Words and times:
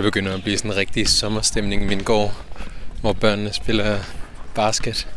Der 0.00 0.06
begynder 0.06 0.34
at 0.34 0.42
blive 0.42 0.58
sådan 0.58 0.70
en 0.70 0.76
rigtig 0.76 1.08
sommerstemning 1.08 1.82
i 1.82 1.86
min 1.86 2.02
gård, 2.02 2.34
hvor 3.00 3.12
børnene 3.12 3.52
spiller 3.52 3.98
basket. 4.54 5.08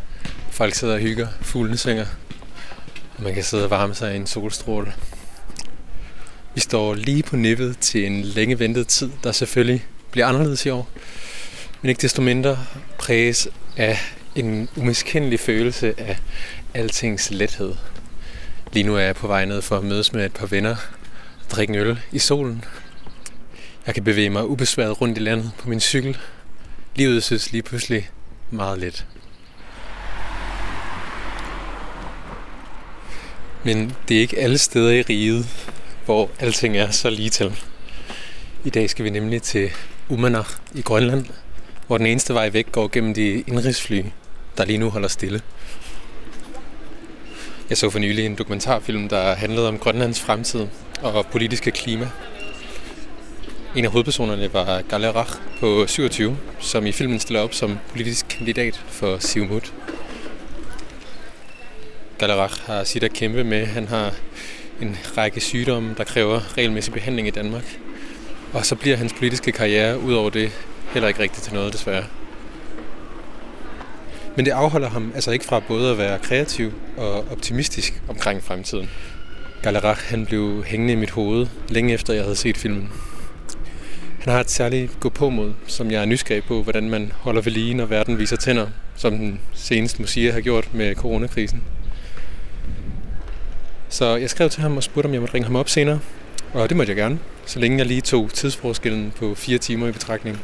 Folk 0.51 0.73
sidder 0.73 0.93
og 0.93 0.99
hygger, 0.99 1.27
fuglene 1.41 1.77
synger, 1.77 2.05
og 3.17 3.23
man 3.23 3.33
kan 3.33 3.43
sidde 3.43 3.63
og 3.63 3.69
varme 3.69 3.95
sig 3.95 4.13
i 4.13 4.15
en 4.15 4.27
solstråle. 4.27 4.93
Vi 6.55 6.61
står 6.61 6.93
lige 6.93 7.23
på 7.23 7.35
nippet 7.35 7.77
til 7.79 8.05
en 8.05 8.21
længe 8.21 8.59
ventet 8.59 8.87
tid, 8.87 9.11
der 9.23 9.31
selvfølgelig 9.31 9.85
bliver 10.11 10.27
anderledes 10.27 10.65
i 10.65 10.69
år, 10.69 10.89
men 11.81 11.89
ikke 11.89 12.01
desto 12.01 12.21
mindre 12.21 12.59
præges 12.97 13.47
af 13.77 13.97
en 14.35 14.69
umiskendelig 14.75 15.39
følelse 15.39 15.93
af 15.97 16.19
altings 16.73 17.31
lethed. 17.31 17.75
Lige 18.73 18.83
nu 18.83 18.95
er 18.95 19.01
jeg 19.01 19.15
på 19.15 19.27
vej 19.27 19.45
ned 19.45 19.61
for 19.61 19.77
at 19.77 19.83
mødes 19.83 20.13
med 20.13 20.25
et 20.25 20.33
par 20.33 20.45
venner 20.45 20.75
og 21.43 21.51
drikke 21.51 21.73
en 21.73 21.79
øl 21.79 21.99
i 22.11 22.19
solen. 22.19 22.63
Jeg 23.87 23.93
kan 23.93 24.03
bevæge 24.03 24.29
mig 24.29 24.47
ubesværet 24.47 25.01
rundt 25.01 25.17
i 25.17 25.21
landet 25.21 25.51
på 25.59 25.69
min 25.69 25.79
cykel. 25.79 26.17
Livet 26.95 27.23
synes 27.23 27.51
lige 27.51 27.61
pludselig 27.61 28.09
meget 28.51 28.79
let. 28.79 29.05
Men 33.63 33.95
det 34.07 34.17
er 34.17 34.21
ikke 34.21 34.39
alle 34.39 34.57
steder 34.57 34.91
i 34.91 35.01
riget, 35.01 35.69
hvor 36.05 36.29
alting 36.39 36.77
er 36.77 36.91
så 36.91 37.09
lige 37.09 37.29
til. 37.29 37.59
I 38.63 38.69
dag 38.69 38.89
skal 38.89 39.05
vi 39.05 39.09
nemlig 39.09 39.41
til 39.41 39.69
Umanak 40.09 40.47
i 40.73 40.81
Grønland, 40.81 41.25
hvor 41.87 41.97
den 41.97 42.07
eneste 42.07 42.33
vej 42.33 42.49
væk 42.49 42.71
går 42.71 42.87
gennem 42.91 43.13
de 43.13 43.43
indrigsfly, 43.47 44.03
der 44.57 44.65
lige 44.65 44.77
nu 44.77 44.89
holder 44.89 45.07
stille. 45.07 45.41
Jeg 47.69 47.77
så 47.77 47.89
for 47.89 47.99
nylig 47.99 48.25
en 48.25 48.35
dokumentarfilm, 48.35 49.09
der 49.09 49.35
handlede 49.35 49.67
om 49.67 49.79
Grønlands 49.79 50.21
fremtid 50.21 50.67
og 51.01 51.25
politiske 51.25 51.71
klima. 51.71 52.09
En 53.75 53.85
af 53.85 53.91
hovedpersonerne 53.91 54.53
var 54.53 54.81
Galerach 54.81 55.33
på 55.59 55.87
27, 55.87 56.37
som 56.59 56.85
i 56.85 56.91
filmen 56.91 57.19
stiller 57.19 57.41
op 57.41 57.53
som 57.53 57.79
politisk 57.91 58.25
kandidat 58.29 58.81
for 58.87 59.17
Siumut. 59.17 59.73
Galerach 62.17 62.61
har 62.65 62.83
sit 62.83 63.03
at 63.03 63.13
kæmpe 63.13 63.43
med. 63.43 63.65
Han 63.65 63.87
har 63.87 64.13
en 64.81 64.97
række 65.17 65.39
sygdomme, 65.39 65.95
der 65.97 66.03
kræver 66.03 66.57
regelmæssig 66.57 66.93
behandling 66.93 67.27
i 67.27 67.31
Danmark. 67.31 67.79
Og 68.53 68.65
så 68.65 68.75
bliver 68.75 68.97
hans 68.97 69.13
politiske 69.13 69.51
karriere 69.51 69.99
ud 69.99 70.13
over 70.13 70.29
det 70.29 70.51
heller 70.91 71.07
ikke 71.07 71.19
rigtigt 71.19 71.43
til 71.43 71.53
noget, 71.53 71.73
desværre. 71.73 72.05
Men 74.35 74.45
det 74.45 74.51
afholder 74.51 74.89
ham 74.89 75.11
altså 75.15 75.31
ikke 75.31 75.45
fra 75.45 75.59
både 75.59 75.91
at 75.91 75.97
være 75.97 76.19
kreativ 76.19 76.73
og 76.97 77.25
optimistisk 77.31 78.01
omkring 78.09 78.43
fremtiden. 78.43 78.89
Galerach 79.63 80.09
han 80.09 80.25
blev 80.25 80.63
hængende 80.63 80.93
i 80.93 80.97
mit 80.97 81.11
hoved, 81.11 81.47
længe 81.69 81.93
efter 81.93 82.13
jeg 82.13 82.23
havde 82.23 82.35
set 82.35 82.57
filmen. 82.57 82.89
Han 84.23 84.33
har 84.33 84.39
et 84.39 84.51
særligt 84.51 84.99
gå 84.99 85.09
på 85.09 85.29
mod, 85.29 85.53
som 85.67 85.91
jeg 85.91 86.01
er 86.01 86.05
nysgerrig 86.05 86.43
på, 86.43 86.63
hvordan 86.63 86.89
man 86.89 87.11
holder 87.15 87.41
ved 87.41 87.51
lige, 87.51 87.73
når 87.73 87.85
verden 87.85 88.19
viser 88.19 88.35
tænder, 88.35 88.67
som 88.95 89.17
den 89.17 89.39
seneste 89.53 90.01
museer 90.01 90.33
har 90.33 90.41
gjort 90.41 90.73
med 90.73 90.95
coronakrisen. 90.95 91.63
Så 93.89 94.15
jeg 94.15 94.29
skrev 94.29 94.49
til 94.49 94.61
ham 94.61 94.77
og 94.77 94.83
spurgte, 94.83 95.07
om 95.07 95.13
jeg 95.13 95.21
måtte 95.21 95.33
ringe 95.33 95.45
ham 95.45 95.55
op 95.55 95.69
senere, 95.69 95.99
og 96.53 96.69
det 96.69 96.77
måtte 96.77 96.89
jeg 96.89 96.97
gerne, 96.97 97.19
så 97.45 97.59
længe 97.59 97.77
jeg 97.77 97.85
lige 97.85 98.01
tog 98.01 98.29
tidsforskellen 98.33 99.13
på 99.15 99.35
fire 99.35 99.57
timer 99.57 99.87
i 99.87 99.91
betragtning. 99.91 100.39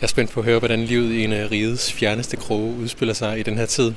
Jeg 0.00 0.06
er 0.06 0.08
spændt 0.08 0.30
på 0.30 0.40
at 0.40 0.46
høre, 0.46 0.58
hvordan 0.58 0.84
livet 0.84 1.12
i 1.12 1.24
en 1.24 1.32
af 1.32 1.50
rigets 1.50 1.92
fjerneste 1.92 2.36
kroge 2.36 2.76
udspiller 2.76 3.14
sig 3.14 3.38
i 3.38 3.42
den 3.42 3.58
her 3.58 3.66
tid. 3.66 3.92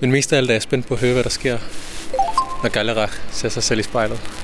Men 0.00 0.10
mest 0.10 0.32
af 0.32 0.36
alt 0.36 0.50
er 0.50 0.54
jeg 0.54 0.62
spændt 0.62 0.86
på 0.86 0.94
at 0.94 1.00
høre, 1.00 1.12
hvad 1.12 1.24
der 1.24 1.30
sker, 1.30 1.58
når 2.62 2.68
Galerach 2.68 3.14
ser 3.30 3.48
sig 3.48 3.62
selv 3.62 3.80
i 3.80 3.82
spejlet. 3.82 4.43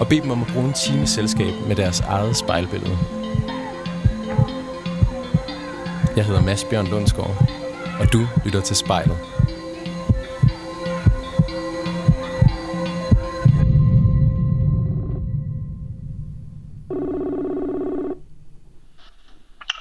og 0.00 0.08
bede 0.08 0.22
dem 0.22 0.30
om 0.30 0.42
at 0.42 0.48
bruge 0.52 0.66
en 0.66 0.72
time 0.72 1.06
selskab 1.06 1.54
med 1.66 1.76
deres 1.76 2.00
eget 2.00 2.36
spejlbillede. 2.36 2.98
Jeg 6.16 6.24
hedder 6.24 6.42
Mads 6.42 6.64
Bjørn 6.64 6.86
Lundsgaard, 6.86 7.36
og 8.00 8.12
du 8.12 8.20
lytter 8.44 8.60
til 8.60 8.76
spejlet. 8.76 9.16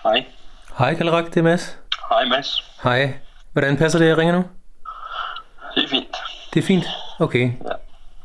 Hej. 0.03 0.25
Hej 0.77 0.93
Kalrak, 0.95 1.25
det 1.25 1.37
er 1.37 1.41
Mads. 1.43 1.77
Hej 2.09 2.25
Mads. 2.25 2.77
Hej. 2.83 3.13
Hvordan 3.53 3.77
passer 3.77 3.99
det, 3.99 4.07
jeg 4.07 4.17
ringer 4.17 4.35
nu? 4.35 4.43
Det 5.75 5.83
er 5.83 5.87
fint. 5.89 6.15
Det 6.53 6.59
er 6.63 6.65
fint. 6.67 6.85
Okay. 7.19 7.51
Ja. 7.63 7.74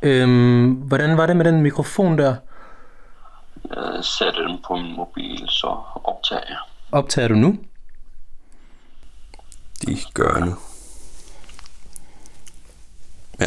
Øhm, 0.03 0.71
hvordan 0.73 1.17
var 1.17 1.27
det 1.27 1.37
med 1.37 1.45
den 1.45 1.63
mikrofon 1.63 2.19
der? 2.19 2.37
Jeg 3.75 4.05
satte 4.05 4.41
den 4.43 4.59
på 4.67 4.77
min 4.77 4.97
mobil, 4.97 5.45
så 5.49 5.67
optager 6.05 6.43
jeg. 6.49 6.57
Optager 6.93 7.29
du 7.29 7.35
nu? 7.35 7.59
De 9.87 9.99
gør 10.15 10.35
jeg 10.37 10.47
nu. 10.47 10.57
Ja. 13.41 13.47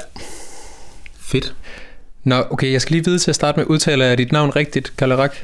Fedt. 1.19 1.55
Nå, 2.23 2.35
okay, 2.51 2.71
jeg 2.71 2.81
skal 2.81 2.93
lige 2.95 3.05
vide 3.05 3.19
til 3.19 3.31
at 3.31 3.35
starte 3.35 3.59
med, 3.59 3.65
udtaler 3.67 4.05
jeg 4.05 4.17
dit 4.17 4.31
navn 4.31 4.55
rigtigt, 4.55 4.97
Kalarak? 4.97 5.35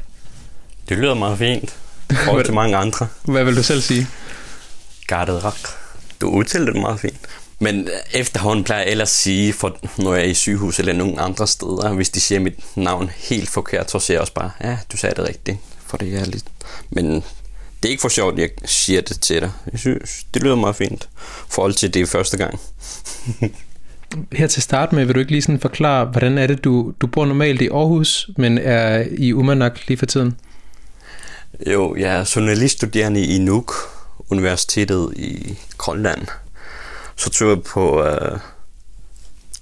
Det 0.88 0.98
lyder 0.98 1.14
meget 1.14 1.38
fint. 1.38 1.78
Og 2.30 2.44
til 2.44 2.54
mange 2.60 2.76
andre. 2.76 3.08
Hvad 3.24 3.44
vil 3.44 3.56
du 3.56 3.62
selv 3.62 3.80
sige? 3.80 4.06
Gardet 5.06 5.44
rak. 5.44 5.54
Du 6.20 6.30
udtaler 6.30 6.72
det 6.72 6.80
meget 6.80 7.00
fint. 7.00 7.26
Men 7.62 7.88
efterhånden 8.12 8.64
plejer 8.64 8.82
jeg 8.82 8.90
ellers 8.90 9.08
at 9.08 9.14
sige, 9.14 9.52
for 9.52 9.76
når 9.98 10.14
jeg 10.14 10.24
er 10.24 10.28
i 10.28 10.34
sygehus 10.34 10.78
eller 10.78 10.92
nogen 10.92 11.18
andre 11.18 11.46
steder, 11.46 11.92
hvis 11.92 12.10
de 12.10 12.20
siger 12.20 12.40
mit 12.40 12.76
navn 12.76 13.10
helt 13.16 13.48
forkert, 13.48 13.90
så 13.90 13.98
siger 13.98 14.14
jeg 14.14 14.20
også 14.20 14.34
bare, 14.34 14.50
ja, 14.60 14.78
du 14.92 14.96
sagde 14.96 15.14
det 15.14 15.28
rigtigt, 15.28 15.58
for 15.86 15.96
det 15.96 16.14
er 16.14 16.24
lidt... 16.24 16.44
Men 16.90 17.14
det 17.82 17.88
er 17.88 17.90
ikke 17.90 18.00
for 18.00 18.08
sjovt, 18.08 18.34
at 18.34 18.40
jeg 18.40 18.50
siger 18.64 19.00
det 19.00 19.20
til 19.20 19.40
dig. 19.40 19.50
Jeg 19.72 19.80
synes, 19.80 20.26
det 20.34 20.42
lyder 20.42 20.56
meget 20.56 20.76
fint, 20.76 21.08
forhold 21.48 21.72
til 21.72 21.94
det 21.94 22.08
første 22.08 22.36
gang. 22.36 22.60
Her 24.32 24.46
til 24.46 24.62
start 24.62 24.92
med, 24.92 25.04
vil 25.04 25.14
du 25.14 25.20
ikke 25.20 25.32
lige 25.32 25.42
sådan 25.42 25.60
forklare, 25.60 26.04
hvordan 26.04 26.38
er 26.38 26.46
det, 26.46 26.64
du, 26.64 26.92
du 27.00 27.06
bor 27.06 27.26
normalt 27.26 27.62
i 27.62 27.68
Aarhus, 27.68 28.30
men 28.36 28.58
er 28.58 29.04
i 29.18 29.32
Umanak 29.32 29.88
lige 29.88 29.98
for 29.98 30.06
tiden? 30.06 30.36
Jo, 31.66 31.96
jeg 31.96 32.16
er 32.16 32.32
journaliststuderende 32.36 33.24
i 33.24 33.38
Nuuk, 33.38 33.72
Universitetet 34.30 35.12
i 35.16 35.58
Grønland. 35.78 36.26
Så 37.20 37.30
tog 37.30 37.48
jeg 37.48 37.62
på 37.62 38.04
øh, 38.04 38.38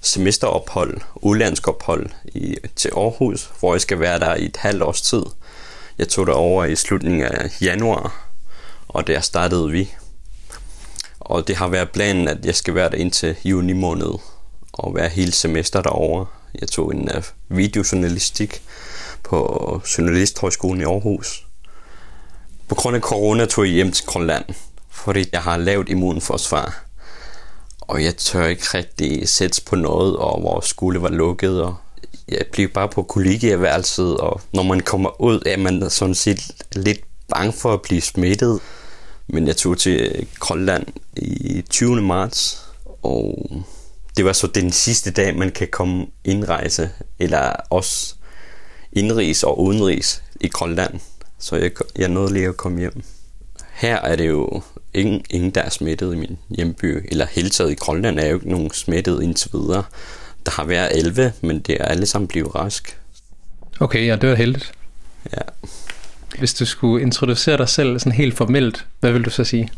semesterophold, 0.01 1.01
udlandsk 1.15 1.67
ophold 1.67 2.09
i, 2.25 2.55
til 2.75 2.91
Aarhus, 2.97 3.51
hvor 3.59 3.73
jeg 3.73 3.81
skal 3.81 3.99
være 3.99 4.19
der 4.19 4.35
i 4.35 4.45
et 4.45 4.57
halvt 4.57 4.83
års 4.83 5.01
tid. 5.01 5.23
Jeg 5.97 6.07
tog 6.07 6.27
der 6.27 6.33
over 6.33 6.65
i 6.65 6.75
slutningen 6.75 7.23
af 7.23 7.61
januar, 7.61 8.29
og 8.87 9.07
der 9.07 9.19
startede 9.19 9.71
vi. 9.71 9.93
Og 11.19 11.47
det 11.47 11.55
har 11.55 11.67
været 11.67 11.91
planen, 11.91 12.27
at 12.27 12.45
jeg 12.45 12.55
skal 12.55 12.75
være 12.75 12.89
der 12.89 12.97
indtil 12.97 13.35
juni 13.45 13.73
måned 13.73 14.13
og 14.73 14.95
være 14.95 15.09
hele 15.09 15.31
semester 15.31 15.81
derovre. 15.81 16.25
Jeg 16.61 16.67
tog 16.69 16.93
en 16.95 17.09
uh, 17.17 17.23
videojournalistik 17.57 18.61
på 19.23 19.81
Journalisthøjskolen 19.97 20.81
i 20.81 20.85
Aarhus. 20.85 21.47
På 22.67 22.75
grund 22.75 22.95
af 22.95 23.01
corona 23.01 23.45
tog 23.45 23.65
jeg 23.65 23.73
hjem 23.73 23.91
til 23.91 24.05
Grønland, 24.05 24.45
fordi 24.89 25.25
jeg 25.31 25.41
har 25.41 25.57
lavet 25.57 25.89
immunforsvar. 25.89 26.88
Og 27.89 28.03
jeg 28.03 28.17
tør 28.17 28.45
ikke 28.45 28.63
rigtig 28.73 29.29
sætte 29.29 29.61
på 29.65 29.75
noget, 29.75 30.17
og 30.17 30.43
vores 30.43 30.65
skole 30.65 31.01
var 31.01 31.09
lukket, 31.09 31.63
og 31.63 31.75
jeg 32.27 32.45
blev 32.51 32.69
bare 32.69 32.89
på 32.89 33.03
kollegieværelset, 33.03 34.17
og 34.17 34.41
når 34.53 34.63
man 34.63 34.79
kommer 34.79 35.21
ud, 35.21 35.41
er 35.45 35.57
man 35.57 35.89
sådan 35.89 36.15
set 36.15 36.51
lidt 36.75 36.99
bange 37.29 37.53
for 37.53 37.73
at 37.73 37.81
blive 37.81 38.01
smittet. 38.01 38.59
Men 39.27 39.47
jeg 39.47 39.57
tog 39.57 39.77
til 39.77 40.27
Grønland 40.39 40.87
i 41.17 41.63
20. 41.69 42.01
marts, 42.01 42.65
og 43.03 43.51
det 44.17 44.25
var 44.25 44.33
så 44.33 44.47
den 44.47 44.71
sidste 44.71 45.11
dag, 45.11 45.35
man 45.35 45.51
kan 45.51 45.67
komme 45.71 46.07
indrejse, 46.23 46.89
eller 47.19 47.51
også 47.69 48.15
indrigs 48.91 49.43
og 49.43 49.61
udenrigs 49.61 50.23
i 50.41 50.47
Grønland. 50.47 50.99
Så 51.39 51.55
jeg, 51.55 51.71
jeg 51.95 52.09
nåede 52.09 52.33
lige 52.33 52.47
at 52.47 52.57
komme 52.57 52.79
hjem. 52.79 53.03
Her 53.73 53.95
er 53.95 54.15
det 54.15 54.27
jo 54.27 54.61
ingen, 54.93 55.23
ingen 55.29 55.51
der 55.51 55.61
er 55.61 55.69
smittet 55.69 56.13
i 56.13 56.17
min 56.17 56.37
hjemby, 56.49 57.07
eller 57.11 57.25
hele 57.31 57.49
taget 57.49 57.71
i 57.71 57.75
Grønland 57.75 58.19
er 58.19 58.27
jo 58.27 58.35
ikke 58.35 58.49
nogen 58.49 58.71
smittet 58.73 59.23
indtil 59.23 59.49
videre. 59.53 59.83
der 60.45 60.51
har 60.51 60.63
været 60.63 60.97
11, 60.97 61.33
men 61.41 61.59
det 61.59 61.77
er 61.81 61.85
alle 61.85 62.05
sammen 62.05 62.27
blevet 62.27 62.55
rask. 62.55 62.99
Okay, 63.79 64.07
ja, 64.07 64.15
det 64.15 64.29
var 64.29 64.35
heldigt. 64.35 64.71
Ja. 65.33 65.41
Hvis 66.39 66.53
du 66.53 66.65
skulle 66.65 67.01
introducere 67.01 67.57
dig 67.57 67.69
selv 67.69 67.99
sådan 67.99 68.11
helt 68.11 68.37
formelt, 68.37 68.85
hvad 68.99 69.11
vil 69.11 69.25
du 69.25 69.29
så 69.29 69.43
sige? 69.43 69.69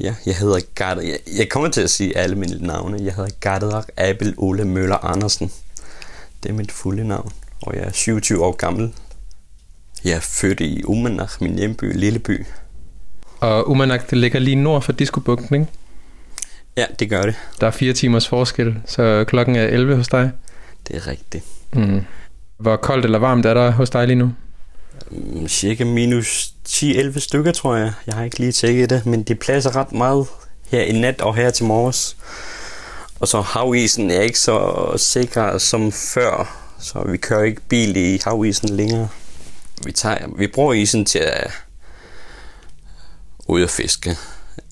Ja, 0.00 0.14
jeg 0.26 0.36
hedder 0.36 0.60
Gard. 0.74 0.98
Jeg, 0.98 1.18
jeg 1.38 1.48
kommer 1.48 1.68
til 1.68 1.80
at 1.80 1.90
sige 1.90 2.16
alle 2.16 2.36
mine 2.36 2.66
navne. 2.66 2.98
Jeg 3.04 3.14
hedder 3.14 3.30
Garderak 3.40 3.88
Abel 3.96 4.34
Ole 4.36 4.64
Møller 4.64 5.04
Andersen. 5.04 5.52
Det 6.42 6.48
er 6.48 6.52
mit 6.52 6.72
fulde 6.72 7.08
navn, 7.08 7.32
og 7.62 7.76
jeg 7.76 7.84
er 7.84 7.92
27 7.92 8.44
år 8.44 8.52
gammel. 8.52 8.92
Jeg 10.04 10.12
er 10.12 10.20
født 10.20 10.60
i 10.60 10.84
Umanach, 10.84 11.42
min 11.42 11.58
hjemby, 11.58 11.98
Lilleby. 11.98 12.46
Og 13.40 13.70
Umanak, 13.70 14.10
det 14.10 14.18
ligger 14.18 14.38
lige 14.38 14.56
nord 14.56 14.82
for 14.82 14.92
Diskobugten, 14.92 15.54
ikke? 15.54 15.66
Ja, 16.76 16.86
det 16.98 17.10
gør 17.10 17.22
det. 17.22 17.34
Der 17.60 17.66
er 17.66 17.70
fire 17.70 17.92
timers 17.92 18.28
forskel, 18.28 18.76
så 18.86 19.24
klokken 19.28 19.56
er 19.56 19.64
11 19.64 19.96
hos 19.96 20.08
dig. 20.08 20.30
Det 20.88 20.96
er 20.96 21.06
rigtigt. 21.06 21.44
Mm. 21.72 22.04
Hvor 22.58 22.76
koldt 22.76 23.04
eller 23.04 23.18
varmt 23.18 23.46
er 23.46 23.54
der 23.54 23.70
hos 23.70 23.90
dig 23.90 24.06
lige 24.06 24.16
nu? 24.16 24.32
Mm, 25.10 25.48
Cirka 25.48 25.84
minus 25.84 26.52
10-11 26.68 27.20
stykker, 27.20 27.52
tror 27.52 27.76
jeg. 27.76 27.92
Jeg 28.06 28.14
har 28.14 28.24
ikke 28.24 28.38
lige 28.38 28.52
tjekket 28.52 28.90
det, 28.90 29.06
men 29.06 29.22
det 29.22 29.38
pladser 29.38 29.76
ret 29.76 29.92
meget 29.92 30.26
her 30.70 30.82
i 30.82 31.00
nat 31.00 31.20
og 31.20 31.34
her 31.34 31.50
til 31.50 31.64
morges. 31.64 32.16
Og 33.20 33.28
så 33.28 33.40
havisen 33.40 34.10
er 34.10 34.20
ikke 34.20 34.38
så 34.38 34.92
sikker 34.96 35.58
som 35.58 35.92
før, 35.92 36.56
så 36.78 37.02
vi 37.08 37.16
kører 37.16 37.42
ikke 37.42 37.60
bil 37.68 37.96
i 37.96 38.20
havisen 38.24 38.68
længere. 38.68 39.08
Vi, 39.84 39.92
tager, 39.92 40.16
vi 40.36 40.46
bruger 40.46 40.72
isen 40.72 41.04
til 41.04 41.18
at 41.18 41.50
ud 43.50 43.62
at 43.62 43.70
fiske. 43.70 44.16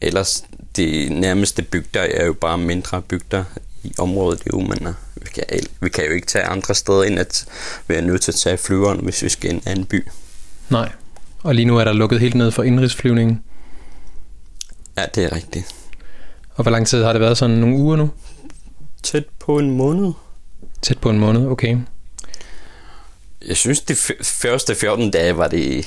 Ellers 0.02 0.44
de 0.76 1.08
nærmeste 1.10 1.62
bygder 1.62 2.00
er 2.00 2.26
jo 2.26 2.32
bare 2.32 2.58
mindre 2.58 3.02
bygder 3.02 3.44
i 3.82 3.94
området 3.98 4.42
i 4.46 4.50
Umander. 4.52 4.94
Vi 5.14 5.28
kan, 5.34 5.44
vi 5.80 5.88
kan 5.88 6.04
jo 6.04 6.10
ikke 6.10 6.26
tage 6.26 6.44
andre 6.44 6.74
steder 6.74 7.02
ind 7.02 7.18
at 7.18 7.46
være 7.88 8.02
nødt 8.02 8.22
til 8.22 8.32
at 8.32 8.36
tage 8.36 8.58
flyveren, 8.58 8.98
hvis 9.04 9.22
vi 9.22 9.28
skal 9.28 9.50
i 9.50 9.54
en 9.54 9.62
anden 9.66 9.84
by. 9.84 10.06
Nej. 10.70 10.92
Og 11.42 11.54
lige 11.54 11.66
nu 11.66 11.78
er 11.78 11.84
der 11.84 11.92
lukket 11.92 12.20
helt 12.20 12.34
ned 12.34 12.50
for 12.50 12.62
indrigsflyvningen. 12.62 13.44
Ja, 14.96 15.04
det 15.14 15.24
er 15.24 15.32
rigtigt. 15.32 15.74
Og 16.54 16.62
hvor 16.62 16.70
lang 16.70 16.86
tid 16.86 17.02
har 17.02 17.12
det 17.12 17.20
været 17.20 17.38
sådan 17.38 17.56
nogle 17.56 17.76
uger 17.76 17.96
nu? 17.96 18.10
Tæt 19.02 19.24
på 19.38 19.58
en 19.58 19.70
måned. 19.70 20.12
Tæt 20.82 20.98
på 20.98 21.10
en 21.10 21.18
måned, 21.18 21.46
okay. 21.46 21.76
Jeg 23.46 23.56
synes, 23.56 23.80
de 23.80 23.94
første 24.22 24.74
14 24.74 25.10
dage 25.10 25.36
var 25.36 25.48
det 25.48 25.86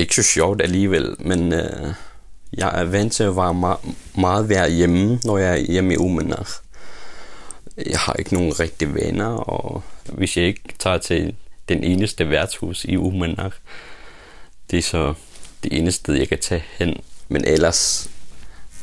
ikke 0.00 0.14
så 0.14 0.22
sjovt 0.22 0.62
alligevel, 0.62 1.16
men 1.18 1.52
øh, 1.52 1.94
jeg 2.52 2.80
er 2.80 2.84
vant 2.84 3.12
til 3.12 3.24
at 3.24 3.36
være 3.36 3.54
meget, 3.54 3.78
meget 4.18 4.48
være 4.48 4.70
hjemme, 4.70 5.20
når 5.24 5.38
jeg 5.38 5.52
er 5.52 5.56
hjemme 5.56 5.94
i 5.94 5.96
Umenach. 5.96 6.52
Øh, 7.76 7.90
jeg 7.90 7.98
har 7.98 8.12
ikke 8.12 8.34
nogen 8.34 8.60
rigtige 8.60 8.94
venner, 8.94 9.26
og 9.26 9.82
hvis 10.04 10.36
jeg 10.36 10.44
ikke 10.44 10.62
tager 10.78 10.98
til 10.98 11.34
den 11.68 11.84
eneste 11.84 12.30
værtshus 12.30 12.84
i 12.84 12.96
Umenach, 12.96 13.56
øh, 13.56 13.90
det 14.70 14.78
er 14.78 14.82
så 14.82 15.14
det 15.62 15.78
eneste 15.78 16.00
sted, 16.00 16.14
jeg 16.14 16.28
kan 16.28 16.38
tage 16.38 16.64
hen. 16.78 17.00
Men 17.28 17.44
ellers 17.44 18.10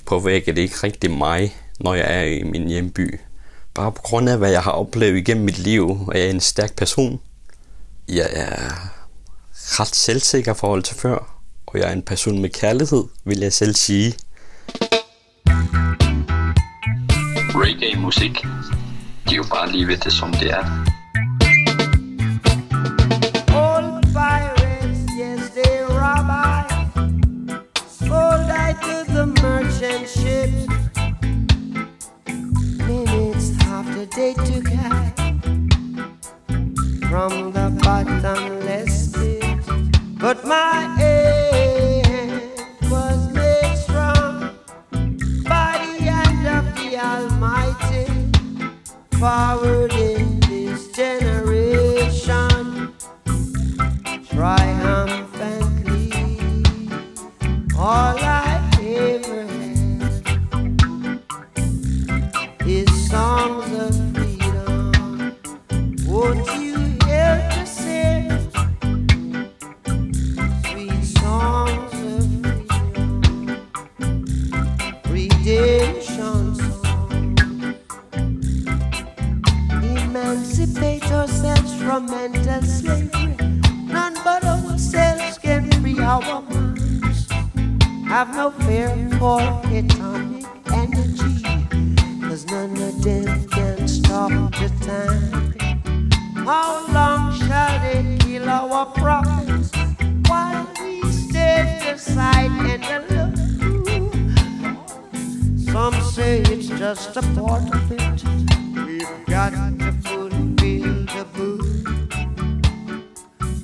påvirker 0.06 0.54
det 0.54 0.62
ikke 0.62 0.75
rigtig 0.84 1.12
mig, 1.12 1.56
når 1.80 1.94
jeg 1.94 2.19
er 2.19 2.24
i 2.24 2.44
min 2.44 2.68
hjemby. 2.68 3.19
Bare 3.74 3.92
på 3.92 4.02
grund 4.02 4.30
af, 4.30 4.38
hvad 4.38 4.52
jeg 4.52 4.64
har 4.64 4.72
oplevet 4.72 5.18
igennem 5.18 5.46
mit 5.46 5.58
liv, 5.58 6.10
er 6.14 6.19
jeg 6.19 6.30
en 6.30 6.40
stærk 6.40 6.75
person. 6.75 7.19
Jeg 8.08 8.30
er 8.34 8.90
ret 9.69 9.96
selvsikker 9.96 10.54
forhold 10.54 10.84
til 10.84 10.96
før, 10.96 11.42
og 11.68 11.80
jeg 11.80 11.88
er 11.88 11.94
en 11.94 12.02
person 12.02 12.42
med 12.42 12.50
kærlighed, 12.50 13.04
vil 13.25 13.40
jeg 13.40 13.54
selv 13.54 13.75
sige. 13.75 14.14
Reggae-musik, 17.56 18.31
det 19.24 19.31
er 19.31 19.36
jo 19.36 19.46
bare 19.54 19.72
lige 19.72 19.88
ved 19.88 19.98
det, 19.98 20.14
som 20.14 20.31
det 20.34 20.50
er. 20.50 20.64
Old 23.66 24.04
pirates, 24.18 25.00
yes, 25.22 25.44
they 25.58 25.78
rob 26.00 26.30
I. 26.30 26.64
Sold 28.08 28.50
I 28.66 28.69
to 28.86 28.98
the 29.16 29.25
merchant 29.44 30.10
ships. 30.10 30.62
Minutes 32.88 33.48
after 33.78 34.06
they 34.18 34.34
took 34.48 34.68
I 34.72 35.08
from 37.10 37.54
the 37.54 37.68
pit. 37.81 38.67
But 40.27 40.44
my 40.44 40.83
hand 41.00 42.51
was 42.91 43.31
made 43.31 43.77
strong 43.77 44.51
by 45.45 45.79
the 45.88 46.03
hand 46.03 46.44
of 46.57 46.65
the 46.75 47.00
Almighty. 47.00 48.12
Forward 49.18 49.94
in 49.94 50.41
this 50.41 50.91
generation 50.91 52.91
triumphantly. 54.29 54.67
Some 105.78 106.02
say 106.02 106.40
it's 106.54 106.69
just 106.84 107.18
a 107.18 107.22
part 107.36 107.66
of 107.76 107.92
it. 107.92 108.24
We've 108.88 109.26
got 109.28 109.52
to 109.52 109.92
fulfill 110.07 111.06
the 111.14 111.24
book. 111.36 111.88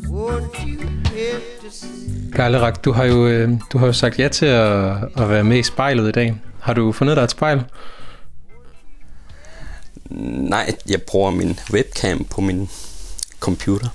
Won't 0.10 0.54
you 0.68 0.80
help 1.16 1.44
to 1.62 1.70
see? 1.72 2.32
Garlerak, 2.32 2.86
du 2.86 2.92
har 2.92 3.04
jo, 3.04 3.28
øh, 3.28 3.50
du 3.72 3.78
har 3.78 3.86
jo 3.86 3.94
sagt 3.94 4.20
ja 4.20 4.28
til 4.28 4.46
at, 4.46 4.98
at 5.18 5.30
være 5.30 5.44
med 5.44 5.58
i 5.58 5.64
spejlet 5.64 6.10
i 6.10 6.12
dag. 6.12 6.36
Har 6.60 6.74
du 6.74 6.92
fundet 6.92 7.18
dig 7.18 7.24
et 7.24 7.32
spejl? 7.32 7.64
Nej, 10.50 10.76
jeg 10.90 11.02
bruger 11.02 11.32
min 11.32 11.60
webcam 11.72 12.26
på 12.26 12.42
min 12.42 12.70
computer. 13.40 13.88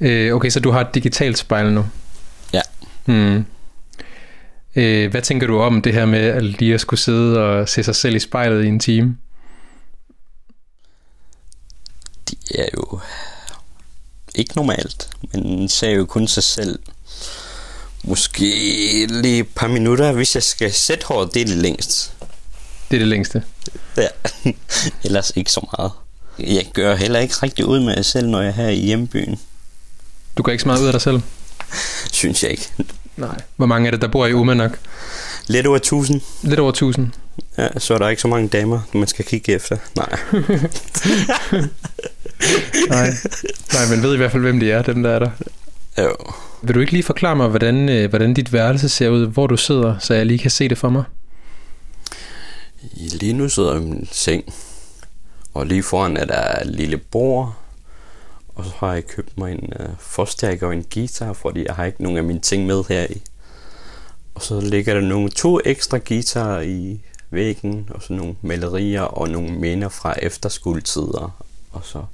Øh, 0.00 0.34
okay, 0.34 0.50
så 0.50 0.60
du 0.60 0.70
har 0.70 0.80
et 0.80 0.94
digitalt 0.94 1.38
spejl 1.38 1.72
nu. 1.72 1.86
Ja. 2.52 2.62
Hmm. 3.04 3.46
Øh, 4.76 5.10
hvad 5.10 5.22
tænker 5.22 5.46
du 5.46 5.60
om 5.60 5.82
det 5.82 5.92
her 5.92 6.06
med 6.06 6.20
at 6.20 6.44
lige 6.44 6.74
at 6.74 6.80
skulle 6.80 7.00
sidde 7.00 7.38
og 7.38 7.68
se 7.68 7.82
sig 7.82 7.96
selv 7.96 8.16
i 8.16 8.18
spejlet 8.18 8.64
i 8.64 8.68
en 8.68 8.80
time? 8.80 9.16
Det 12.30 12.38
er 12.54 12.68
jo 12.74 13.00
ikke 14.34 14.56
normalt. 14.56 15.10
Man 15.34 15.68
ser 15.68 15.90
jo 15.90 16.04
kun 16.04 16.28
sig 16.28 16.42
selv. 16.42 16.78
Måske 18.04 18.46
lige 19.06 19.38
et 19.38 19.48
par 19.54 19.68
minutter, 19.68 20.12
hvis 20.12 20.34
jeg 20.34 20.42
skal 20.42 20.72
sætte 20.72 21.06
håret, 21.06 21.34
det 21.34 21.42
er 21.42 21.46
det 21.46 21.56
længst. 21.56 22.12
Det 22.90 22.96
er 22.96 22.98
det 22.98 23.08
længste. 23.08 23.42
Ja. 23.96 24.08
Ellers 25.04 25.32
ikke 25.36 25.52
så 25.52 25.66
meget. 25.76 25.92
Jeg 26.38 26.66
gør 26.72 26.94
heller 26.94 27.18
ikke 27.18 27.34
rigtig 27.42 27.66
ud 27.66 27.80
med 27.80 27.94
mig 27.94 28.04
selv, 28.04 28.28
når 28.28 28.40
jeg 28.40 28.48
er 28.48 28.52
her 28.52 28.68
i 28.68 28.80
hjembyen. 28.80 29.40
Du 30.36 30.42
går 30.42 30.52
ikke 30.52 30.62
så 30.62 30.68
meget 30.68 30.80
ud 30.80 30.86
af 30.86 30.92
dig 30.92 31.02
selv? 31.02 31.20
Synes 32.12 32.42
jeg 32.42 32.50
ikke. 32.50 32.70
Nej. 33.16 33.40
Hvor 33.56 33.66
mange 33.66 33.86
er 33.86 33.90
det, 33.90 34.02
der 34.02 34.08
bor 34.08 34.26
i 34.26 34.32
Umanak? 34.32 34.78
Lidt 35.46 35.66
over 35.66 35.76
1000. 35.76 36.20
Lidt 36.42 36.60
over 36.60 36.70
1000. 36.70 37.08
Ja, 37.58 37.68
så 37.78 37.94
er 37.94 37.98
der 37.98 38.08
ikke 38.08 38.22
så 38.22 38.28
mange 38.28 38.48
damer, 38.48 38.80
man 38.92 39.06
skal 39.08 39.24
kigge 39.24 39.52
efter. 39.52 39.76
Nej. 39.96 40.18
Nej. 42.90 43.08
Nej, 43.72 43.86
men 43.90 44.02
ved 44.02 44.14
i 44.14 44.16
hvert 44.16 44.32
fald, 44.32 44.42
hvem 44.42 44.60
de 44.60 44.70
er, 44.70 44.82
dem 44.82 45.02
der 45.02 45.10
er 45.10 45.18
der. 45.18 45.30
Jo. 45.98 46.14
Vil 46.62 46.74
du 46.74 46.80
ikke 46.80 46.92
lige 46.92 47.02
forklare 47.02 47.36
mig, 47.36 47.48
hvordan, 47.48 47.88
øh, 47.88 48.08
hvordan 48.08 48.34
dit 48.34 48.52
værelse 48.52 48.88
ser 48.88 49.08
ud, 49.08 49.26
hvor 49.26 49.46
du 49.46 49.56
sidder, 49.56 49.98
så 49.98 50.14
jeg 50.14 50.26
lige 50.26 50.38
kan 50.38 50.50
se 50.50 50.68
det 50.68 50.78
for 50.78 50.88
mig? 50.88 51.04
Lige 52.92 53.32
nu 53.32 53.48
sidder 53.48 53.72
jeg 53.74 53.82
i 53.82 53.84
min 53.84 54.08
seng. 54.12 54.44
Og 55.54 55.66
lige 55.66 55.82
foran 55.82 56.16
er 56.16 56.24
der 56.24 56.60
et 56.60 56.66
lille 56.66 56.96
bord. 56.96 57.54
Og 58.56 58.64
så 58.64 58.72
har 58.76 58.92
jeg 58.92 59.06
købt 59.06 59.38
mig 59.38 59.52
en 59.52 59.72
uh, 59.80 59.86
forstærker 59.98 60.66
og 60.66 60.72
en 60.72 60.84
guitar, 60.94 61.32
fordi 61.32 61.64
jeg 61.66 61.74
har 61.74 61.84
ikke 61.84 62.02
nogen 62.02 62.18
af 62.18 62.24
mine 62.24 62.40
ting 62.40 62.66
med 62.66 62.84
her 62.88 63.06
i. 63.10 63.22
Og 64.34 64.42
så 64.42 64.60
ligger 64.60 64.94
der 64.94 65.00
nogle 65.00 65.28
to 65.30 65.60
ekstra 65.64 65.98
guitarer 66.08 66.60
i 66.60 67.00
væggen, 67.30 67.88
og 67.94 68.02
så 68.02 68.12
nogle 68.12 68.34
malerier 68.42 69.02
og 69.02 69.28
nogle 69.28 69.50
minder 69.50 69.88
fra 69.88 70.14
efterskolettider, 70.22 71.44
og 71.72 71.80
så 71.84 72.04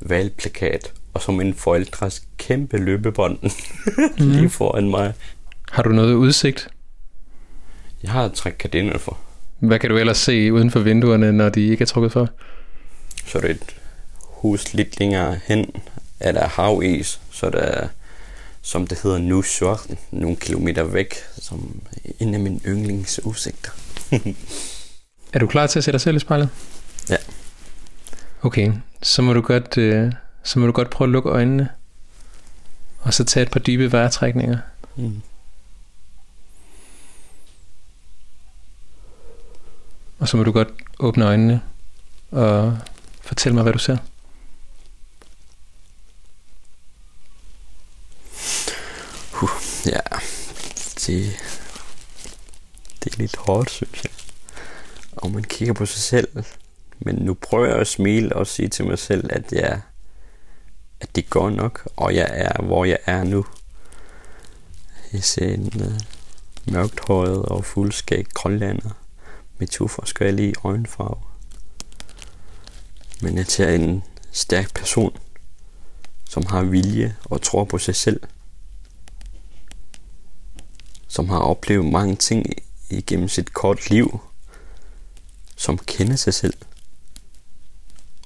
valgplakat, 0.00 0.92
og 1.14 1.22
så 1.22 1.32
min 1.32 1.54
forældres 1.54 2.22
kæmpe 2.36 2.76
løbebånd 2.76 3.38
lige 4.32 4.50
foran 4.50 4.90
mig. 4.90 5.14
Har 5.70 5.82
du 5.82 5.90
noget 5.90 6.14
udsigt? 6.14 6.68
Jeg 8.02 8.12
har 8.12 8.28
trækket 8.28 8.58
gardiner 8.58 8.98
for. 8.98 9.18
Hvad 9.58 9.78
kan 9.78 9.90
du 9.90 9.96
ellers 9.96 10.18
se 10.18 10.52
uden 10.52 10.70
for 10.70 10.80
vinduerne, 10.80 11.32
når 11.32 11.48
de 11.48 11.68
ikke 11.68 11.82
er 11.82 11.86
trukket 11.86 12.12
for? 12.12 12.28
Så 13.26 13.38
er 13.38 13.42
det 13.42 13.50
et 13.50 13.77
hus 14.40 14.74
lidt 14.74 14.98
længere 14.98 15.40
hen, 15.46 15.70
er 16.20 16.32
der 16.32 16.48
havis, 16.48 17.20
så 17.30 17.46
er 17.46 17.50
der, 17.50 17.88
som 18.62 18.86
det 18.86 19.00
hedder 19.02 19.18
nu, 19.18 19.42
Sjorten, 19.42 19.98
nogle 20.10 20.36
kilometer 20.36 20.82
væk, 20.82 21.14
som 21.38 21.80
en 22.18 22.34
af 22.34 22.40
mine 22.40 22.60
yndlingsudsigter. 22.66 23.70
Er 25.32 25.38
du 25.38 25.46
klar 25.46 25.66
til 25.66 25.78
at 25.78 25.84
se 25.84 25.92
dig 25.92 26.00
selv 26.00 26.16
i 26.16 26.18
spejlet? 26.18 26.48
Ja. 27.10 27.16
Okay, 28.42 28.72
så 29.02 29.22
må 29.22 29.32
du 29.32 29.40
godt, 29.40 29.78
øh, 29.78 30.12
så 30.42 30.58
må 30.58 30.66
du 30.66 30.72
godt 30.72 30.90
prøve 30.90 31.06
at 31.06 31.12
lukke 31.12 31.30
øjnene. 31.30 31.68
Og 33.00 33.14
så 33.14 33.24
tage 33.24 33.42
et 33.42 33.50
par 33.50 33.60
dybe 33.60 33.92
vejrtrækninger. 33.92 34.58
Mm. 34.96 35.22
Og 40.18 40.28
så 40.28 40.36
må 40.36 40.42
du 40.42 40.52
godt 40.52 40.68
åbne 40.98 41.24
øjnene 41.24 41.60
og 42.30 42.78
fortælle 43.20 43.54
mig, 43.54 43.62
hvad 43.62 43.72
du 43.72 43.78
ser. 43.78 43.96
Uh, 49.42 49.50
ja, 49.86 50.00
det, 51.06 51.36
det 53.04 53.14
er 53.14 53.18
lidt 53.18 53.36
hårdt, 53.36 53.70
synes 53.70 54.04
jeg. 54.04 54.12
Og 55.16 55.30
man 55.30 55.44
kigger 55.44 55.74
på 55.74 55.86
sig 55.86 56.00
selv. 56.00 56.44
Men 56.98 57.14
nu 57.14 57.34
prøver 57.34 57.66
jeg 57.66 57.76
at 57.76 57.86
smile 57.86 58.36
og 58.36 58.46
sige 58.46 58.68
til 58.68 58.84
mig 58.84 58.98
selv, 58.98 59.30
at 59.32 59.52
jeg 59.52 59.80
at 61.00 61.16
det 61.16 61.30
går 61.30 61.50
nok, 61.50 61.88
og 61.96 62.14
jeg 62.14 62.28
er, 62.30 62.62
hvor 62.62 62.84
jeg 62.84 62.98
er 63.06 63.24
nu. 63.24 63.46
Jeg 65.12 65.24
ser 65.24 65.54
en 65.54 65.72
øh, 65.80 65.86
uh, 65.86 66.72
mørkt 66.72 67.00
håret 67.06 67.42
og 67.42 67.64
fuldskæg 67.64 68.26
grønlander 68.34 68.90
med 69.58 69.68
to 69.68 69.88
forskellige 69.88 70.54
øjenfarver. 70.64 71.36
Men 73.22 73.36
jeg 73.36 73.46
ser 73.46 73.68
en 73.68 74.02
stærk 74.32 74.74
person, 74.74 75.16
som 76.28 76.46
har 76.46 76.62
vilje 76.62 77.16
og 77.24 77.42
tror 77.42 77.64
på 77.64 77.78
sig 77.78 77.96
selv. 77.96 78.20
Som 81.08 81.28
har 81.28 81.38
oplevet 81.38 81.84
mange 81.84 82.16
ting 82.16 82.46
igennem 82.90 83.28
sit 83.28 83.54
kort 83.54 83.90
liv. 83.90 84.20
Som 85.56 85.78
kender 85.78 86.16
sig 86.16 86.34
selv. 86.34 86.54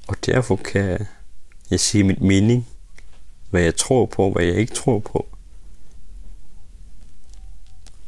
Og 0.07 0.17
derfor 0.27 0.57
kan 0.57 1.07
jeg 1.71 1.81
sige 1.81 2.05
mit 2.05 2.21
mening. 2.21 2.69
Hvad 3.51 3.63
jeg 3.63 3.77
tror 3.77 4.07
på, 4.07 4.33
hvad 4.33 4.45
jeg 4.45 4.55
ikke 4.55 4.75
tror 4.75 4.99
på. 4.99 5.29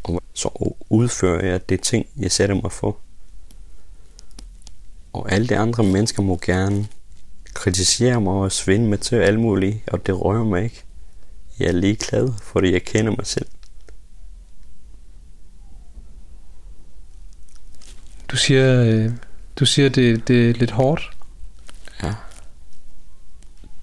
Og 0.03 0.23
så 0.35 0.75
udfører 0.91 1.47
jeg 1.47 1.69
det 1.69 1.81
ting, 1.81 2.07
jeg 2.17 2.33
sætter 2.33 2.55
mig 2.55 2.73
for. 2.73 2.99
Og 5.13 5.33
alle 5.33 5.47
de 5.49 5.57
andre 5.57 5.85
mennesker 5.85 6.23
må 6.23 6.39
gerne 6.43 6.89
kritisere 7.55 8.21
mig 8.21 8.33
og 8.33 8.53
svinde 8.53 8.89
mig 8.89 9.01
til 9.01 9.17
alt 9.17 9.41
muligt, 9.41 9.89
og 9.89 10.07
det 10.07 10.21
rører 10.21 10.45
mig 10.45 10.65
ikke. 10.65 10.83
Jeg 11.59 11.69
er 11.69 11.73
ligeglad, 11.73 12.33
fordi 12.43 12.73
jeg 12.73 12.83
kender 12.83 13.17
mig 13.17 13.27
selv. 13.27 13.47
Du 18.35 18.39
siger, 18.39 18.83
øh, 18.85 19.11
du 19.57 19.67
siger 19.67 19.89
det, 19.89 20.29
det 20.29 20.51
er 20.51 20.55
lidt 20.55 20.71
hårdt. 20.71 21.11
Ja. 22.03 22.15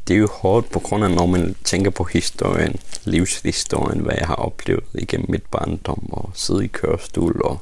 Det 0.08 0.14
er 0.14 0.18
jo 0.18 0.28
hårdt 0.32 0.72
på 0.72 0.80
grund 0.80 1.04
af, 1.04 1.12
når 1.12 1.26
man 1.26 1.56
tænker 1.64 1.92
på 1.92 2.04
historien, 2.04 2.76
livshistorien, 3.06 4.00
hvad 4.00 4.16
jeg 4.18 4.28
har 4.28 4.36
oplevet 4.36 4.84
igennem 4.94 5.26
mit 5.30 5.44
barndom 5.52 6.14
og 6.14 6.32
sidde 6.34 6.66
i 6.66 6.68
kørestol. 6.68 7.42
Og 7.46 7.62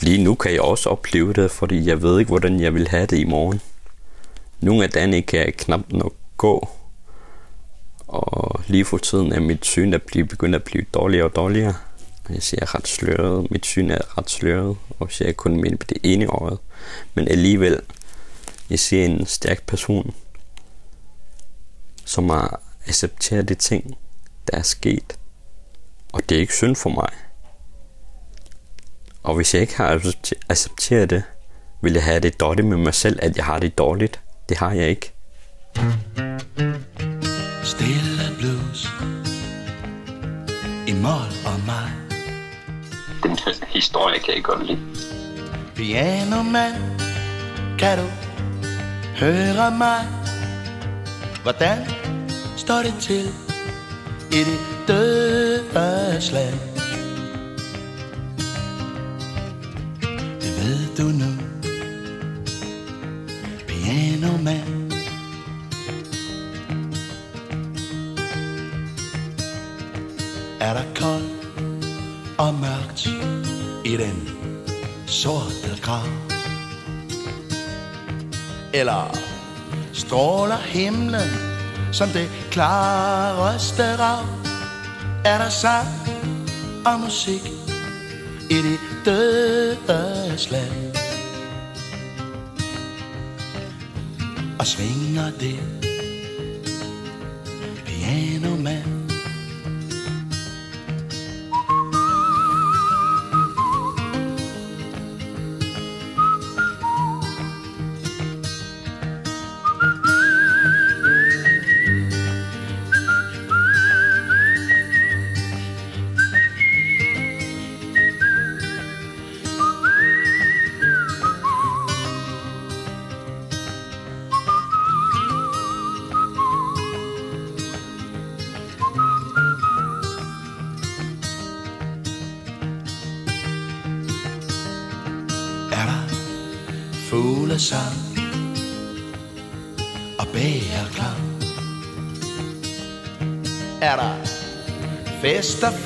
lige 0.00 0.24
nu 0.24 0.34
kan 0.34 0.52
jeg 0.52 0.60
også 0.60 0.88
opleve 0.88 1.32
det, 1.32 1.50
fordi 1.50 1.88
jeg 1.88 2.02
ved 2.02 2.18
ikke, 2.18 2.28
hvordan 2.28 2.60
jeg 2.60 2.74
vil 2.74 2.88
have 2.88 3.06
det 3.06 3.18
i 3.18 3.24
morgen. 3.24 3.60
Nogle 4.60 4.84
af 4.84 4.90
dagene 4.90 5.22
kan 5.22 5.40
jeg 5.40 5.54
knap 5.54 5.80
nok 5.88 6.14
gå, 6.36 6.68
og 8.06 8.60
lige 8.66 8.84
for 8.84 8.98
tiden 8.98 9.32
er 9.32 9.40
mit 9.40 9.64
syn 9.64 9.94
at 9.94 10.02
blive, 10.02 10.26
begyndt 10.26 10.54
at 10.54 10.64
blive 10.64 10.84
dårligere 10.94 11.24
og 11.24 11.36
dårligere. 11.36 11.74
Jeg 12.30 12.42
ser 12.42 12.74
ret 12.74 12.88
sløret, 12.88 13.50
mit 13.50 13.66
syn 13.66 13.90
er 13.90 14.18
ret 14.18 14.30
sløret, 14.30 14.76
og 14.98 15.12
ser 15.12 15.32
kun 15.32 15.60
med 15.60 15.70
det 15.70 15.98
ene 16.02 16.26
øje. 16.26 16.56
Men 17.14 17.28
alligevel, 17.28 17.80
jeg 18.70 18.78
ser 18.78 19.04
en 19.04 19.26
stærk 19.26 19.66
person, 19.66 20.14
som 22.04 22.30
har 22.30 22.60
accepteret 22.86 23.48
de 23.48 23.54
ting, 23.54 23.98
der 24.50 24.58
er 24.58 24.62
sket. 24.62 25.18
Og 26.12 26.28
det 26.28 26.36
er 26.36 26.40
ikke 26.40 26.54
synd 26.54 26.76
for 26.76 26.90
mig. 26.90 27.10
Og 29.22 29.34
hvis 29.34 29.54
jeg 29.54 29.62
ikke 29.62 29.76
har 29.76 30.14
accepteret 30.48 31.10
det, 31.10 31.22
vil 31.82 31.92
jeg 31.92 32.04
have 32.04 32.20
det 32.20 32.40
dårligt 32.40 32.66
med 32.66 32.76
mig 32.76 32.94
selv, 32.94 33.18
at 33.22 33.36
jeg 33.36 33.44
har 33.44 33.58
det 33.58 33.78
dårligt. 33.78 34.20
Det 34.48 34.56
har 34.56 34.72
jeg 34.72 34.88
ikke. 34.88 35.12
Stille 37.64 38.36
blues 38.38 38.88
I 40.88 40.92
mål 40.92 41.30
og 41.46 41.60
mig 41.66 42.05
den 43.22 43.38
historie 43.68 44.18
kan 44.18 44.34
jeg 44.34 44.44
godt 44.44 44.66
lide. 44.66 44.80
Piano 45.74 46.42
man 46.42 46.72
Kan 47.78 47.98
du 47.98 48.04
høre 49.16 49.70
mig? 49.70 50.06
Hvordan 51.42 51.78
står 52.56 52.82
det 52.82 52.94
til 53.00 53.28
I 54.32 54.38
det 54.44 54.58
dødes 54.88 56.32
land? 56.32 56.58
Det 60.40 60.52
ved 60.58 60.96
du 60.96 61.02
nu. 61.02 61.30
Piano 63.68 64.36
man. 64.42 64.92
Er 70.60 70.72
der 70.72 70.84
koldt 70.94 71.35
og 72.38 72.54
mørkt 72.54 73.06
i 73.84 73.96
den 73.96 74.28
sorte 75.06 75.78
grav. 75.82 76.08
Eller 78.74 79.16
stråler 79.92 80.56
himlen 80.56 81.30
som 81.92 82.08
det 82.08 82.28
klareste 82.50 83.96
rav. 83.96 84.24
Er 85.24 85.38
der 85.38 85.48
sang 85.48 85.88
og 86.86 87.00
musik 87.00 87.50
i 88.50 88.54
det 88.54 88.78
dødes 89.04 90.50
land. 90.50 90.96
Og 94.58 94.66
svinger 94.66 95.30
det 95.40 95.58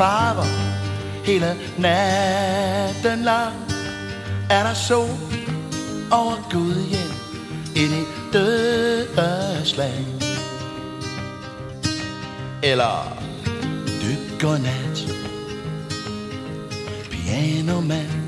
farver 0.01 0.47
hele 1.25 1.57
natten 1.79 3.23
lang. 3.23 3.55
Er 4.51 4.63
der 4.63 4.75
sol 4.75 5.19
over 6.11 6.49
Gud 6.51 6.75
hjem 6.91 7.13
i 7.77 7.85
det 7.89 8.07
dødes. 8.33 9.79
Eller 12.63 13.19
dyb 14.03 14.41
godnat, 14.41 14.97
piano 17.11 17.81
man. 17.81 18.21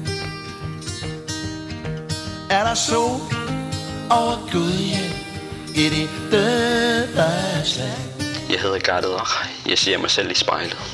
er 2.51 2.65
der 2.65 2.75
sol 2.75 3.21
over 4.11 4.49
Gudhjem 4.53 5.13
i 5.75 5.89
det 5.89 6.11
døde 6.31 7.65
slag. 7.65 7.99
Jeg 8.51 8.61
hedder 8.61 8.79
Gardet, 8.79 9.11
og 9.11 9.27
jeg 9.69 9.79
ser 9.79 9.99
mig 9.99 10.11
selv 10.11 10.31
i 10.31 10.35
spejlet. 10.35 10.92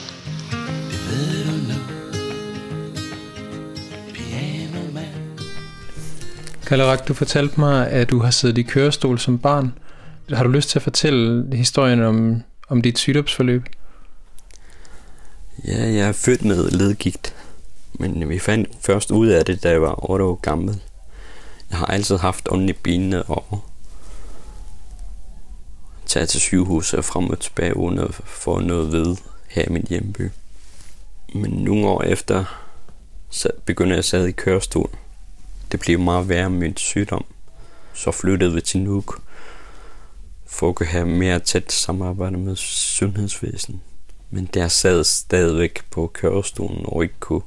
Kalarak, 6.69 7.09
du 7.09 7.15
fortalte 7.15 7.61
mig, 7.61 7.91
at 7.91 8.11
du 8.11 8.19
har 8.19 8.31
siddet 8.31 8.59
i 8.59 8.63
kørestol 8.63 9.19
som 9.19 9.39
barn. 9.39 9.75
Har 10.29 10.45
du 10.45 10.51
lyst 10.51 10.69
til 10.69 10.79
at 10.79 10.83
fortælle 10.83 11.57
historien 11.57 12.03
om, 12.03 12.43
om 12.69 12.83
dit 12.83 12.99
sygdomsforløb? 12.99 13.63
Ja, 15.65 15.93
jeg 15.93 16.09
er 16.09 16.13
født 16.13 16.45
med 16.45 16.71
ledgigt, 16.71 17.35
men 17.93 18.29
vi 18.29 18.39
fandt 18.39 18.69
først 18.81 19.11
ud 19.11 19.27
af 19.27 19.45
det, 19.45 19.63
da 19.63 19.71
jeg 19.71 19.83
var 19.83 20.11
8 20.11 20.25
år 20.25 20.35
gammel. 20.35 20.81
Jeg 21.71 21.79
har 21.79 21.87
altid 21.87 22.17
haft 22.17 22.49
ondt 22.53 22.71
i 22.71 22.73
benene 22.73 23.23
og 23.23 23.61
taget 26.07 26.29
til 26.29 26.41
sygehuset 26.41 27.05
frem 27.05 27.31
og 27.31 27.41
tilbage 27.41 27.77
uden 27.77 27.99
at 27.99 28.15
få 28.15 28.61
noget 28.61 28.93
ved 28.93 29.17
her 29.49 29.65
i 29.65 29.73
min 29.73 29.87
hjemby. 29.89 30.31
Men 31.35 31.51
nogle 31.51 31.87
år 31.87 32.03
efter 32.03 32.45
så 33.31 33.51
begyndte 33.65 33.93
jeg 33.93 33.99
at 33.99 34.05
sidde 34.05 34.29
i 34.29 34.33
kørestol. 34.33 34.91
Det 35.73 35.81
blev 35.81 36.01
meget 36.01 36.29
værre 36.29 36.51
med 36.51 36.59
min 36.59 36.77
sygdom. 36.77 37.25
Så 37.95 38.11
flyttede 38.11 38.55
vi 38.55 38.61
til 38.61 38.81
Nuuk 38.81 39.21
for 40.47 40.69
at 40.69 40.75
kunne 40.75 40.87
have 40.87 41.07
mere 41.07 41.39
tæt 41.39 41.73
samarbejde 41.73 42.37
med 42.37 42.57
sundhedsvæsenet. 42.57 43.81
Men 44.31 44.49
der 44.55 44.69
sad 44.69 45.05
stadigvæk 45.05 45.81
på 45.91 46.07
kørestolen 46.07 46.81
og 46.85 47.03
ikke 47.03 47.15
kunne 47.21 47.43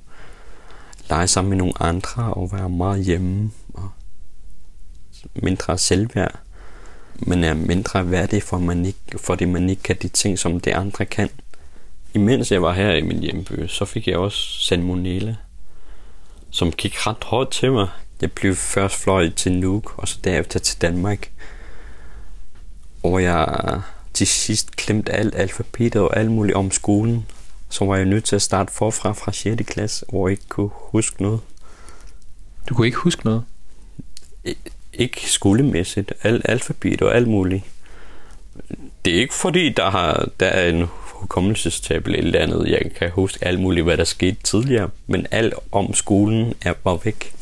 lege 1.09 1.27
sammen 1.27 1.49
med 1.49 1.57
nogle 1.57 1.73
andre 1.79 2.33
og 2.33 2.51
være 2.51 2.69
meget 2.69 3.05
hjemme 3.05 3.51
og 3.73 3.89
mindre 5.35 5.77
selvværd. 5.77 6.39
Men 7.15 7.43
er 7.43 7.53
mindre 7.53 8.11
værdig, 8.11 8.43
for 8.43 8.57
man 8.57 8.85
ikke, 8.85 8.99
fordi 9.17 9.45
man 9.45 9.69
ikke 9.69 9.83
kan 9.83 9.97
de 10.01 10.07
ting, 10.07 10.39
som 10.39 10.59
de 10.59 10.75
andre 10.75 11.05
kan. 11.05 11.29
Imens 12.13 12.51
jeg 12.51 12.61
var 12.61 12.73
her 12.73 12.93
i 12.93 13.01
min 13.01 13.19
hjemby, 13.19 13.67
så 13.67 13.85
fik 13.85 14.07
jeg 14.07 14.17
også 14.17 14.59
salmonella, 14.59 15.35
som 16.49 16.71
gik 16.71 17.07
ret 17.07 17.23
hårdt 17.23 17.51
til 17.51 17.71
mig. 17.71 17.87
Jeg 18.21 18.31
blev 18.31 18.55
først 18.55 18.95
fløjet 18.95 19.35
til 19.35 19.51
Nuuk, 19.51 19.93
og 19.97 20.07
så 20.07 20.17
derefter 20.23 20.59
til 20.59 20.81
Danmark. 20.81 21.31
Og 23.03 23.23
jeg 23.23 23.81
til 24.13 24.27
sidst 24.27 24.75
klemt 24.75 25.09
alt 25.13 25.35
alfabetet 25.35 26.01
og 26.01 26.17
alt 26.17 26.31
muligt 26.31 26.55
om 26.55 26.71
skolen. 26.71 27.25
Så 27.69 27.85
var 27.85 27.95
jeg 27.95 28.05
nødt 28.05 28.23
til 28.23 28.35
at 28.35 28.41
starte 28.41 28.73
forfra 28.73 29.11
fra 29.11 29.31
6. 29.31 29.61
klasse, 29.67 30.05
hvor 30.09 30.27
jeg 30.27 30.31
ikke 30.31 30.47
kunne 30.49 30.69
huske 30.73 31.21
noget. 31.21 31.39
Du 32.69 32.75
kunne 32.75 32.87
ikke 32.87 32.97
huske 32.97 33.25
noget? 33.25 33.43
Ikke 34.93 35.29
skolemæssigt. 35.29 36.13
Alt 36.23 36.41
alfabet 36.49 37.01
og 37.01 37.15
alt 37.15 37.27
muligt. 37.27 37.63
Det 39.05 39.15
er 39.15 39.19
ikke 39.19 39.33
fordi, 39.33 39.69
der, 39.69 39.89
har, 39.89 40.29
der 40.39 40.45
er 40.45 40.69
en 40.69 40.85
hukommelsestab 40.95 42.05
eller 42.05 42.19
et 42.19 42.25
eller 42.25 42.39
andet. 42.39 42.69
Jeg 42.69 42.91
kan 42.95 43.11
huske 43.11 43.45
alt 43.45 43.59
muligt, 43.59 43.83
hvad 43.83 43.97
der 43.97 44.03
skete 44.03 44.37
tidligere. 44.43 44.89
Men 45.07 45.27
alt 45.31 45.53
om 45.71 45.93
skolen 45.93 46.53
er 46.61 46.73
bare 46.73 46.99
væk. 47.03 47.33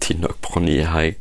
Det 0.00 0.16
er 0.16 0.20
nok 0.20 0.36
jeg 0.68 0.88
har 0.88 1.00
ikke 1.00 1.20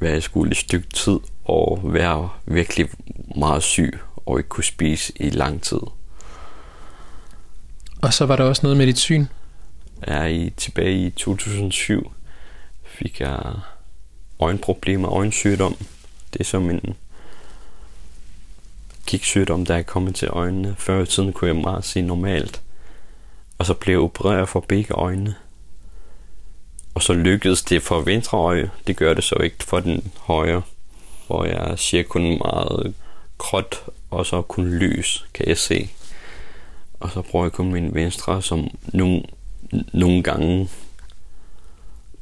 været 0.00 0.18
i 0.18 0.20
skole 0.20 0.50
et 0.50 0.56
stykke 0.56 0.88
tid 0.88 1.18
og 1.44 1.80
være 1.84 2.28
virkelig 2.44 2.88
meget 3.36 3.62
syg 3.62 3.98
og 4.16 4.38
ikke 4.38 4.48
kunne 4.48 4.64
spise 4.64 5.12
i 5.16 5.30
lang 5.30 5.62
tid. 5.62 5.80
Og 8.02 8.14
så 8.14 8.26
var 8.26 8.36
der 8.36 8.44
også 8.44 8.62
noget 8.62 8.76
med 8.76 8.86
dit 8.86 8.98
syn. 8.98 9.26
Jeg 10.06 10.32
i 10.32 10.50
tilbage 10.50 11.06
i 11.06 11.10
2007 11.10 12.12
fik 12.84 13.20
jeg 13.20 13.54
øjenproblemer, 14.40 15.12
øjensygdom. 15.12 15.76
Det 16.32 16.40
er 16.40 16.44
som 16.44 16.70
en 16.70 16.94
kiksygdom, 19.06 19.66
der 19.66 19.74
er 19.74 19.82
kommet 19.82 20.14
til 20.14 20.28
øjnene. 20.28 20.74
Før 20.78 21.02
i 21.02 21.06
tiden 21.06 21.32
kunne 21.32 21.48
jeg 21.48 21.56
meget 21.56 21.84
se 21.84 22.02
normalt. 22.02 22.62
Og 23.58 23.66
så 23.66 23.74
blev 23.74 23.94
jeg 23.94 24.00
opereret 24.00 24.48
for 24.48 24.60
begge 24.60 24.94
øjne. 24.94 25.34
Og 26.94 27.02
så 27.02 27.12
lykkedes 27.12 27.62
det 27.62 27.82
for 27.82 28.00
venstre 28.00 28.38
øje. 28.38 28.70
Det 28.86 28.96
gør 28.96 29.14
det 29.14 29.24
så 29.24 29.34
ikke 29.34 29.64
for 29.64 29.80
den 29.80 30.12
højre. 30.20 30.62
Hvor 31.26 31.44
jeg 31.44 31.78
ser 31.78 32.02
kun 32.02 32.22
meget 32.22 32.94
gråt, 33.38 33.82
og 34.10 34.26
så 34.26 34.42
kun 34.42 34.68
lys, 34.68 35.26
kan 35.34 35.48
jeg 35.48 35.58
se. 35.58 35.90
Og 37.00 37.10
så 37.10 37.22
bruger 37.22 37.44
jeg 37.44 37.52
kun 37.52 37.72
min 37.72 37.94
venstre, 37.94 38.42
som 38.42 38.68
nogle, 38.92 39.22
nogle 39.92 40.22
gange 40.22 40.68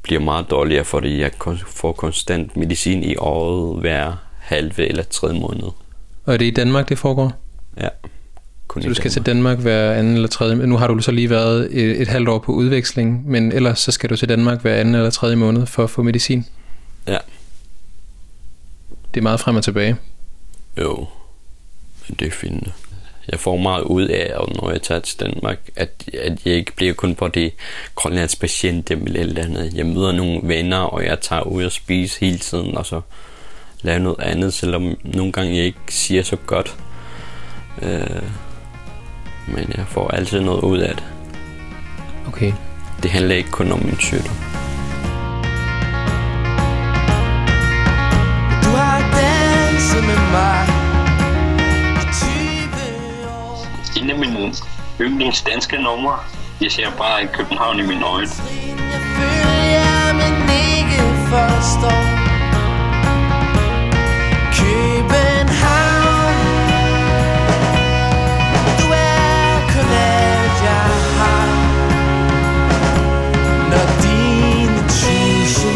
bliver 0.01 0.21
meget 0.21 0.49
dårligere, 0.49 0.85
fordi 0.85 1.21
jeg 1.21 1.31
får 1.67 1.91
konstant 1.91 2.57
medicin 2.57 3.03
i 3.03 3.15
året 3.15 3.79
hver 3.79 4.15
halve 4.39 4.87
eller 4.87 5.03
tredje 5.03 5.39
måned. 5.39 5.69
Og 6.25 6.33
er 6.33 6.37
det 6.37 6.45
i 6.45 6.51
Danmark, 6.51 6.89
det 6.89 6.97
foregår? 6.97 7.31
Ja. 7.77 7.89
Kun 8.73 8.81
Så 8.81 8.89
du 8.89 8.95
skal 8.95 9.11
til 9.11 9.21
Danmark. 9.21 9.57
Hver 9.57 9.91
anden 9.91 10.13
eller 10.15 10.27
tredje 10.27 10.55
Nu 10.55 10.77
har 10.77 10.87
du 10.87 10.99
så 10.99 11.11
lige 11.11 11.29
været 11.29 11.67
et, 11.71 12.01
et 12.01 12.07
halvt 12.07 12.29
år 12.29 12.39
på 12.39 12.51
udveksling, 12.51 13.29
men 13.29 13.51
ellers 13.51 13.79
så 13.79 13.91
skal 13.91 14.09
du 14.09 14.15
til 14.15 14.29
Danmark 14.29 14.61
hver 14.61 14.75
anden 14.75 14.95
eller 14.95 15.09
tredje 15.09 15.35
måned 15.35 15.65
for 15.65 15.83
at 15.83 15.89
få 15.89 16.03
medicin. 16.03 16.45
Ja. 17.07 17.17
Det 19.13 19.19
er 19.19 19.21
meget 19.21 19.39
frem 19.39 19.55
og 19.55 19.63
tilbage. 19.63 19.95
Jo, 20.81 21.07
men 22.07 22.15
det 22.19 22.27
er 22.27 22.31
fint. 22.31 22.67
Jeg 23.31 23.39
får 23.39 23.57
meget 23.57 23.83
ud 23.83 24.07
af, 24.07 24.33
når 24.55 24.71
jeg 24.71 24.81
tager 24.81 25.01
til 25.01 25.19
Danmark, 25.19 25.57
at, 25.75 26.03
at 26.13 26.45
jeg 26.45 26.53
ikke 26.53 26.75
bliver 26.75 26.93
kun 26.93 27.15
på 27.15 27.27
det 27.27 27.53
grønlands 27.95 28.35
patient 28.35 28.91
eller 28.91 29.19
et 29.19 29.19
eller 29.19 29.43
andet. 29.43 29.73
Jeg 29.73 29.85
møder 29.85 30.11
nogle 30.11 30.39
venner, 30.43 30.77
og 30.77 31.05
jeg 31.05 31.19
tager 31.19 31.41
ud 31.41 31.63
og 31.63 31.71
spise 31.71 32.19
hele 32.19 32.37
tiden, 32.37 32.77
og 32.77 32.85
så 32.85 33.01
lave 33.81 33.99
noget 33.99 34.19
andet, 34.19 34.53
selvom 34.53 34.97
nogle 35.03 35.31
gange 35.31 35.55
jeg 35.55 35.65
ikke 35.65 35.79
siger 35.89 36.23
så 36.23 36.35
godt. 36.35 36.77
Øh, 37.81 38.23
men 39.47 39.73
jeg 39.77 39.85
får 39.87 40.09
altid 40.09 40.41
noget 40.41 40.61
ud 40.61 40.77
af 40.77 40.95
det. 40.95 41.03
Okay. 42.27 42.53
Det 43.03 43.11
handler 43.11 43.35
ikke 43.35 43.51
kun 43.51 43.71
om 43.71 43.79
min 43.85 43.99
sygdom. 43.99 44.35
Du 48.63 48.69
har 48.69 48.99
danset 49.21 50.03
med 50.03 50.19
mig 50.31 50.67
i 51.95 52.05
20 52.13 53.29
år. 53.29 53.67
En 54.01 54.09
af 54.09 54.17
mine 54.19 54.53
yndlings 55.01 55.41
danske 55.41 55.77
numre, 55.77 56.19
jeg 56.61 56.71
ser 56.71 56.91
bare 56.97 57.23
i 57.23 57.27
København 57.33 57.79
i 57.79 57.83
mine 57.83 58.05
øjne. 58.05 58.27
Jeg 58.91 59.01
følger, 59.17 60.13
men 60.13 60.49
ikke 60.49 61.03
forstår. 61.29 62.22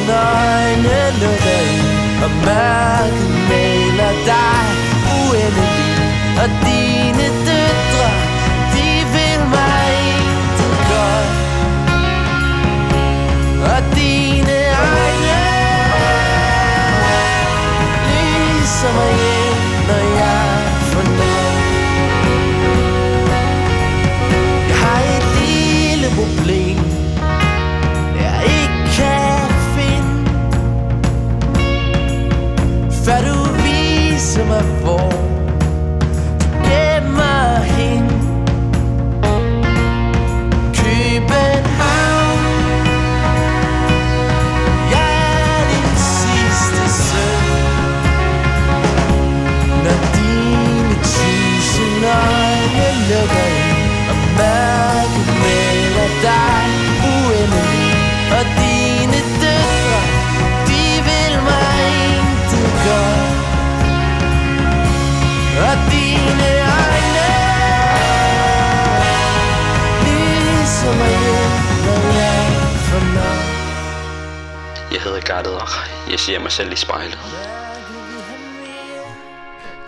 Tusind 0.07 0.15
øjne 0.15 0.97
lukker 1.21 1.57
ind, 1.71 2.23
og 2.23 2.31
mørket 2.45 3.36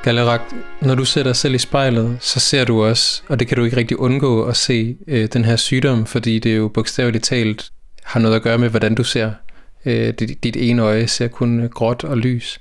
Galerak, 0.10 0.42
når 0.82 0.96
du 0.96 1.06
ser 1.06 1.24
dig 1.24 1.36
selv 1.36 1.56
i 1.56 1.58
spejlet, 1.58 2.18
så 2.20 2.40
ser 2.40 2.66
du 2.66 2.84
også, 2.84 3.22
og 3.28 3.40
det 3.40 3.48
kan 3.48 3.58
du 3.58 3.64
ikke 3.64 3.78
rigtig 3.78 4.00
undgå 4.00 4.44
at 4.44 4.58
se, 4.58 4.98
øh, 5.08 5.28
den 5.34 5.46
her 5.46 5.56
sygdom, 5.56 6.06
fordi 6.06 6.40
det 6.40 6.58
jo 6.58 6.68
bogstaveligt 6.68 7.24
talt 7.24 7.72
har 8.04 8.20
noget 8.20 8.36
at 8.36 8.42
gøre 8.42 8.58
med, 8.58 8.70
hvordan 8.70 8.96
du 8.96 9.04
ser. 9.04 9.32
Øh, 9.86 10.14
dit, 10.14 10.44
dit 10.44 10.56
ene 10.56 10.82
øje 10.82 11.08
ser 11.08 11.28
kun 11.28 11.70
gråt 11.74 12.04
og 12.04 12.18
lys. 12.18 12.60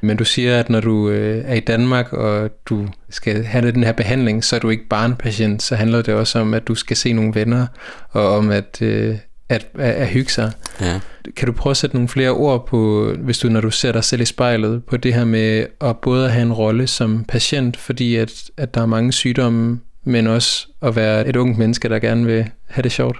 Men 0.00 0.16
du 0.16 0.24
siger, 0.24 0.60
at 0.60 0.70
når 0.70 0.80
du 0.80 1.08
øh, 1.10 1.44
er 1.46 1.54
i 1.54 1.60
Danmark, 1.60 2.12
og 2.12 2.50
du 2.68 2.88
skal 3.10 3.44
have 3.44 3.72
den 3.72 3.84
her 3.84 3.92
behandling, 3.92 4.44
så 4.44 4.56
er 4.56 4.60
du 4.60 4.70
ikke 4.70 4.88
bare 4.88 5.06
en 5.06 5.16
patient, 5.16 5.62
så 5.62 5.76
handler 5.76 6.02
det 6.02 6.14
også 6.14 6.38
om, 6.38 6.54
at 6.54 6.68
du 6.68 6.74
skal 6.74 6.96
se 6.96 7.12
nogle 7.12 7.34
venner, 7.34 7.66
og 8.10 8.36
om 8.36 8.50
at, 8.50 8.82
øh, 8.82 9.16
at, 9.48 9.66
at, 9.74 9.94
at 9.94 10.08
hygge 10.08 10.32
sig. 10.32 10.52
Ja. 10.80 11.00
Kan 11.36 11.46
du 11.46 11.52
prøve 11.52 11.70
at 11.70 11.76
sætte 11.76 11.96
nogle 11.96 12.08
flere 12.08 12.30
ord 12.30 12.66
på, 12.66 13.12
hvis 13.18 13.38
du, 13.38 13.48
når 13.48 13.60
du 13.60 13.70
ser 13.70 13.92
dig 13.92 14.04
selv 14.04 14.22
i 14.22 14.24
spejlet, 14.24 14.84
på 14.84 14.96
det 14.96 15.14
her 15.14 15.24
med 15.24 15.66
at 15.80 15.98
både 15.98 16.30
have 16.30 16.42
en 16.42 16.52
rolle 16.52 16.86
som 16.86 17.24
patient, 17.24 17.76
fordi 17.76 18.16
at, 18.16 18.50
at 18.56 18.74
der 18.74 18.80
er 18.80 18.86
mange 18.86 19.12
sygdomme, 19.12 19.80
men 20.04 20.26
også 20.26 20.66
at 20.82 20.96
være 20.96 21.28
et 21.28 21.36
ungt 21.36 21.58
menneske, 21.58 21.88
der 21.88 21.98
gerne 21.98 22.26
vil 22.26 22.50
have 22.66 22.82
det 22.82 22.92
sjovt? 22.92 23.18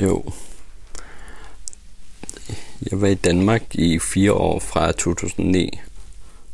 Jo. 0.00 0.32
Jeg 2.90 3.00
var 3.00 3.06
i 3.06 3.14
Danmark 3.14 3.62
i 3.74 3.98
fire 3.98 4.32
år 4.32 4.58
fra 4.58 4.92
2009, 4.92 5.80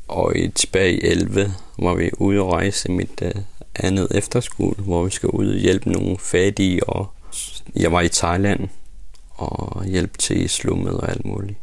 og 0.08 0.36
i 0.36 0.48
tilbage 0.48 0.92
i 0.92 1.06
11 1.06 1.52
var 1.78 1.94
vi 1.94 2.10
ude 2.18 2.38
at 2.38 2.44
rejse 2.44 2.88
i 2.88 2.92
mit 2.92 3.22
uh, 3.22 3.42
andet 3.74 4.08
efterskole, 4.10 4.76
hvor 4.78 5.04
vi 5.04 5.10
skal 5.10 5.28
ud 5.28 5.48
og 5.48 5.58
hjælpe 5.58 5.92
nogle 5.92 6.16
fattige, 6.18 6.88
og 6.88 7.12
jeg 7.74 7.92
var 7.92 8.00
i 8.00 8.08
Thailand 8.08 8.68
og 9.30 9.84
hjælpe 9.84 10.18
til 10.18 10.44
i 10.44 10.48
slummet 10.48 11.00
og 11.00 11.10
alt 11.10 11.24
muligt. 11.24 11.58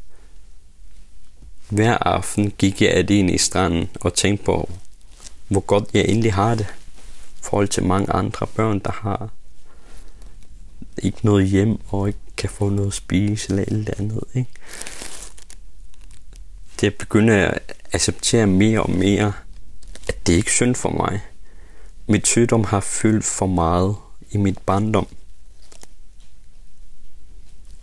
Hver 1.70 1.98
aften 2.02 2.52
gik 2.58 2.82
jeg 2.82 2.92
alene 2.92 3.34
i 3.34 3.38
stranden 3.38 3.90
og 4.02 4.14
tænkte 4.14 4.46
på, 4.46 4.70
hvor 5.48 5.60
godt 5.60 5.90
jeg 5.94 6.02
egentlig 6.02 6.34
har 6.34 6.56
det, 6.56 6.68
i 7.38 7.42
forhold 7.42 7.68
til 7.68 7.84
mange 7.84 8.12
andre 8.12 8.48
børn, 8.48 8.80
der 8.80 8.92
har 8.92 9.30
ikke 10.98 11.26
noget 11.26 11.48
hjem 11.48 11.80
og 11.88 12.08
ikke 12.08 12.20
kan 12.38 12.50
få 12.50 12.70
noget 12.70 12.88
at 12.88 12.94
spise 12.94 13.50
eller 13.50 13.64
alt 13.68 13.90
andet. 13.90 14.24
Ikke? 14.34 14.50
Det 16.76 16.84
jeg 16.84 16.94
begynder 16.96 17.48
at 17.48 17.60
acceptere 17.94 18.48
mere 18.48 18.82
og 18.84 18.92
mere, 18.92 19.34
at 20.08 20.28
det 20.28 20.34
ikke 20.34 20.48
er 20.48 20.52
synd 20.52 20.76
for 20.76 20.90
mig. 20.90 21.22
Mit 22.08 22.28
sygdom 22.28 22.64
har 22.64 22.80
fyldt 22.80 23.26
for 23.26 23.46
meget 23.46 23.96
i 24.32 24.38
mit 24.38 24.58
barndom. 24.58 25.08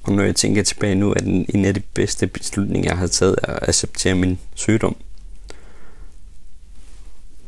Og 0.02 0.12
når 0.12 0.22
jeg 0.22 0.36
tænker 0.36 0.62
tilbage 0.62 0.94
nu, 0.94 1.10
er 1.10 1.20
den 1.20 1.46
en 1.54 1.64
af 1.64 1.74
de 1.74 1.80
bedste 1.80 2.26
beslutninger, 2.26 2.90
jeg 2.90 2.98
har 2.98 3.06
taget, 3.06 3.36
at 3.42 3.68
acceptere 3.68 4.14
min 4.14 4.38
sygdom. 4.54 4.96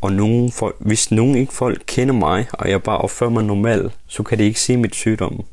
Og 0.00 0.12
nogen 0.12 0.52
folk, 0.52 0.76
hvis 0.78 1.10
nogen 1.10 1.34
ikke 1.34 1.52
folk 1.52 1.82
kender 1.86 2.14
mig, 2.14 2.46
og 2.52 2.70
jeg 2.70 2.82
bare 2.82 2.98
opfører 2.98 3.30
mig 3.30 3.44
normalt, 3.44 3.92
så 4.06 4.22
kan 4.22 4.38
de 4.38 4.44
ikke 4.44 4.60
se 4.60 4.76
mit 4.76 4.94
sygdom. 4.94 5.44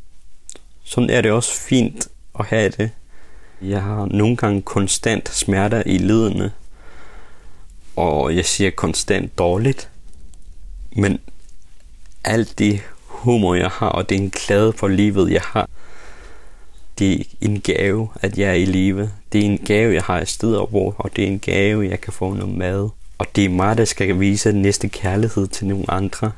Sådan 0.83 1.09
er 1.09 1.21
det 1.21 1.31
også 1.31 1.61
fint 1.61 2.07
at 2.39 2.45
have 2.45 2.69
det. 2.69 2.89
Jeg 3.61 3.83
har 3.83 4.05
nogle 4.05 4.37
gange 4.37 4.61
konstant 4.61 5.29
smerter 5.29 5.83
i 5.85 5.97
ledene, 5.97 6.51
og 7.95 8.35
jeg 8.35 8.45
siger 8.45 8.71
konstant 8.71 9.37
dårligt. 9.37 9.89
Men 10.95 11.19
alt 12.23 12.59
det 12.59 12.81
humor, 13.05 13.55
jeg 13.55 13.69
har, 13.69 13.89
og 13.89 14.09
den 14.09 14.31
klade 14.31 14.47
glæde 14.47 14.73
for 14.73 14.87
livet, 14.87 15.31
jeg 15.31 15.41
har, 15.41 15.69
det 16.99 17.19
er 17.19 17.23
en 17.41 17.61
gave, 17.61 18.09
at 18.15 18.37
jeg 18.37 18.49
er 18.49 18.53
i 18.53 18.65
live. 18.65 19.11
Det 19.31 19.41
er 19.41 19.45
en 19.45 19.57
gave, 19.57 19.93
jeg 19.93 20.03
har 20.03 20.19
et 20.19 20.27
sted 20.27 20.61
at 20.61 20.69
bo, 20.69 20.93
og 20.97 21.15
det 21.15 21.23
er 21.23 21.27
en 21.27 21.39
gave, 21.39 21.89
jeg 21.89 22.01
kan 22.01 22.13
få 22.13 22.33
noget 22.33 22.57
mad. 22.57 22.89
Og 23.17 23.25
det 23.35 23.45
er 23.45 23.49
mig, 23.49 23.77
der 23.77 23.85
skal 23.85 24.19
vise 24.19 24.51
den 24.51 24.61
næste 24.61 24.89
kærlighed 24.89 25.47
til 25.47 25.67
nogle 25.67 25.91
andre. 25.91 26.31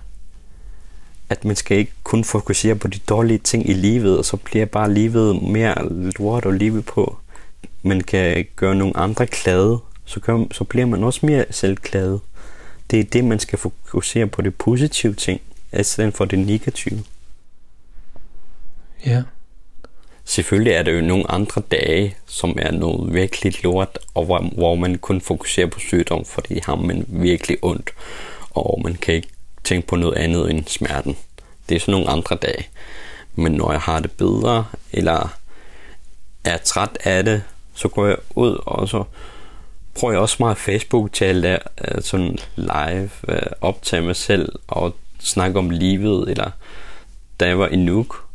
At 1.29 1.45
man 1.45 1.55
skal 1.55 1.77
ikke 1.77 1.91
kun 2.03 2.23
fokusere 2.23 2.75
på 2.75 2.87
de 2.87 2.99
dårlige 2.99 3.37
ting 3.37 3.69
i 3.69 3.73
livet, 3.73 4.17
og 4.17 4.25
så 4.25 4.37
bliver 4.37 4.65
bare 4.65 4.93
livet 4.93 5.41
mere 5.41 5.89
lort 6.19 6.45
at 6.45 6.53
leve 6.53 6.81
på. 6.81 7.17
Man 7.83 8.01
kan 8.01 8.45
gøre 8.55 8.75
nogle 8.75 8.97
andre 8.97 9.25
glade, 9.25 9.79
så, 10.05 10.19
gør, 10.19 10.45
så 10.51 10.63
bliver 10.63 10.85
man 10.85 11.03
også 11.03 11.25
mere 11.25 11.45
selvglad. 11.51 12.19
Det 12.91 12.99
er 12.99 13.03
det, 13.03 13.23
man 13.23 13.39
skal 13.39 13.59
fokusere 13.59 14.27
på 14.27 14.41
det 14.41 14.55
positive 14.55 15.13
ting, 15.13 15.41
i 15.79 15.83
stedet 15.83 16.13
for 16.13 16.25
det 16.25 16.39
negative. 16.39 17.03
Ja. 19.05 19.23
Selvfølgelig 20.29 20.73
er 20.73 20.83
der 20.83 20.91
jo 20.91 21.01
nogle 21.01 21.31
andre 21.31 21.61
dage, 21.71 22.15
som 22.27 22.57
er 22.61 22.71
noget 22.71 23.13
virkelig 23.13 23.63
lort, 23.63 23.99
og 24.13 24.25
hvor, 24.25 24.39
hvor 24.39 24.75
man 24.75 24.97
kun 24.97 25.21
fokuserer 25.21 25.67
på 25.67 25.79
sygdom, 25.79 26.25
fordi 26.25 26.59
har 26.63 26.75
man 26.75 27.05
virkelig 27.07 27.57
ondt, 27.61 27.89
og 28.49 28.81
man 28.83 28.95
kan 28.95 29.13
ikke 29.13 29.27
tænke 29.63 29.87
på 29.87 29.95
noget 29.95 30.17
andet 30.17 30.49
end 30.49 30.67
smerten. 30.67 31.17
Det 31.69 31.75
er 31.75 31.79
sådan 31.79 31.91
nogle 31.91 32.09
andre 32.09 32.35
dage. 32.35 32.67
Men 33.35 33.51
når 33.51 33.71
jeg 33.71 33.81
har 33.81 33.99
det 33.99 34.11
bedre, 34.11 34.65
eller 34.93 35.37
er 36.43 36.57
træt 36.57 36.97
af 37.03 37.23
det, 37.23 37.43
så 37.73 37.87
går 37.87 38.07
jeg 38.07 38.17
ud, 38.35 38.57
og 38.65 38.89
så 38.89 39.03
prøver 39.95 40.13
jeg 40.13 40.21
også 40.21 40.37
meget 40.39 40.57
Facebook 40.57 41.13
til 41.13 41.25
at 41.25 41.35
lade, 41.35 41.59
øh, 41.87 42.01
sådan 42.01 42.37
live 42.55 43.09
øh, 43.27 43.41
optage 43.61 44.01
mig 44.01 44.15
selv, 44.15 44.51
og 44.67 44.95
snakke 45.19 45.59
om 45.59 45.69
livet, 45.69 46.29
eller 46.29 46.51
da 47.39 47.47
jeg 47.47 47.59
var 47.59 47.67
i 47.67 47.75
Nuuk, 47.75 48.28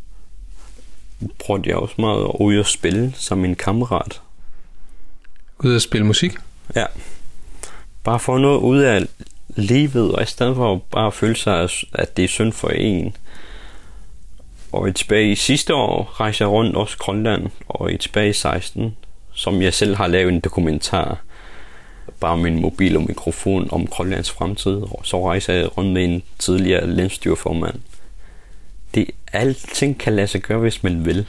prøvede 1.39 1.69
jeg 1.69 1.77
også 1.77 1.95
meget 1.99 2.25
at 2.25 2.37
ud 2.41 2.57
og 2.57 2.67
spille 2.67 3.13
som 3.17 3.39
min 3.39 3.55
kammerat. 3.55 4.21
Ud 5.59 5.75
at 5.75 5.83
spille 5.83 6.07
musik? 6.07 6.33
Ja. 6.77 6.85
Bare 8.05 8.21
få 8.21 8.39
noget 8.39 8.59
ud 8.59 8.79
af 8.79 9.07
livet, 9.49 10.13
og 10.13 10.23
i 10.23 10.27
stedet 10.27 10.57
for 10.57 10.77
bare 10.91 11.07
at 11.07 11.15
føle 11.15 11.37
sig, 11.37 11.69
at 11.93 12.17
det 12.17 12.25
er 12.25 12.29
synd 12.29 12.53
for 12.53 12.69
en. 12.69 13.17
Og 14.73 14.89
i 14.89 14.93
tilbage 14.93 15.33
i 15.33 15.35
sidste 15.35 15.75
år 15.75 16.21
rejste 16.21 16.45
jeg 16.45 16.51
rundt 16.51 16.77
også 16.77 16.99
Grønland, 16.99 17.51
og 17.69 17.93
i 17.93 17.97
tilbage 17.97 18.31
i 18.31 18.33
16, 18.33 18.97
som 19.33 19.63
jeg 19.63 19.75
selv 19.75 19.97
har 19.97 20.07
lavet 20.07 20.33
en 20.33 20.41
dokumentar, 20.41 21.19
bare 22.21 22.49
en 22.49 22.63
mobil 22.63 22.97
og 22.97 23.03
mikrofon 23.03 23.69
om 23.73 23.87
Grønlands 23.87 24.31
fremtid, 24.31 24.77
og 24.77 25.01
så 25.03 25.29
rejser 25.29 25.53
jeg 25.53 25.79
rundt 25.79 25.93
med 25.93 26.05
en 26.05 26.23
tidligere 26.39 26.87
landstyrformand 26.87 27.81
det, 28.95 29.11
alting 29.33 29.99
kan 29.99 30.13
lade 30.13 30.27
sig 30.27 30.43
gøre, 30.43 30.59
hvis 30.59 30.83
man 30.83 31.05
vil. 31.05 31.27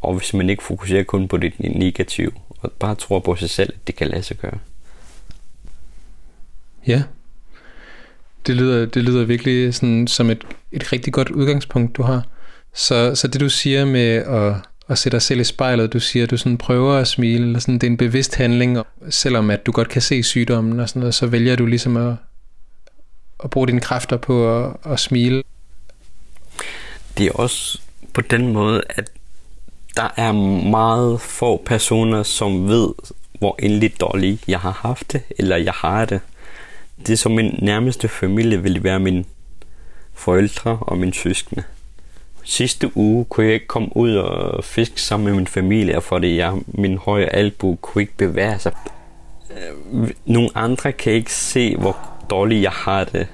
Og 0.00 0.14
hvis 0.14 0.34
man 0.34 0.50
ikke 0.50 0.62
fokuserer 0.62 1.02
kun 1.02 1.28
på 1.28 1.36
det 1.36 1.60
negative, 1.60 2.32
og 2.60 2.72
bare 2.72 2.94
tror 2.94 3.18
på 3.18 3.36
sig 3.36 3.50
selv, 3.50 3.72
at 3.74 3.86
det 3.86 3.96
kan 3.96 4.08
lade 4.08 4.22
sig 4.22 4.36
gøre. 4.36 4.58
Ja. 6.86 7.02
Det 8.46 8.56
lyder, 8.56 8.86
det 8.86 9.04
lyder 9.04 9.24
virkelig 9.24 9.74
sådan, 9.74 10.06
som 10.06 10.30
et, 10.30 10.44
et 10.72 10.92
rigtig 10.92 11.12
godt 11.12 11.30
udgangspunkt, 11.30 11.96
du 11.96 12.02
har. 12.02 12.26
Så, 12.74 13.14
så 13.14 13.28
det 13.28 13.40
du 13.40 13.48
siger 13.48 13.84
med 13.84 14.08
at, 14.10 14.54
at 14.88 14.98
sætte 14.98 15.16
dig 15.16 15.22
selv 15.22 15.40
i 15.40 15.44
spejlet, 15.44 15.92
du 15.92 16.00
siger, 16.00 16.24
at 16.24 16.30
du 16.30 16.36
sådan 16.36 16.58
prøver 16.58 16.94
at 16.94 17.08
smile, 17.08 17.46
eller 17.46 17.58
sådan, 17.58 17.74
det 17.74 17.82
er 17.82 17.90
en 17.90 17.96
bevidst 17.96 18.34
handling, 18.34 18.78
og 18.78 18.86
selvom 19.10 19.50
at 19.50 19.66
du 19.66 19.72
godt 19.72 19.88
kan 19.88 20.02
se 20.02 20.22
sygdommen 20.22 20.80
og 20.80 20.88
sådan 20.88 21.00
noget, 21.00 21.14
så 21.14 21.26
vælger 21.26 21.56
du 21.56 21.66
ligesom 21.66 21.96
at, 21.96 22.16
at 23.44 23.50
bruge 23.50 23.66
dine 23.66 23.80
kræfter 23.80 24.16
på 24.16 24.64
at, 24.64 24.76
at 24.84 25.00
smile 25.00 25.42
det 27.18 27.26
er 27.26 27.32
også 27.32 27.80
på 28.12 28.20
den 28.20 28.52
måde, 28.52 28.82
at 28.90 29.10
der 29.96 30.14
er 30.16 30.32
meget 30.70 31.20
få 31.20 31.62
personer, 31.66 32.22
som 32.22 32.68
ved, 32.68 32.88
hvor 33.38 33.56
endelig 33.58 34.00
dårligt 34.00 34.48
jeg 34.48 34.60
har 34.60 34.78
haft 34.82 35.12
det, 35.12 35.22
eller 35.38 35.56
jeg 35.56 35.72
har 35.72 36.04
det. 36.04 36.20
Det 37.06 37.18
som 37.18 37.32
min 37.32 37.58
nærmeste 37.62 38.08
familie 38.08 38.62
ville 38.62 38.84
være 38.84 39.00
mine 39.00 39.24
forældre 40.14 40.78
og 40.80 40.98
mine 40.98 41.14
søskende. 41.14 41.62
Sidste 42.44 42.96
uge 42.96 43.24
kunne 43.24 43.46
jeg 43.46 43.54
ikke 43.54 43.66
komme 43.66 43.96
ud 43.96 44.14
og 44.14 44.64
fiske 44.64 45.00
sammen 45.00 45.26
med 45.26 45.34
min 45.34 45.46
familie, 45.46 46.00
fordi 46.00 46.36
jeg, 46.36 46.54
min 46.66 46.98
høje 46.98 47.26
albu 47.26 47.74
kunne 47.74 48.02
ikke 48.02 48.16
bevæge 48.16 48.58
sig. 48.58 48.72
Øh, 49.50 50.10
nogle 50.24 50.48
andre 50.54 50.92
kan 50.92 51.12
ikke 51.12 51.32
se, 51.32 51.76
hvor 51.76 51.96
dårligt 52.30 52.62
jeg 52.62 52.72
har 52.72 53.04
det 53.04 53.26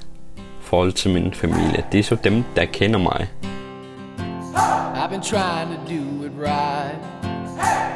forhold 0.60 0.92
til 0.92 1.10
min 1.10 1.34
familie. 1.34 1.84
Det 1.92 2.00
er 2.00 2.04
så 2.04 2.16
dem, 2.24 2.44
der 2.56 2.64
kender 2.64 2.98
mig. 2.98 3.28
I've 4.54 5.10
been 5.10 5.20
trying 5.20 5.68
to 5.70 5.78
do 5.88 6.24
it 6.24 6.32
right. 6.36 6.98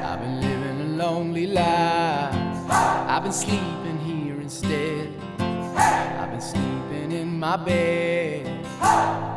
I've 0.05 0.21
been 0.21 0.41
living 0.41 0.81
a 0.81 1.05
lonely 1.05 1.47
life. 1.47 2.35
I've 2.71 3.23
been 3.23 3.33
sleeping 3.33 3.99
here 4.05 4.41
instead. 4.41 5.09
I've 5.39 6.31
been 6.31 6.41
sleeping 6.41 7.13
in 7.13 7.39
my 7.39 7.57
bed. 7.57 8.67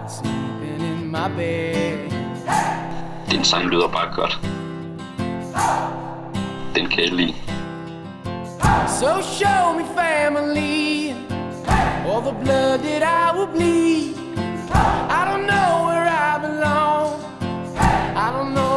Sleeping 0.10 0.82
in 0.82 1.12
my 1.12 1.28
bed. 1.30 2.12
Den 3.30 3.44
sang 3.44 3.70
lyder 3.70 3.88
bare 3.88 4.12
godt. 4.16 4.40
Den 6.76 6.88
kan 6.90 7.04
jeg 7.04 7.12
lide. 7.12 7.36
So 9.00 9.22
show 9.22 9.74
me 9.74 9.84
family, 9.96 11.16
all 12.06 12.22
the 12.22 12.32
blood 12.44 12.80
that 12.84 13.04
I 13.04 13.38
will 13.38 13.48
bleed. 13.48 14.16
I 15.10 15.26
don't 15.26 15.46
know 15.48 15.91
where 16.42 16.50
I 16.50 16.58
belong. 16.58 17.22
I 18.16 18.32
don't 18.32 18.54
know 18.54 18.71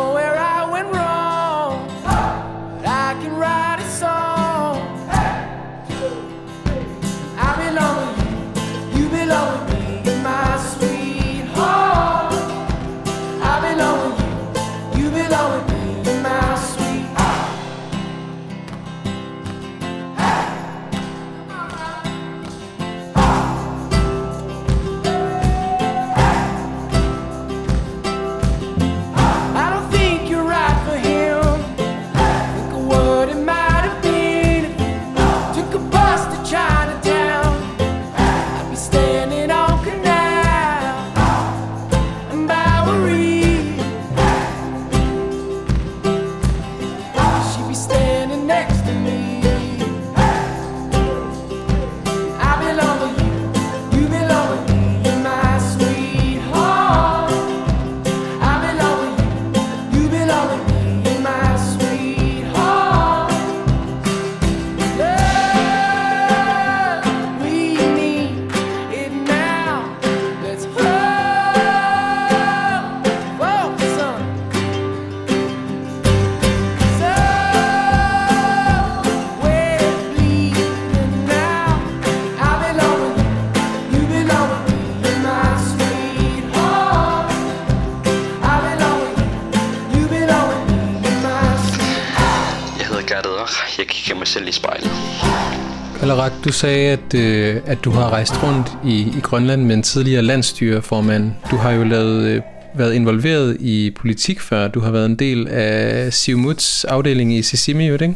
du 96.44 96.52
sagde, 96.52 96.90
at, 96.90 97.14
øh, 97.14 97.62
at 97.66 97.84
du 97.84 97.90
har 97.90 98.10
rejst 98.10 98.42
rundt 98.42 98.68
i, 98.84 99.18
i 99.18 99.20
Grønland 99.22 99.62
med 99.64 99.74
en 99.74 99.82
tidligere 99.82 100.22
landstyreformand. 100.22 101.32
Du 101.50 101.56
har 101.56 101.70
jo 101.70 101.84
lavet, 101.84 102.24
øh, 102.24 102.42
været 102.74 102.94
involveret 102.94 103.56
i 103.60 103.90
politik 103.96 104.40
før. 104.40 104.68
Du 104.68 104.80
har 104.80 104.90
været 104.90 105.06
en 105.06 105.16
del 105.16 105.48
af 105.48 106.12
Siumuts 106.12 106.84
afdeling 106.84 107.34
i 107.34 107.42
Sisimiut, 107.42 108.00
ikke? 108.00 108.14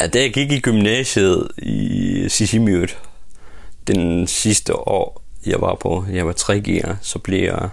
Ja, 0.00 0.06
da 0.06 0.20
jeg 0.20 0.32
gik 0.32 0.52
i 0.52 0.60
gymnasiet 0.60 1.48
i 1.58 2.24
Sisimiut, 2.28 2.98
den 3.86 4.26
sidste 4.26 4.76
år, 4.76 5.22
jeg 5.46 5.60
var 5.60 5.74
på, 5.74 6.04
jeg 6.12 6.26
var 6.26 6.32
3G'er, 6.32 6.94
så 7.02 7.18
blev 7.18 7.42
jeg 7.42 7.68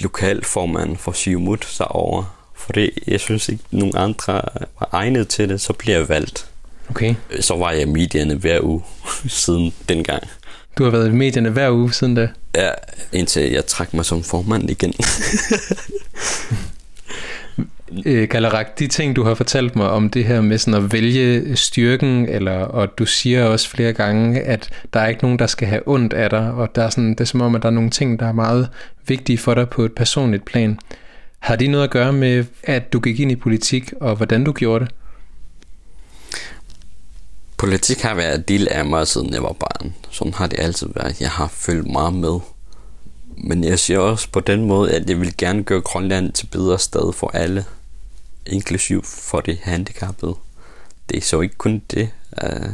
lokalformand 0.00 0.96
for 0.96 1.12
Siumut 1.12 1.74
derovre. 1.78 2.26
Fordi 2.54 2.90
jeg 3.06 3.20
synes 3.20 3.48
ikke, 3.48 3.64
nogen 3.70 3.96
andre 3.96 4.42
var 4.80 4.88
egnet 4.92 5.28
til 5.28 5.48
det, 5.48 5.60
så 5.60 5.72
blev 5.72 5.94
jeg 5.94 6.08
valgt. 6.08 6.51
Okay. 6.94 7.14
Så 7.40 7.56
var 7.56 7.70
jeg 7.70 7.82
i 7.82 7.84
medierne 7.84 8.34
hver 8.34 8.60
uge 8.62 8.82
siden 9.42 9.72
dengang. 9.88 10.22
Du 10.78 10.84
har 10.84 10.90
været 10.90 11.08
i 11.08 11.12
medierne 11.12 11.50
hver 11.50 11.70
uge 11.70 11.92
siden 11.92 12.14
da. 12.14 12.28
Ja, 12.54 12.70
indtil 13.12 13.42
jeg 13.52 13.66
trak 13.66 13.94
mig 13.94 14.04
som 14.04 14.22
formand 14.22 14.70
igen. 14.70 14.92
Øh, 18.06 18.28
Kalarak, 18.28 18.78
de 18.78 18.86
ting, 18.86 19.16
du 19.16 19.24
har 19.24 19.34
fortalt 19.34 19.76
mig 19.76 19.90
om 19.90 20.10
det 20.10 20.24
her 20.24 20.40
med 20.40 20.58
sådan 20.58 20.84
at 20.84 20.92
vælge 20.92 21.56
styrken, 21.56 22.28
eller, 22.28 22.58
og 22.58 22.98
du 22.98 23.06
siger 23.06 23.44
også 23.44 23.68
flere 23.68 23.92
gange, 23.92 24.40
at 24.40 24.68
der 24.94 25.00
er 25.00 25.08
ikke 25.08 25.22
nogen, 25.22 25.38
der 25.38 25.46
skal 25.46 25.68
have 25.68 25.82
ondt 25.86 26.12
af 26.12 26.30
dig, 26.30 26.52
og 26.52 26.74
der 26.74 26.82
er 26.82 26.90
sådan, 26.90 27.10
det 27.10 27.20
er 27.20 27.24
som 27.24 27.40
om, 27.40 27.54
at 27.54 27.62
der 27.62 27.68
er 27.68 27.72
nogle 27.72 27.90
ting, 27.90 28.20
der 28.20 28.26
er 28.26 28.32
meget 28.32 28.68
vigtige 29.06 29.38
for 29.38 29.54
dig 29.54 29.68
på 29.68 29.84
et 29.84 29.92
personligt 29.92 30.44
plan. 30.44 30.78
Har 31.38 31.56
de 31.56 31.66
noget 31.66 31.84
at 31.84 31.90
gøre 31.90 32.12
med, 32.12 32.44
at 32.64 32.92
du 32.92 33.00
gik 33.00 33.20
ind 33.20 33.32
i 33.32 33.36
politik, 33.36 33.92
og 34.00 34.16
hvordan 34.16 34.44
du 34.44 34.52
gjorde 34.52 34.84
det? 34.84 34.94
Politik 37.62 38.00
har 38.00 38.14
været 38.14 38.34
en 38.34 38.44
del 38.48 38.68
af 38.68 38.84
mig, 38.84 39.08
siden 39.08 39.34
jeg 39.34 39.42
var 39.42 39.52
barn. 39.52 39.94
Sådan 40.10 40.34
har 40.34 40.46
det 40.46 40.60
altid 40.60 40.88
været. 40.94 41.20
Jeg 41.20 41.30
har 41.30 41.48
følt 41.48 41.86
meget 41.86 42.14
med. 42.14 42.40
Men 43.36 43.64
jeg 43.64 43.78
siger 43.78 43.98
også 43.98 44.28
på 44.32 44.40
den 44.40 44.64
måde, 44.64 44.92
at 44.92 45.10
jeg 45.10 45.20
vil 45.20 45.36
gerne 45.36 45.62
gøre 45.62 45.80
Grønland 45.80 46.32
til 46.32 46.46
bedre 46.46 46.78
sted 46.78 47.12
for 47.12 47.28
alle. 47.28 47.64
Inklusiv 48.46 49.04
for 49.04 49.40
de 49.40 49.58
handicappede. 49.62 50.34
Det 51.08 51.16
er 51.16 51.20
så 51.20 51.40
ikke 51.40 51.54
kun 51.54 51.82
det. 51.90 52.10
Øh, 52.42 52.68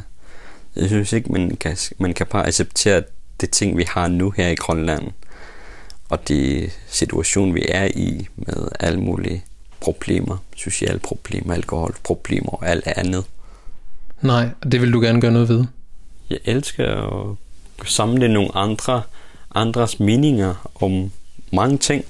jeg 0.76 0.88
synes 0.88 1.12
ikke, 1.12 1.32
man 1.32 1.56
kan, 1.56 1.76
man 1.98 2.14
kan 2.14 2.26
bare 2.26 2.46
acceptere 2.46 3.02
det 3.40 3.50
ting, 3.50 3.78
vi 3.78 3.86
har 3.88 4.08
nu 4.08 4.30
her 4.30 4.48
i 4.48 4.54
Grønland. 4.54 5.10
Og 6.08 6.28
det 6.28 6.72
situation, 6.86 7.54
vi 7.54 7.66
er 7.68 7.84
i 7.84 8.28
med 8.36 8.68
alle 8.80 9.00
mulige 9.00 9.44
problemer. 9.80 10.36
Sociale 10.56 10.98
problemer, 10.98 11.54
alkoholproblemer 11.54 12.50
og 12.50 12.68
alt 12.68 12.86
andet. 12.86 13.24
Nej, 14.22 14.48
det 14.72 14.80
vil 14.80 14.92
du 14.92 15.00
gerne 15.00 15.20
gøre 15.20 15.32
noget 15.32 15.48
ved. 15.48 15.64
Jeg 16.30 16.38
elsker 16.44 16.86
at 17.80 17.88
samle 17.88 18.28
nogle 18.28 18.56
andre, 18.56 19.02
andres 19.54 20.00
meninger 20.00 20.70
om 20.74 21.10
mange 21.52 21.78
ting. 21.78 22.04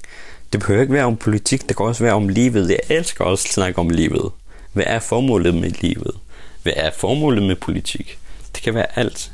Det 0.52 0.60
behøver 0.60 0.80
ikke 0.80 0.92
være 0.92 1.04
om 1.04 1.16
politik, 1.16 1.68
det 1.68 1.76
kan 1.76 1.86
også 1.86 2.04
være 2.04 2.14
om 2.14 2.28
livet. 2.28 2.70
Jeg 2.70 2.80
elsker 2.96 3.24
også 3.24 3.44
at 3.46 3.52
snakke 3.52 3.78
om 3.78 3.90
livet. 3.90 4.30
Hvad 4.72 4.84
er 4.86 4.98
formålet 4.98 5.54
med 5.54 5.70
livet? 5.70 6.14
Hvad 6.62 6.72
er 6.76 6.90
formålet 6.96 7.42
med 7.42 7.56
politik? 7.56 8.18
Det 8.54 8.62
kan 8.62 8.74
være 8.74 8.98
alt. 8.98 9.32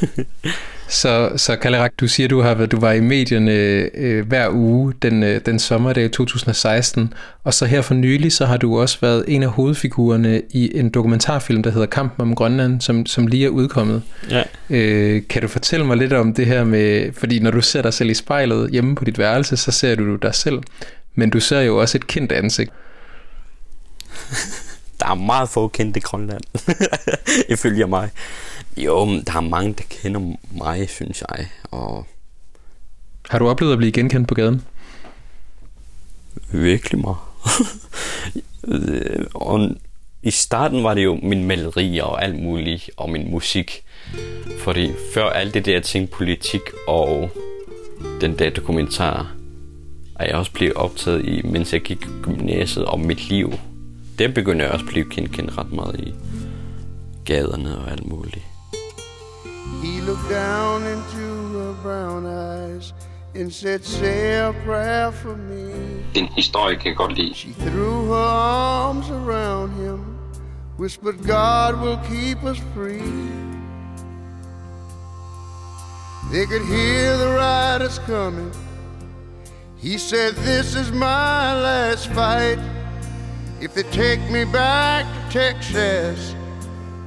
Så, 0.88 1.32
så 1.36 1.56
Kalarak, 1.56 1.92
du 2.00 2.08
siger, 2.08 2.28
du 2.28 2.40
har 2.40 2.66
du 2.66 2.80
var 2.80 2.92
i 2.92 3.00
medierne 3.00 3.52
øh, 3.94 4.26
hver 4.26 4.48
uge 4.50 4.92
den, 5.02 5.22
øh, 5.22 5.40
den 5.46 5.58
sommerdag 5.58 6.10
2016, 6.10 7.12
og 7.44 7.54
så 7.54 7.66
her 7.66 7.82
for 7.82 7.94
nylig, 7.94 8.32
så 8.32 8.46
har 8.46 8.56
du 8.56 8.80
også 8.80 8.98
været 9.00 9.24
en 9.28 9.42
af 9.42 9.48
hovedfigurerne 9.48 10.42
i 10.50 10.78
en 10.78 10.90
dokumentarfilm, 10.90 11.62
der 11.62 11.70
hedder 11.70 11.86
Kampen 11.86 12.22
om 12.22 12.34
Grønland, 12.34 12.80
som, 12.80 13.06
som 13.06 13.26
lige 13.26 13.46
er 13.46 13.50
udkommet. 13.50 14.02
Ja. 14.30 14.42
Øh, 14.70 15.22
kan 15.28 15.42
du 15.42 15.48
fortælle 15.48 15.86
mig 15.86 15.96
lidt 15.96 16.12
om 16.12 16.34
det 16.34 16.46
her 16.46 16.64
med, 16.64 17.12
fordi 17.12 17.40
når 17.40 17.50
du 17.50 17.60
ser 17.60 17.82
dig 17.82 17.94
selv 17.94 18.10
i 18.10 18.14
spejlet 18.14 18.70
hjemme 18.70 18.94
på 18.94 19.04
dit 19.04 19.18
værelse, 19.18 19.56
så 19.56 19.70
ser 19.70 19.94
du 19.94 20.16
dig 20.16 20.34
selv, 20.34 20.58
men 21.14 21.30
du 21.30 21.40
ser 21.40 21.60
jo 21.60 21.80
også 21.80 21.98
et 21.98 22.06
kendt 22.06 22.32
ansigt. 22.32 22.70
Der 25.00 25.10
er 25.10 25.14
meget 25.14 25.48
få 25.48 25.68
kendte 25.68 25.98
i 25.98 26.00
Grønland, 26.00 26.40
ifølge 27.54 27.86
mig. 27.86 28.10
Jo, 28.76 29.04
men 29.04 29.22
der 29.24 29.36
er 29.36 29.40
mange, 29.40 29.72
der 29.72 29.84
kender 29.88 30.20
mig, 30.50 30.88
synes 30.90 31.22
jeg. 31.28 31.48
Og 31.70 32.06
Har 33.30 33.38
du 33.38 33.48
oplevet 33.48 33.72
at 33.72 33.78
blive 33.78 33.92
genkendt 33.92 34.28
på 34.28 34.34
gaden? 34.34 34.62
virkelig 36.52 37.00
meget. 37.00 37.16
Og 39.34 39.70
i 40.22 40.30
starten 40.30 40.84
var 40.84 40.94
det 40.94 41.04
jo 41.04 41.14
min 41.22 41.44
maleri 41.44 41.98
og 41.98 42.24
alt 42.24 42.42
muligt, 42.42 42.90
og 42.96 43.10
min 43.10 43.30
musik. 43.30 43.84
Fordi 44.58 44.92
før 45.14 45.24
alt 45.30 45.54
det 45.54 45.66
der 45.66 45.80
ting, 45.80 46.10
politik 46.10 46.60
og 46.88 47.30
den 48.20 48.38
der 48.38 48.50
dokumentar, 48.50 49.34
er 50.18 50.26
jeg 50.26 50.34
også 50.34 50.52
blevet 50.52 50.74
optaget 50.74 51.24
i, 51.24 51.42
mens 51.42 51.72
jeg 51.72 51.80
gik 51.80 52.06
gymnasiet 52.22 52.84
om 52.84 53.00
mit 53.00 53.28
liv. 53.28 53.52
Det 54.18 54.34
begyndte 54.34 54.64
jeg 54.64 54.72
også 54.72 54.84
at 54.84 54.92
blive 54.92 55.10
kendt, 55.10 55.32
kendt 55.32 55.58
ret 55.58 55.72
meget 55.72 56.00
i 56.00 56.14
gaderne 57.24 57.78
og 57.78 57.90
alt 57.90 58.06
muligt. 58.06 58.44
He 59.82 60.00
looked 60.00 60.28
down 60.28 60.82
into 60.86 61.58
her 61.58 61.74
brown 61.82 62.26
eyes 62.26 62.92
and 63.34 63.52
said, 63.52 63.84
Say 63.84 64.38
a 64.38 64.52
prayer 64.64 65.12
for 65.12 65.36
me. 65.36 65.72
Den 66.14 66.26
historie 66.26 66.76
kan 66.76 66.86
jeg 66.86 66.96
godt 66.96 67.12
lide. 67.18 67.34
She 67.34 67.52
threw 67.52 68.06
her 68.06 68.28
arms 68.86 69.10
around 69.10 69.72
him, 69.72 70.18
whispered, 70.78 71.16
God 71.26 71.80
will 71.80 71.98
keep 72.08 72.44
us 72.44 72.58
free. 72.74 73.44
They 76.32 76.46
could 76.46 76.62
hear 76.62 77.16
the 77.16 77.28
riders 77.28 77.98
coming. 78.06 78.50
He 79.76 79.98
said, 79.98 80.34
This 80.36 80.74
is 80.74 80.90
my 80.92 81.54
last 81.54 82.08
fight. 82.08 82.58
If 83.60 83.74
they 83.74 83.82
take 83.84 84.20
me 84.30 84.44
back 84.44 85.04
to 85.04 85.38
Texas, 85.38 86.34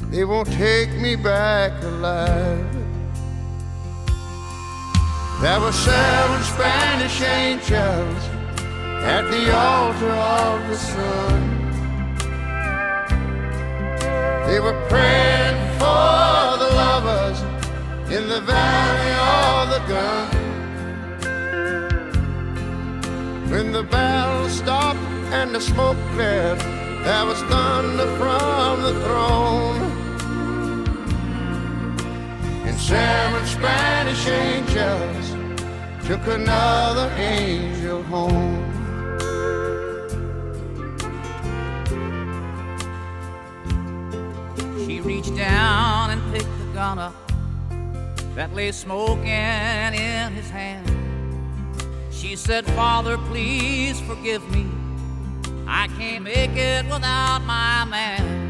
they 0.09 0.23
won't 0.23 0.51
take 0.53 0.91
me 1.01 1.15
back 1.15 1.71
alive. 1.83 2.65
There 5.41 5.59
were 5.59 5.71
seven 5.71 6.43
Spanish 6.43 7.21
angels 7.21 8.23
at 9.03 9.29
the 9.29 9.55
altar 9.55 10.11
of 10.11 10.67
the 10.67 10.77
sun. 10.77 11.57
They 14.47 14.59
were 14.59 14.79
praying 14.89 15.57
for 15.77 16.57
the 16.63 16.69
lovers 16.73 17.39
in 18.09 18.27
the 18.27 18.41
valley 18.41 19.13
of 19.43 19.69
the 19.73 19.79
gun. 19.93 20.27
When 23.51 23.71
the 23.71 23.83
battle 23.83 24.49
stopped 24.49 24.99
and 25.31 25.53
the 25.53 25.61
smoke 25.61 25.97
cleared, 26.13 26.59
there 27.05 27.25
was 27.25 27.41
thunder 27.43 28.07
from 28.17 28.81
the 28.81 28.93
throne. 29.05 29.96
And 32.77 32.85
seven 32.85 33.45
Spanish 33.47 34.27
angels 34.27 35.31
took 36.05 36.27
another 36.27 37.09
angel 37.17 38.03
home. 38.03 38.63
She 44.85 45.01
reached 45.01 45.35
down 45.35 46.11
and 46.11 46.21
picked 46.31 46.45
the 46.59 46.71
gun 46.75 46.99
up 46.99 47.15
that 48.35 48.53
lay 48.53 48.71
smoking 48.71 49.25
in 49.25 50.33
his 50.33 50.49
hand. 50.51 50.85
She 52.11 52.35
said, 52.35 52.63
Father, 52.67 53.17
please 53.17 53.99
forgive 54.01 54.47
me. 54.51 54.67
I 55.65 55.87
can't 55.97 56.23
make 56.23 56.55
it 56.55 56.85
without 56.85 57.39
my 57.39 57.85
man. 57.85 58.46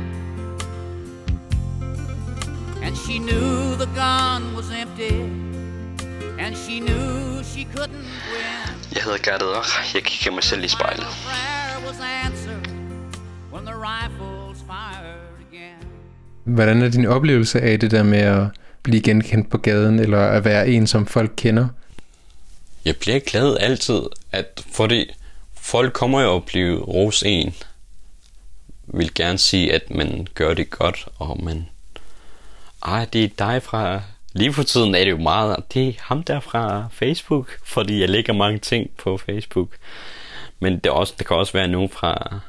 And 2.87 2.95
she 2.95 3.19
knew 3.19 3.75
the 3.75 3.89
gun 3.95 4.55
was 4.55 4.71
empty, 4.81 5.15
and 6.39 6.55
she 6.55 6.79
knew 6.79 7.43
she 7.43 7.67
couldn't 7.75 8.07
win. 8.31 8.93
Jeg 8.95 9.03
hedder 9.03 9.17
Gerda 9.17 9.45
Roch. 9.45 9.95
Jeg 9.95 10.03
kigger 10.03 10.31
mig 10.31 10.43
selv 10.43 10.63
i 10.63 10.67
spejlet. 10.67 11.05
Hvordan 16.43 16.81
er 16.81 16.89
din 16.89 17.05
oplevelse 17.05 17.61
af 17.61 17.79
det 17.79 17.91
der 17.91 18.03
med 18.03 18.19
at 18.19 18.47
blive 18.83 19.01
genkendt 19.01 19.49
på 19.49 19.57
gaden, 19.57 19.99
eller 19.99 20.19
at 20.19 20.45
være 20.45 20.67
en, 20.67 20.87
som 20.87 21.05
folk 21.05 21.31
kender? 21.37 21.67
Jeg 22.85 22.95
bliver 22.95 23.19
glad 23.19 23.57
altid, 23.59 24.01
at 24.31 24.63
fordi 24.71 25.11
folk 25.53 25.93
kommer 25.93 26.21
jo 26.21 26.35
at 26.35 26.45
blive 26.45 26.79
ros 26.79 27.23
en. 27.25 27.55
Vil 28.87 29.13
gerne 29.13 29.37
sige, 29.37 29.73
at 29.73 29.91
man 29.91 30.27
gør 30.33 30.53
det 30.53 30.69
godt, 30.69 31.07
og 31.17 31.43
man... 31.43 31.67
Ej, 32.85 33.05
det 33.13 33.23
er 33.23 33.29
dig 33.37 33.63
fra... 33.63 34.01
Lige 34.33 34.53
for 34.53 34.63
tiden 34.63 34.95
er 34.95 35.03
det 35.03 35.11
jo 35.11 35.17
meget... 35.17 35.63
Det 35.73 35.87
er 35.87 35.93
ham 35.99 36.23
der 36.23 36.39
fra 36.39 36.87
Facebook, 36.91 37.59
fordi 37.63 38.01
jeg 38.01 38.09
lægger 38.09 38.33
mange 38.33 38.59
ting 38.59 38.89
på 38.97 39.17
Facebook. 39.17 39.69
Men 40.59 40.73
det, 40.73 40.85
er 40.85 40.91
også, 40.91 41.13
det 41.17 41.27
kan 41.27 41.37
også 41.37 41.53
være 41.53 41.67
nogen 41.67 41.89
fra 41.89 42.39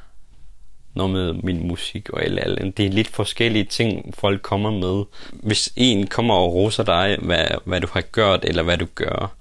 noget 0.94 1.12
med 1.12 1.32
min 1.32 1.68
musik 1.68 2.10
og 2.10 2.22
alt, 2.22 2.40
alt. 2.40 2.76
Det 2.76 2.86
er 2.86 2.90
lidt 2.90 3.08
forskellige 3.08 3.64
ting, 3.64 4.14
folk 4.18 4.42
kommer 4.42 4.70
med. 4.70 5.04
Hvis 5.32 5.72
en 5.76 6.06
kommer 6.06 6.34
og 6.34 6.54
roser 6.54 6.82
dig, 6.82 7.18
hvad, 7.22 7.46
hvad 7.64 7.80
du 7.80 7.88
har 7.92 8.00
gjort, 8.00 8.44
eller 8.44 8.62
hvad 8.62 8.78
du 8.78 8.86
gør, 8.94 9.34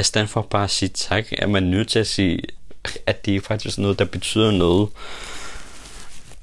i 0.00 0.02
stedet 0.02 0.28
for 0.28 0.42
bare 0.42 0.64
at 0.64 0.70
sige 0.70 0.88
tak, 0.88 1.32
er 1.32 1.46
man 1.46 1.62
nødt 1.62 1.88
til 1.88 1.98
at 1.98 2.06
sige, 2.06 2.42
at 3.06 3.26
det 3.26 3.36
er 3.36 3.40
faktisk 3.40 3.78
noget, 3.78 3.98
der 3.98 4.04
betyder 4.04 4.50
noget. 4.50 4.88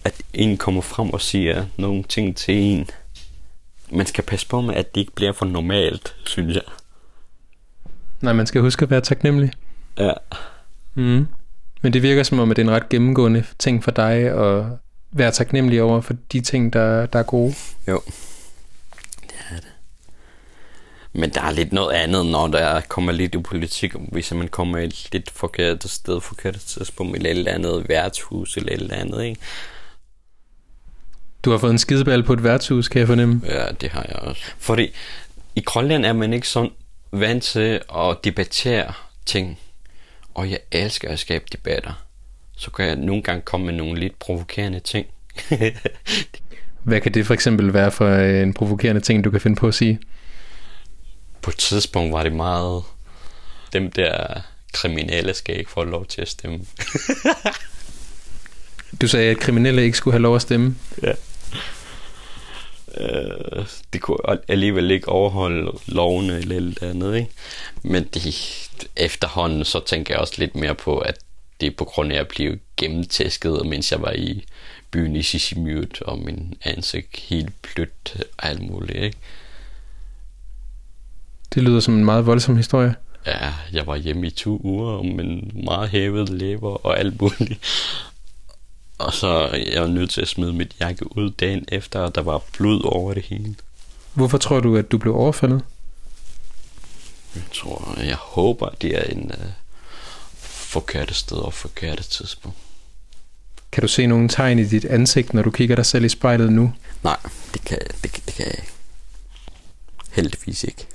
At 0.03 0.21
en 0.33 0.57
kommer 0.57 0.81
frem 0.81 1.09
og 1.09 1.21
siger 1.21 1.65
nogle 1.77 2.03
ting 2.03 2.37
til 2.37 2.55
en. 2.55 2.89
Man 3.93 4.05
skal 4.05 4.23
passe 4.23 4.47
på 4.47 4.61
med, 4.61 4.75
at 4.75 4.95
det 4.95 5.01
ikke 5.01 5.15
bliver 5.15 5.31
for 5.31 5.45
normalt, 5.45 6.15
synes 6.25 6.55
jeg. 6.55 6.63
Nej, 8.21 8.33
man 8.33 8.47
skal 8.47 8.61
huske 8.61 8.83
at 8.83 8.89
være 8.89 9.01
taknemmelig. 9.01 9.51
Ja. 9.97 10.13
Mm. 10.93 11.27
Men 11.81 11.93
det 11.93 12.01
virker 12.01 12.23
som 12.23 12.39
om, 12.39 12.51
at 12.51 12.57
det 12.57 12.63
er 12.63 12.67
en 12.67 12.75
ret 12.75 12.89
gennemgående 12.89 13.43
ting 13.59 13.83
for 13.83 13.91
dig 13.91 14.13
at 14.13 14.65
være 15.11 15.31
taknemmelig 15.31 15.81
over 15.81 16.01
for 16.01 16.15
de 16.31 16.41
ting, 16.41 16.73
der, 16.73 17.05
der 17.05 17.19
er 17.19 17.23
gode. 17.23 17.55
Jo. 17.87 18.01
Det 19.21 19.35
er 19.51 19.55
det. 19.55 19.71
Men 21.13 21.29
der 21.29 21.41
er 21.41 21.51
lidt 21.51 21.73
noget 21.73 21.93
andet, 21.93 22.25
når 22.25 22.47
der 22.47 22.81
kommer 22.81 23.11
lidt 23.11 23.35
i 23.35 23.41
politik. 23.41 23.93
Hvis 24.11 24.33
man 24.33 24.47
kommer 24.47 24.77
et 24.77 25.09
lidt 25.11 25.31
forkert 25.31 25.83
sted, 25.83 26.21
forkert 26.21 26.55
tidspunkt, 26.55 27.15
eller 27.15 27.29
et 27.29 27.37
eller 27.37 27.51
andet 27.51 27.89
værtshus, 27.89 28.57
eller 28.57 28.73
et 28.73 28.81
eller 28.81 28.95
andet, 28.95 29.23
ikke? 29.23 29.41
Du 31.45 31.51
har 31.51 31.57
fået 31.57 31.71
en 31.71 31.77
skideball 31.77 32.23
på 32.23 32.33
et 32.33 32.43
værtshus, 32.43 32.87
kan 32.87 32.99
jeg 32.99 33.07
fornemme. 33.07 33.41
Ja, 33.45 33.65
det 33.81 33.89
har 33.89 34.05
jeg 34.09 34.15
også. 34.15 34.41
Fordi 34.57 34.93
i 35.55 35.61
Grønland 35.61 36.05
er 36.05 36.13
man 36.13 36.33
ikke 36.33 36.47
sådan 36.47 36.71
vant 37.11 37.43
til 37.43 37.81
at 37.95 38.17
debattere 38.23 38.93
ting. 39.25 39.59
Og 40.33 40.51
jeg 40.51 40.59
elsker 40.71 41.09
at 41.09 41.19
skabe 41.19 41.45
debatter. 41.51 42.05
Så 42.57 42.71
kan 42.71 42.85
jeg 42.85 42.95
nogle 42.95 43.23
gange 43.23 43.41
komme 43.41 43.65
med 43.65 43.73
nogle 43.73 43.99
lidt 43.99 44.19
provokerende 44.19 44.79
ting. 44.79 45.07
Hvad 46.83 47.01
kan 47.01 47.13
det 47.13 47.25
for 47.25 47.33
eksempel 47.33 47.73
være 47.73 47.91
for 47.91 48.15
en 48.15 48.53
provokerende 48.53 49.01
ting, 49.01 49.23
du 49.23 49.31
kan 49.31 49.41
finde 49.41 49.55
på 49.55 49.67
at 49.67 49.73
sige? 49.73 49.99
På 51.41 51.49
et 51.49 51.57
tidspunkt 51.57 52.13
var 52.13 52.23
det 52.23 52.33
meget... 52.33 52.83
Dem 53.73 53.91
der 53.91 54.41
kriminelle 54.73 55.33
skal 55.33 55.57
ikke 55.57 55.71
få 55.71 55.83
lov 55.83 56.05
til 56.05 56.21
at 56.21 56.29
stemme. 56.29 56.59
Du 59.01 59.07
sagde, 59.07 59.31
at 59.31 59.37
kriminelle 59.37 59.83
ikke 59.83 59.97
skulle 59.97 60.13
have 60.13 60.21
lov 60.21 60.35
at 60.35 60.41
stemme. 60.41 60.75
Ja. 61.03 61.13
Øh, 62.97 63.65
det 63.93 64.01
kunne 64.01 64.17
alligevel 64.47 64.91
ikke 64.91 65.09
overholde 65.09 65.71
lovene 65.87 66.37
eller 66.37 66.55
eller 66.55 66.73
andet, 66.81 67.15
ikke? 67.15 67.29
Men 67.83 68.03
det, 68.03 68.35
efterhånden 68.95 69.65
så 69.65 69.79
tænker 69.85 70.13
jeg 70.13 70.21
også 70.21 70.33
lidt 70.37 70.55
mere 70.55 70.75
på, 70.75 70.97
at 70.97 71.19
det 71.61 71.67
er 71.67 71.75
på 71.77 71.85
grund 71.85 72.13
af 72.13 72.19
at 72.19 72.27
blive 72.27 72.59
gennemtæsket, 72.77 73.65
mens 73.65 73.91
jeg 73.91 74.01
var 74.01 74.11
i 74.11 74.45
byen 74.91 75.15
i 75.15 75.23
Sisimiut, 75.23 76.01
og 76.01 76.19
min 76.19 76.57
ansigt 76.63 77.19
helt 77.19 77.49
blødt 77.61 78.23
og 78.37 78.45
alt 78.47 78.61
muligt, 78.61 79.03
ikke? 79.03 79.17
Det 81.53 81.63
lyder 81.63 81.79
som 81.79 81.93
en 81.93 82.05
meget 82.05 82.25
voldsom 82.25 82.57
historie. 82.57 82.95
Ja, 83.25 83.53
jeg 83.73 83.87
var 83.87 83.95
hjemme 83.95 84.27
i 84.27 84.29
to 84.29 84.61
uger, 84.63 85.01
men 85.01 85.51
meget 85.63 85.89
hævet 85.89 86.29
lever 86.29 86.85
og 86.85 86.99
alt 86.99 87.21
muligt. 87.21 87.59
Og 88.97 89.13
så 89.13 89.49
jeg 89.71 89.81
var 89.81 89.87
nødt 89.87 90.09
til 90.09 90.21
at 90.21 90.27
smide 90.27 90.53
mit 90.53 90.75
jakke 90.79 91.17
ud 91.17 91.31
dagen 91.31 91.65
efter, 91.67 91.99
og 91.99 92.15
der 92.15 92.21
var 92.21 92.41
blod 92.57 92.81
over 92.85 93.13
det 93.13 93.23
hele. 93.23 93.55
Hvorfor 94.13 94.37
tror 94.37 94.59
du, 94.59 94.77
at 94.77 94.91
du 94.91 94.97
blev 94.97 95.15
overfaldet? 95.15 95.61
Jeg 97.35 97.43
tror, 97.53 97.99
jeg 97.99 98.15
håber, 98.15 98.69
det 98.81 98.97
er 98.97 99.03
en 99.03 99.31
uh, 99.33 99.45
forkerte 100.43 101.13
sted 101.13 101.37
og 101.37 101.53
forkerte 101.53 102.03
tidspunkt. 102.03 102.57
Kan 103.71 103.81
du 103.81 103.87
se 103.87 104.07
nogle 104.07 104.29
tegn 104.29 104.59
i 104.59 104.65
dit 104.65 104.85
ansigt, 104.85 105.33
når 105.33 105.41
du 105.41 105.51
kigger 105.51 105.75
dig 105.75 105.85
selv 105.85 106.05
i 106.05 106.09
spejlet 106.09 106.51
nu? 106.51 106.73
Nej, 107.03 107.17
det 107.53 107.65
kan, 107.65 107.77
det, 108.01 108.01
det 108.25 108.33
kan 108.35 108.45
jeg 108.45 108.55
ikke. 108.57 108.71
Heldigvis 110.11 110.63
ikke. 110.63 110.87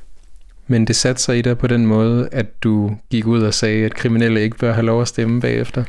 Men 0.66 0.86
det 0.86 0.96
satte 0.96 1.22
sig 1.22 1.38
i 1.38 1.42
dig 1.42 1.58
på 1.58 1.66
den 1.66 1.86
måde, 1.86 2.28
at 2.32 2.62
du 2.62 2.96
gik 3.10 3.26
ud 3.26 3.42
og 3.42 3.54
sagde, 3.54 3.84
at 3.84 3.94
kriminelle 3.94 4.42
ikke 4.42 4.56
bør 4.56 4.72
have 4.72 4.86
lov 4.86 5.02
at 5.02 5.08
stemme 5.08 5.40
bagefter? 5.40 5.84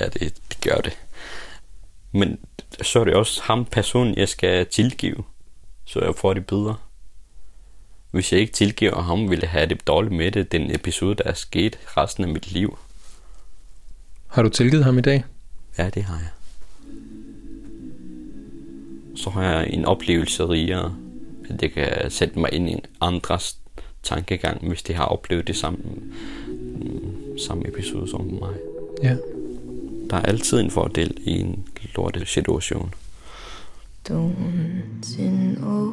Ja, 0.00 0.04
det, 0.06 0.34
det 0.48 0.60
gør 0.60 0.76
det. 0.76 0.92
Men 2.14 2.38
så 2.82 3.00
er 3.00 3.04
det 3.04 3.14
også 3.14 3.42
ham 3.42 3.64
person, 3.64 4.14
jeg 4.14 4.28
skal 4.28 4.66
tilgive, 4.66 5.24
så 5.84 6.00
jeg 6.00 6.14
får 6.14 6.34
det 6.34 6.46
bedre. 6.46 6.76
Hvis 8.10 8.32
jeg 8.32 8.40
ikke 8.40 8.52
tilgiver 8.52 9.02
ham, 9.02 9.30
vil 9.30 9.38
jeg 9.38 9.50
have 9.50 9.66
det 9.66 9.86
dårligt 9.86 10.14
med 10.14 10.30
det, 10.30 10.52
den 10.52 10.74
episode, 10.74 11.14
der 11.14 11.24
er 11.24 11.32
sket 11.32 11.78
resten 11.96 12.24
af 12.24 12.30
mit 12.30 12.52
liv. 12.52 12.78
Har 14.26 14.42
du 14.42 14.48
tilgivet 14.48 14.84
ham 14.84 14.98
i 14.98 15.00
dag? 15.00 15.24
Ja, 15.78 15.90
det 15.90 16.02
har 16.02 16.18
jeg. 16.18 16.30
Så 19.16 19.30
har 19.30 19.42
jeg 19.42 19.70
en 19.70 19.84
oplevelse 19.84 20.48
rigere, 20.48 20.96
at 21.50 21.60
det 21.60 21.72
kan 21.72 22.10
sætte 22.10 22.38
mig 22.38 22.52
ind 22.52 22.70
i 22.70 22.76
andres 23.00 23.58
tankegang, 24.02 24.68
hvis 24.68 24.82
de 24.82 24.94
har 24.94 25.04
oplevet 25.04 25.46
det 25.46 25.56
samme, 25.56 25.84
samme 27.46 27.68
episode 27.68 28.10
som 28.10 28.20
mig. 28.20 28.54
Ja. 29.02 29.16
Der 30.10 30.16
er 30.16 30.22
altid 30.22 30.60
en 30.60 30.70
fordel 30.70 31.16
i 31.20 31.40
en 31.40 31.64
lortet 31.96 32.28
situation. 32.28 32.94
Don't 34.08 35.18
you 35.18 35.30
know 35.56 35.92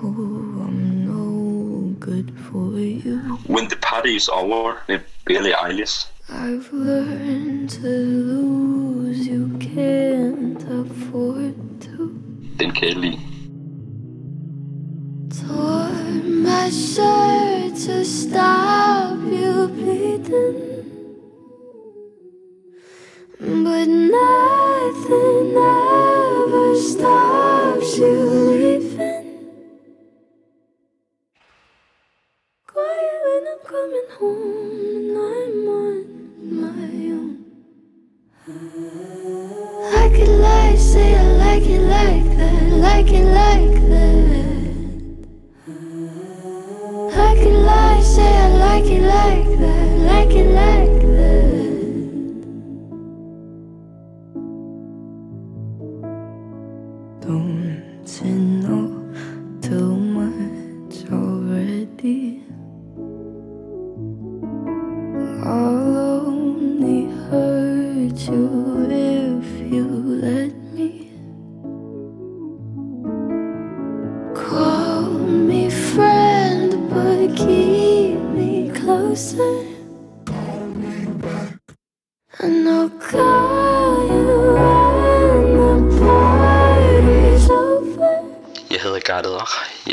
I'm 0.68 1.06
no 1.06 1.96
good 2.00 2.32
for 2.38 2.78
you? 2.78 3.38
When 3.50 3.68
the 3.70 3.78
party 3.82 4.16
is 4.16 4.28
over 4.28 4.74
med 4.88 5.00
Billie 5.26 5.54
Eilish. 5.66 6.08
I've 6.30 6.70
learned 6.72 7.70
to 7.70 7.88
lose, 7.88 9.28
you 9.28 9.50
can't 9.60 10.64
afford 10.64 11.54
to. 11.82 12.10
Den 12.60 12.72
kan 12.72 12.88
jeg 12.88 12.98
lide. 12.98 13.20
Tore 15.32 15.92
my 16.26 16.70
shirt 16.72 17.76
to 17.86 18.04
stop 18.06 19.18
you 19.24 19.68
bleeding. 19.68 20.71
But 23.44 23.88
nothing 23.88 25.56
ever 25.58 26.76
stops 26.76 27.98
you 27.98 28.14
leaving. 28.14 29.26
Quiet 32.68 33.22
when 33.26 33.44
I'm 33.52 33.60
coming 33.66 34.10
home 34.20 34.80
and 34.94 35.18
I'm 35.18 35.68
on 35.74 36.06
my 36.62 36.92
own. 37.18 37.32
I 39.92 40.10
could 40.16 40.34
lie, 40.40 40.76
say 40.76 41.16
I 41.16 41.20
like 41.24 41.64
it 41.64 41.82
like 41.82 42.38
that, 42.38 42.64
like 42.78 43.12
it 43.12 43.26
like 43.26 43.74
that. 43.90 44.62
I 47.18 47.34
could 47.42 47.60
lie, 47.66 48.02
say 48.02 48.38
I 48.38 48.48
like 48.50 48.86
it 48.86 49.02
like 49.02 49.58
that, 49.58 49.98
like 49.98 50.30
it 50.30 50.46
like 50.46 50.86
that. 50.86 50.91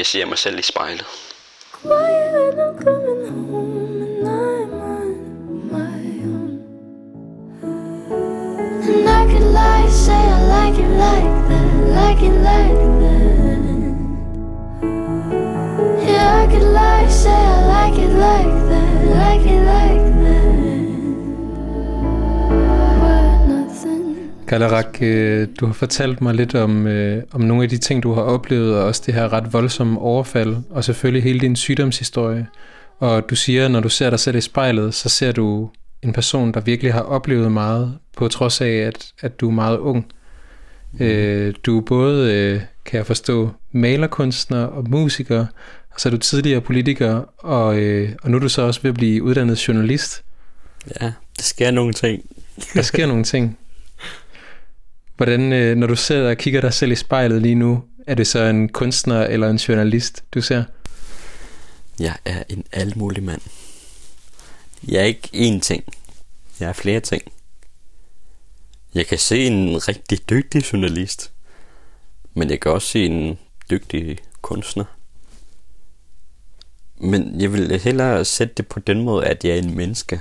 Jeg 0.08 0.12
ser 0.12 0.26
mig 0.26 0.38
selv 0.38 0.58
i 0.58 0.62
spejlet. 0.62 1.27
Kalarak, 24.82 25.02
øh, 25.02 25.48
du 25.60 25.66
har 25.66 25.72
fortalt 25.72 26.20
mig 26.20 26.34
lidt 26.34 26.54
om, 26.54 26.86
øh, 26.86 27.22
om 27.32 27.40
nogle 27.40 27.62
af 27.62 27.68
de 27.68 27.78
ting, 27.78 28.02
du 28.02 28.12
har 28.12 28.22
oplevet, 28.22 28.76
og 28.76 28.84
også 28.84 29.02
det 29.06 29.14
her 29.14 29.32
ret 29.32 29.52
voldsomme 29.52 30.00
overfald, 30.00 30.56
og 30.70 30.84
selvfølgelig 30.84 31.22
hele 31.22 31.40
din 31.40 31.56
sygdomshistorie. 31.56 32.46
Og 32.98 33.30
du 33.30 33.36
siger, 33.36 33.68
når 33.68 33.80
du 33.80 33.88
ser 33.88 34.10
dig 34.10 34.20
selv 34.20 34.36
i 34.36 34.40
spejlet, 34.40 34.94
så 34.94 35.08
ser 35.08 35.32
du 35.32 35.70
en 36.02 36.12
person, 36.12 36.52
der 36.52 36.60
virkelig 36.60 36.92
har 36.92 37.00
oplevet 37.00 37.52
meget, 37.52 37.98
på 38.16 38.28
trods 38.28 38.60
af, 38.60 38.68
at, 38.68 39.12
at 39.20 39.40
du 39.40 39.48
er 39.48 39.52
meget 39.52 39.78
ung. 39.78 40.06
Øh, 41.00 41.54
du 41.66 41.78
er 41.78 41.82
både, 41.82 42.34
øh, 42.34 42.60
kan 42.84 42.98
jeg 42.98 43.06
forstå, 43.06 43.50
malerkunstner 43.72 44.64
og 44.64 44.90
musiker, 44.90 45.46
og 45.90 46.00
så 46.00 46.08
er 46.08 46.10
du 46.10 46.16
tidligere 46.16 46.60
politiker, 46.60 47.22
og, 47.38 47.78
øh, 47.78 48.10
og 48.22 48.30
nu 48.30 48.36
er 48.36 48.40
du 48.40 48.48
så 48.48 48.62
også 48.62 48.82
ved 48.82 48.90
at 48.90 48.94
blive 48.94 49.22
uddannet 49.22 49.68
journalist. 49.68 50.22
Ja, 51.00 51.12
det 51.36 51.44
sker 51.44 51.70
nogle 51.70 51.92
ting. 51.92 52.22
Der 52.74 52.82
sker 52.82 53.06
nogle 53.06 53.24
ting. 53.24 53.58
Hvordan, 55.18 55.52
øh, 55.52 55.76
når 55.76 55.86
du 55.86 55.96
sidder 55.96 56.30
og 56.30 56.36
kigger 56.36 56.60
dig 56.60 56.74
selv 56.74 56.92
i 56.92 56.94
spejlet 56.94 57.42
lige 57.42 57.54
nu, 57.54 57.84
er 58.06 58.14
det 58.14 58.26
så 58.26 58.44
en 58.44 58.68
kunstner 58.68 59.26
eller 59.26 59.50
en 59.50 59.56
journalist, 59.56 60.24
du 60.34 60.40
ser? 60.40 60.64
Jeg 62.00 62.16
er 62.24 62.42
en 62.48 62.64
almulig 62.72 63.22
mand. 63.22 63.40
Jeg 64.88 65.00
er 65.00 65.04
ikke 65.04 65.28
én 65.34 65.60
ting. 65.60 65.84
Jeg 66.60 66.68
er 66.68 66.72
flere 66.72 67.00
ting. 67.00 67.22
Jeg 68.94 69.06
kan 69.06 69.18
se 69.18 69.46
en 69.46 69.88
rigtig 69.88 70.30
dygtig 70.30 70.72
journalist. 70.72 71.32
Men 72.34 72.50
jeg 72.50 72.60
kan 72.60 72.72
også 72.72 72.88
se 72.88 73.06
en 73.06 73.38
dygtig 73.70 74.18
kunstner. 74.42 74.84
Men 76.96 77.40
jeg 77.40 77.52
vil 77.52 77.80
hellere 77.80 78.24
sætte 78.24 78.54
det 78.54 78.66
på 78.66 78.80
den 78.80 79.02
måde, 79.02 79.26
at 79.26 79.44
jeg 79.44 79.52
er 79.52 79.58
en 79.58 79.76
menneske 79.76 80.20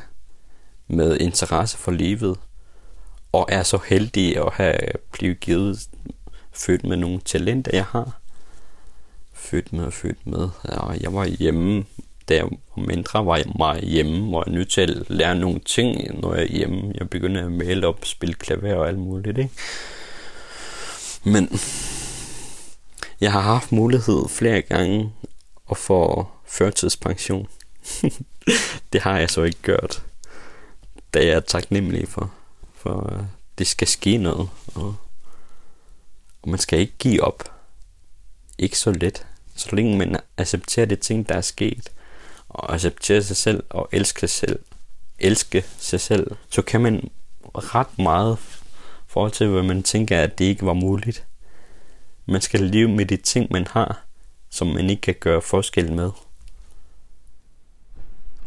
med 0.88 1.18
interesse 1.20 1.78
for 1.78 1.92
livet, 1.92 2.38
og 3.38 3.46
er 3.50 3.64
så 3.64 3.80
heldig 3.88 4.38
at 4.38 4.54
have 4.54 4.78
blivet 5.12 5.40
givet 5.40 5.80
født 6.54 6.84
med 6.84 6.98
nogle 6.98 7.20
talenter, 7.26 7.72
jeg 7.74 7.86
har. 7.86 8.20
Født 9.34 9.74
med 9.74 9.86
og 9.86 9.94
født 9.94 10.28
med. 10.28 10.50
Og 10.64 11.02
jeg 11.02 11.14
var 11.14 11.26
hjemme, 11.26 11.86
da 12.30 12.36
jeg 12.36 12.44
var 12.44 12.84
mindre, 12.84 13.26
var 13.26 13.38
jeg 13.38 13.46
meget 13.58 13.84
hjemme, 13.84 14.38
og 14.38 14.44
jeg 14.46 14.54
nødt 14.54 14.70
til 14.70 14.82
at 14.82 15.10
lære 15.10 15.36
nogle 15.36 15.60
ting, 15.60 16.20
når 16.22 16.34
jeg 16.34 16.44
er 16.44 16.48
hjemme. 16.48 16.94
Jeg 16.96 17.10
begyndte 17.10 17.40
at 17.40 17.52
male 17.52 17.88
op, 17.88 18.06
spille 18.06 18.34
klaver 18.34 18.76
og 18.76 18.88
alt 18.88 19.00
muligt, 19.00 19.38
ikke? 19.38 19.52
Men 21.24 21.60
jeg 23.22 23.32
har 23.32 23.42
haft 23.42 23.72
mulighed 23.72 24.30
flere 24.30 24.62
gange 24.62 25.12
at 25.72 25.78
få 25.78 26.28
førtidspension. 26.46 27.48
det 28.94 29.02
har 29.02 29.20
jeg 29.20 29.30
så 29.30 29.44
ikke 29.44 29.62
gjort. 29.62 30.04
Da 31.14 31.26
jeg 31.26 31.46
taknemmelig 31.46 32.08
for, 32.08 32.32
for 32.88 33.14
øh, 33.14 33.24
det 33.58 33.68
skal 33.68 33.88
ske 33.88 34.18
noget. 34.18 34.50
Og, 34.76 34.96
og 36.42 36.50
man 36.50 36.60
skal 36.60 36.80
ikke 36.80 36.94
give 37.00 37.24
op. 37.24 37.44
Ikke 38.58 38.78
så 38.78 38.92
let. 38.92 39.26
Så 39.56 39.76
længe 39.76 39.98
man 39.98 40.18
accepterer 40.38 40.86
det 40.86 41.00
ting, 41.00 41.30
der 41.30 41.36
er 41.36 41.42
sket, 41.42 41.92
og 42.50 42.74
accepterer 42.74 43.22
sig 43.22 43.38
selv 43.38 43.64
og 43.70 43.90
elsker 43.92 44.28
sig 44.28 44.30
selv, 44.30 44.60
elske 45.20 45.66
sig 45.78 46.02
selv, 46.02 46.32
så 46.50 46.62
kan 46.62 46.82
man 46.82 47.10
ret 47.56 48.00
meget 48.00 48.38
forhold 49.08 49.32
til, 49.32 49.48
hvad 49.48 49.64
man 49.64 49.84
tænker, 49.84 50.22
at 50.22 50.40
det 50.40 50.46
ikke 50.46 50.66
var 50.66 50.74
muligt. 50.74 51.26
Man 52.26 52.42
skal 52.42 52.60
leve 52.60 52.90
med 52.90 53.06
de 53.06 53.18
ting, 53.18 53.48
man 53.52 53.68
har, 53.68 54.06
som 54.50 54.68
man 54.68 54.90
ikke 54.90 55.02
kan 55.02 55.16
gøre 55.20 55.42
forskel 55.42 55.92
med. 55.92 56.12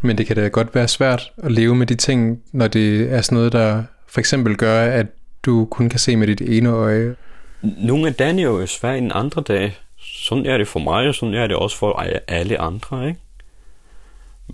Men 0.01 0.19
det 0.19 0.27
kan 0.27 0.37
da 0.37 0.49
godt 0.49 0.75
være 0.75 0.89
svært 0.89 1.33
at 1.37 1.53
leve 1.53 1.75
med 1.75 1.87
de 1.87 1.95
ting, 1.95 2.43
når 2.53 2.69
det 2.69 3.13
er 3.13 3.21
sådan 3.21 3.37
noget, 3.37 3.53
der 3.53 3.85
for 4.11 4.21
eksempel 4.21 4.57
gør, 4.57 4.85
at 4.85 5.07
du 5.43 5.69
kun 5.71 5.89
kan 5.89 5.99
se 5.99 6.17
med 6.17 6.27
dit 6.27 6.41
ene 6.41 6.69
øje. 6.69 7.17
Nogle 7.63 8.07
af 8.07 8.15
dage 8.15 8.41
er 8.41 8.45
jo 8.45 8.67
svært 8.67 8.99
end 8.99 9.13
andre 9.15 9.43
dage. 9.43 9.77
Sådan 9.99 10.47
er 10.47 10.59
det 10.59 10.69
for 10.69 10.81
mig, 10.81 11.09
og 11.09 11.15
sådan 11.15 11.35
er 11.35 11.47
det 11.47 11.57
også 11.57 11.77
for 11.77 11.93
e- 11.93 12.19
alle 12.29 12.61
andre, 12.61 13.09
ikke? 13.09 13.21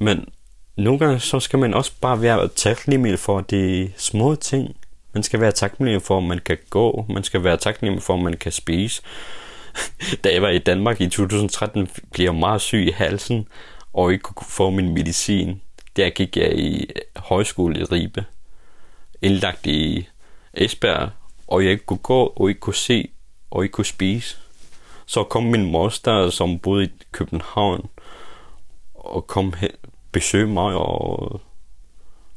Men 0.00 0.28
nogle 0.76 0.98
gange 0.98 1.20
så 1.20 1.40
skal 1.40 1.59
man 1.59 1.74
også 1.74 1.92
bare 2.00 2.22
være 2.22 2.48
taknemmelig 2.48 3.18
for 3.18 3.40
de 3.40 3.92
små 3.96 4.34
ting. 4.34 4.76
Man 5.14 5.22
skal 5.22 5.40
være 5.40 5.52
taknemmelig 5.52 6.02
for, 6.02 6.18
at 6.18 6.24
man 6.24 6.40
kan 6.44 6.59
gå. 6.70 7.07
Man 7.09 7.22
skal 7.24 7.44
være 7.44 7.57
taknemmelig 7.57 8.02
for, 8.02 8.14
at 8.14 8.22
man 8.22 8.36
kan 8.36 8.52
spise. 8.52 9.02
da 10.24 10.32
jeg 10.32 10.42
var 10.42 10.48
i 10.48 10.59
Danmark 10.59 11.00
i 11.00 11.09
2013, 11.09 11.88
blev 12.12 12.24
jeg 12.24 12.34
meget 12.34 12.61
syg 12.61 12.86
i 12.86 12.90
halsen, 12.90 13.48
og 13.92 14.12
ikke 14.12 14.22
kunne 14.22 14.46
få 14.50 14.70
min 14.70 14.94
medicin. 14.94 15.61
Der 15.96 16.11
gik 16.11 16.36
jeg 16.36 16.59
i 16.59 16.90
højskole 17.16 17.80
i 17.80 17.84
Ribe, 17.84 18.24
indlagt 19.23 19.67
i 19.67 20.09
Esbjerg, 20.55 21.11
og 21.47 21.64
jeg 21.64 21.73
ikke 21.73 21.87
kunne 21.87 21.99
gå, 21.99 22.33
og 22.37 22.49
ikke 22.49 22.61
kunne 22.61 22.75
se, 22.75 23.11
og 23.51 23.62
ikke 23.64 23.73
kunne 23.73 23.85
spise. 23.85 24.37
Så 25.07 25.25
kom 25.25 25.43
min 25.43 25.71
moster, 25.71 26.31
som 26.31 26.59
boede 26.59 26.85
i 26.85 26.89
København, 27.12 27.89
og 28.95 29.27
kom 29.27 29.53
hen, 29.53 29.71
besøge 30.12 30.47
mig 30.47 30.75
og 30.75 31.41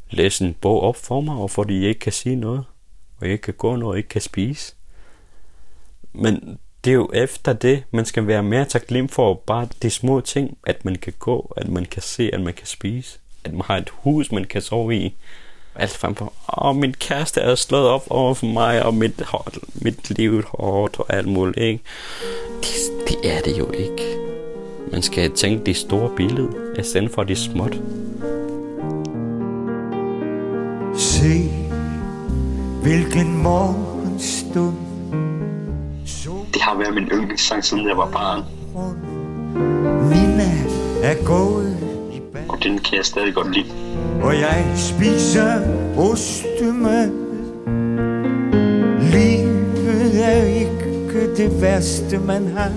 læse 0.09 0.45
en 0.45 0.53
bog 0.53 0.81
op 0.81 0.95
for 0.95 1.21
mig, 1.21 1.35
og 1.35 1.51
fordi 1.51 1.81
jeg 1.81 1.89
ikke 1.89 1.99
kan 1.99 2.13
sige 2.13 2.35
noget, 2.35 2.65
og 3.17 3.25
jeg 3.25 3.31
ikke 3.31 3.41
kan 3.41 3.53
gå 3.53 3.75
noget, 3.75 3.93
og 3.93 3.97
ikke 3.97 4.09
kan 4.09 4.21
spise. 4.21 4.75
Men 6.13 6.59
det 6.83 6.91
er 6.91 6.95
jo 6.95 7.09
efter 7.13 7.53
det, 7.53 7.83
man 7.91 8.05
skal 8.05 8.27
være 8.27 8.43
mere 8.43 8.65
taknemmelig 8.65 9.13
for 9.13 9.33
bare 9.33 9.67
de 9.81 9.89
små 9.89 10.21
ting, 10.21 10.57
at 10.65 10.85
man 10.85 10.95
kan 10.95 11.13
gå, 11.19 11.53
at 11.57 11.67
man 11.67 11.85
kan 11.85 12.01
se, 12.01 12.29
at 12.33 12.41
man 12.41 12.53
kan 12.53 12.67
spise, 12.67 13.19
at 13.43 13.53
man 13.53 13.61
har 13.61 13.77
et 13.77 13.89
hus, 13.89 14.31
man 14.31 14.45
kan 14.45 14.61
sove 14.61 14.95
i. 14.95 15.15
Alt 15.75 15.91
frem 15.91 16.15
for, 16.15 16.33
åh, 16.57 16.75
min 16.75 16.93
kæreste 16.93 17.41
er 17.41 17.55
slået 17.55 17.87
op 17.87 18.03
over 18.09 18.33
for 18.33 18.45
mig, 18.45 18.85
og 18.85 18.93
mit, 18.93 19.21
mit 19.73 20.09
liv 20.09 20.37
er 20.37 20.43
hårdt 20.57 20.99
og 20.99 21.05
alt 21.09 21.27
muligt, 21.27 21.57
ikke? 21.57 21.83
Det, 22.61 23.07
det 23.07 23.35
er 23.35 23.41
det 23.41 23.59
jo 23.59 23.71
ikke. 23.71 24.17
Man 24.91 25.01
skal 25.01 25.31
tænke 25.31 25.65
det 25.65 25.77
store 25.77 26.09
billede, 26.15 26.49
i 26.79 26.83
stedet 26.83 27.11
for 27.11 27.23
det 27.23 27.37
småt. 27.37 27.79
Se, 30.97 31.51
hvilken 32.81 33.37
morgenstund 33.37 34.75
Det 36.53 36.61
har 36.61 36.77
været 36.77 36.93
min 36.93 37.03
yndlingssang, 37.03 37.63
siden 37.63 37.87
jeg 37.87 37.97
var 37.97 38.11
barn. 38.11 38.43
Nina 40.09 40.51
er 41.03 41.25
gået 41.25 41.77
Og 42.49 42.63
den 42.63 42.77
kan 42.77 42.97
jeg 42.97 43.05
stadig 43.05 43.33
godt 43.33 43.51
lide 43.55 43.78
og 44.21 44.39
jeg 44.39 44.65
spiser 44.75 45.61
ostemad. 45.97 47.09
Livet 49.01 50.25
er 50.25 50.43
ikke 50.43 51.35
det 51.37 51.61
værste, 51.61 52.17
man 52.17 52.47
har, 52.57 52.71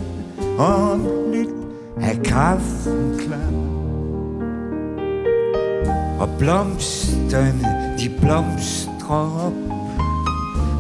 og 0.59 0.93
om 0.93 1.07
lidt 1.33 1.49
er 2.01 2.23
kaffen 2.25 3.19
klar. 3.19 3.53
Og 6.21 6.29
blomsterne, 6.39 7.97
de 7.99 8.11
blomstrer 8.21 9.47
op, 9.47 9.53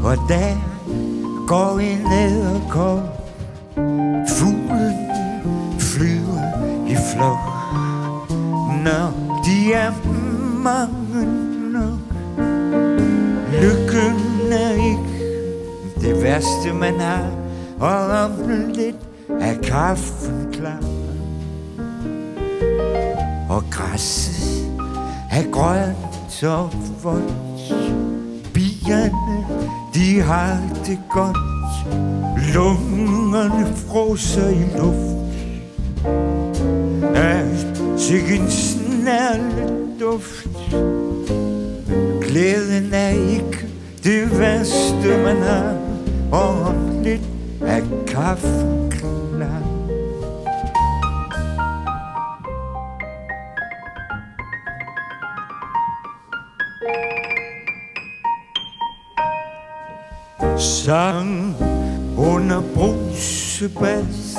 og 0.04 0.16
der 0.28 0.72
går 1.46 1.78
en 1.78 2.12
æderkop. 2.12 3.18
Fuglen 4.28 4.94
flyver 5.78 6.42
i 6.88 6.94
flok, 6.94 7.38
når 8.84 9.12
de 9.44 9.72
er 9.72 9.92
mange 10.62 11.26
nok. 11.72 11.98
Lykken 13.60 14.52
er 14.52 14.72
ikke 14.72 15.22
det 16.00 16.22
værste, 16.22 16.72
man 16.74 17.00
har, 17.00 17.30
og 17.80 18.06
om 18.24 18.30
lidt 18.74 18.96
er 19.40 19.54
kaffen 19.62 20.48
klar. 20.52 20.82
Og 23.48 23.64
græsset 23.70 24.70
er 25.30 25.50
grønt 25.50 26.42
og 26.42 26.72
vådt. 27.02 27.32
Bierne, 28.54 29.46
de 29.94 30.20
har 30.20 30.60
det 30.86 30.98
godt. 31.10 31.36
Lungerne 32.54 33.76
froser 33.76 34.48
i 34.48 34.78
luft. 34.78 35.22
Af 37.14 37.44
sikken 37.98 38.50
snærle 38.50 39.82
duft. 40.00 40.51
Glæden 42.32 42.94
er 42.94 43.08
ikke 43.08 43.66
det 44.04 44.38
værste, 44.38 45.22
man 45.24 45.36
har. 45.36 45.76
Og 46.32 46.62
om 46.62 47.02
lidt 47.02 47.20
er 47.60 47.80
kaffen 48.06 48.90
klar. 48.90 49.62
Sang 60.58 61.56
under 62.16 62.62
brusebas 62.74 64.38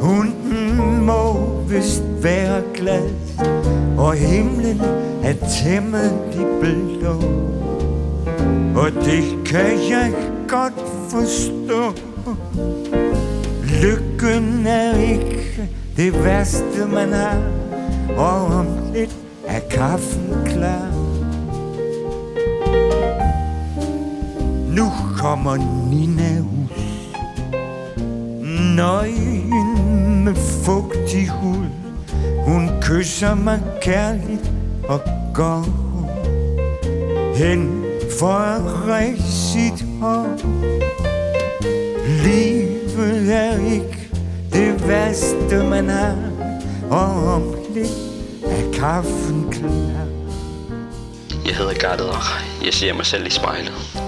Hunden 0.00 1.04
må 1.04 1.50
vist 1.68 2.02
være 2.22 2.62
glad 2.74 3.25
og 3.98 4.14
himlen 4.14 4.80
er 5.22 5.34
tæmmet 5.62 6.12
temmelig 6.32 7.00
blå 7.00 7.14
Og 8.80 8.92
det 8.92 9.46
kan 9.46 9.90
jeg 9.90 10.12
godt 10.48 10.74
forstå. 11.08 12.02
Lykken 13.82 14.66
er 14.66 14.98
ikke 14.98 15.68
det 15.96 16.24
værste 16.24 16.86
man 16.92 17.12
har. 17.12 17.42
Og 18.16 18.46
om 18.46 18.66
lidt 18.94 19.16
er 19.46 19.60
kaffen 19.70 20.34
klar. 20.46 20.90
Nu 24.76 24.84
kommer 25.18 25.56
Nina 25.90 26.40
ud. 26.40 26.66
Nøgen 28.76 30.24
med 30.24 30.34
fugtig 30.34 31.28
hud. 31.28 31.85
Hun 32.46 32.70
kysser 32.82 33.34
mig 33.34 33.62
kærligt 33.82 34.50
og 34.88 35.00
går 35.34 35.64
hen 37.36 37.84
for 38.18 38.26
at 38.26 38.88
rejse 38.88 39.32
sit 39.32 39.84
hår. 40.00 40.26
Livet 42.24 43.34
er 43.34 43.72
ikke 43.72 44.08
det 44.52 44.88
værste 44.88 45.64
man 45.70 45.88
har 45.88 46.16
Og 46.90 47.34
om 47.34 47.54
lidt 47.74 47.88
er 48.44 48.72
kaffen 48.72 49.52
klar. 49.52 50.06
Jeg 51.46 51.56
hedder 51.56 51.74
Gardet, 51.74 52.08
og 52.08 52.22
jeg 52.64 52.74
ser 52.74 52.92
mig 52.94 53.06
selv 53.06 53.26
i 53.26 53.30
spejlet. 53.30 54.05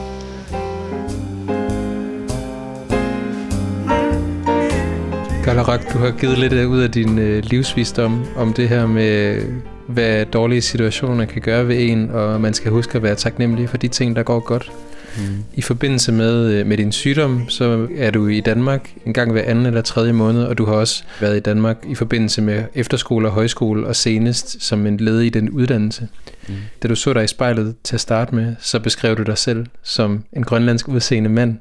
Galarak, 5.59 5.93
du 5.93 5.99
har 5.99 6.11
givet 6.11 6.39
lidt 6.39 6.53
ud 6.53 6.81
af 6.81 6.91
din 6.91 7.19
øh, 7.19 7.45
livsvisdom 7.45 8.27
om 8.37 8.53
det 8.53 8.69
her 8.69 8.87
med, 8.87 9.43
hvad 9.89 10.27
dårlige 10.27 10.61
situationer 10.61 11.25
kan 11.25 11.43
gøre 11.43 11.69
ved 11.69 11.77
en, 11.91 12.11
og 12.11 12.41
man 12.41 12.55
skal 12.55 12.71
huske 12.71 12.97
at 12.97 13.03
være 13.03 13.15
taknemmelig 13.15 13.69
for 13.69 13.77
de 13.77 13.89
ting, 13.89 14.17
der 14.17 14.23
går 14.23 14.41
godt. 14.41 14.73
Mm. 15.17 15.45
I 15.55 15.63
forbindelse 15.63 16.13
med, 16.13 16.53
øh, 16.53 16.67
med 16.67 16.77
din 16.77 16.93
sygdom, 16.93 17.49
så 17.49 17.89
er 17.97 18.11
du 18.11 18.27
i 18.27 18.41
Danmark 18.41 18.91
en 19.07 19.13
gang 19.13 19.33
hver 19.33 19.43
anden 19.43 19.67
eller 19.67 19.83
tredje 19.83 20.13
måned, 20.13 20.45
og 20.45 20.59
du 20.59 20.65
har 20.65 20.73
også 20.73 21.05
været 21.21 21.37
i 21.37 21.41
Danmark 21.41 21.77
i 21.89 21.95
forbindelse 21.95 22.43
med 22.43 22.65
efterskole 22.75 23.29
og 23.29 23.33
højskole, 23.33 23.87
og 23.87 23.97
senest 23.97 24.63
som 24.63 24.87
en 24.87 24.97
led 24.97 25.21
i 25.21 25.29
den 25.29 25.51
uddannelse. 25.51 26.09
Mm. 26.49 26.55
Da 26.83 26.89
du 26.89 26.95
så 26.95 27.13
dig 27.13 27.25
i 27.25 27.27
spejlet 27.27 27.75
til 27.85 27.97
at 27.97 28.01
starte 28.01 28.35
med, 28.35 28.55
så 28.61 28.81
beskrev 28.81 29.17
du 29.17 29.23
dig 29.23 29.39
selv 29.39 29.67
som 29.83 30.25
en 30.33 30.45
grønlandsk 30.45 30.89
udseende 30.89 31.31
mand. 31.31 31.57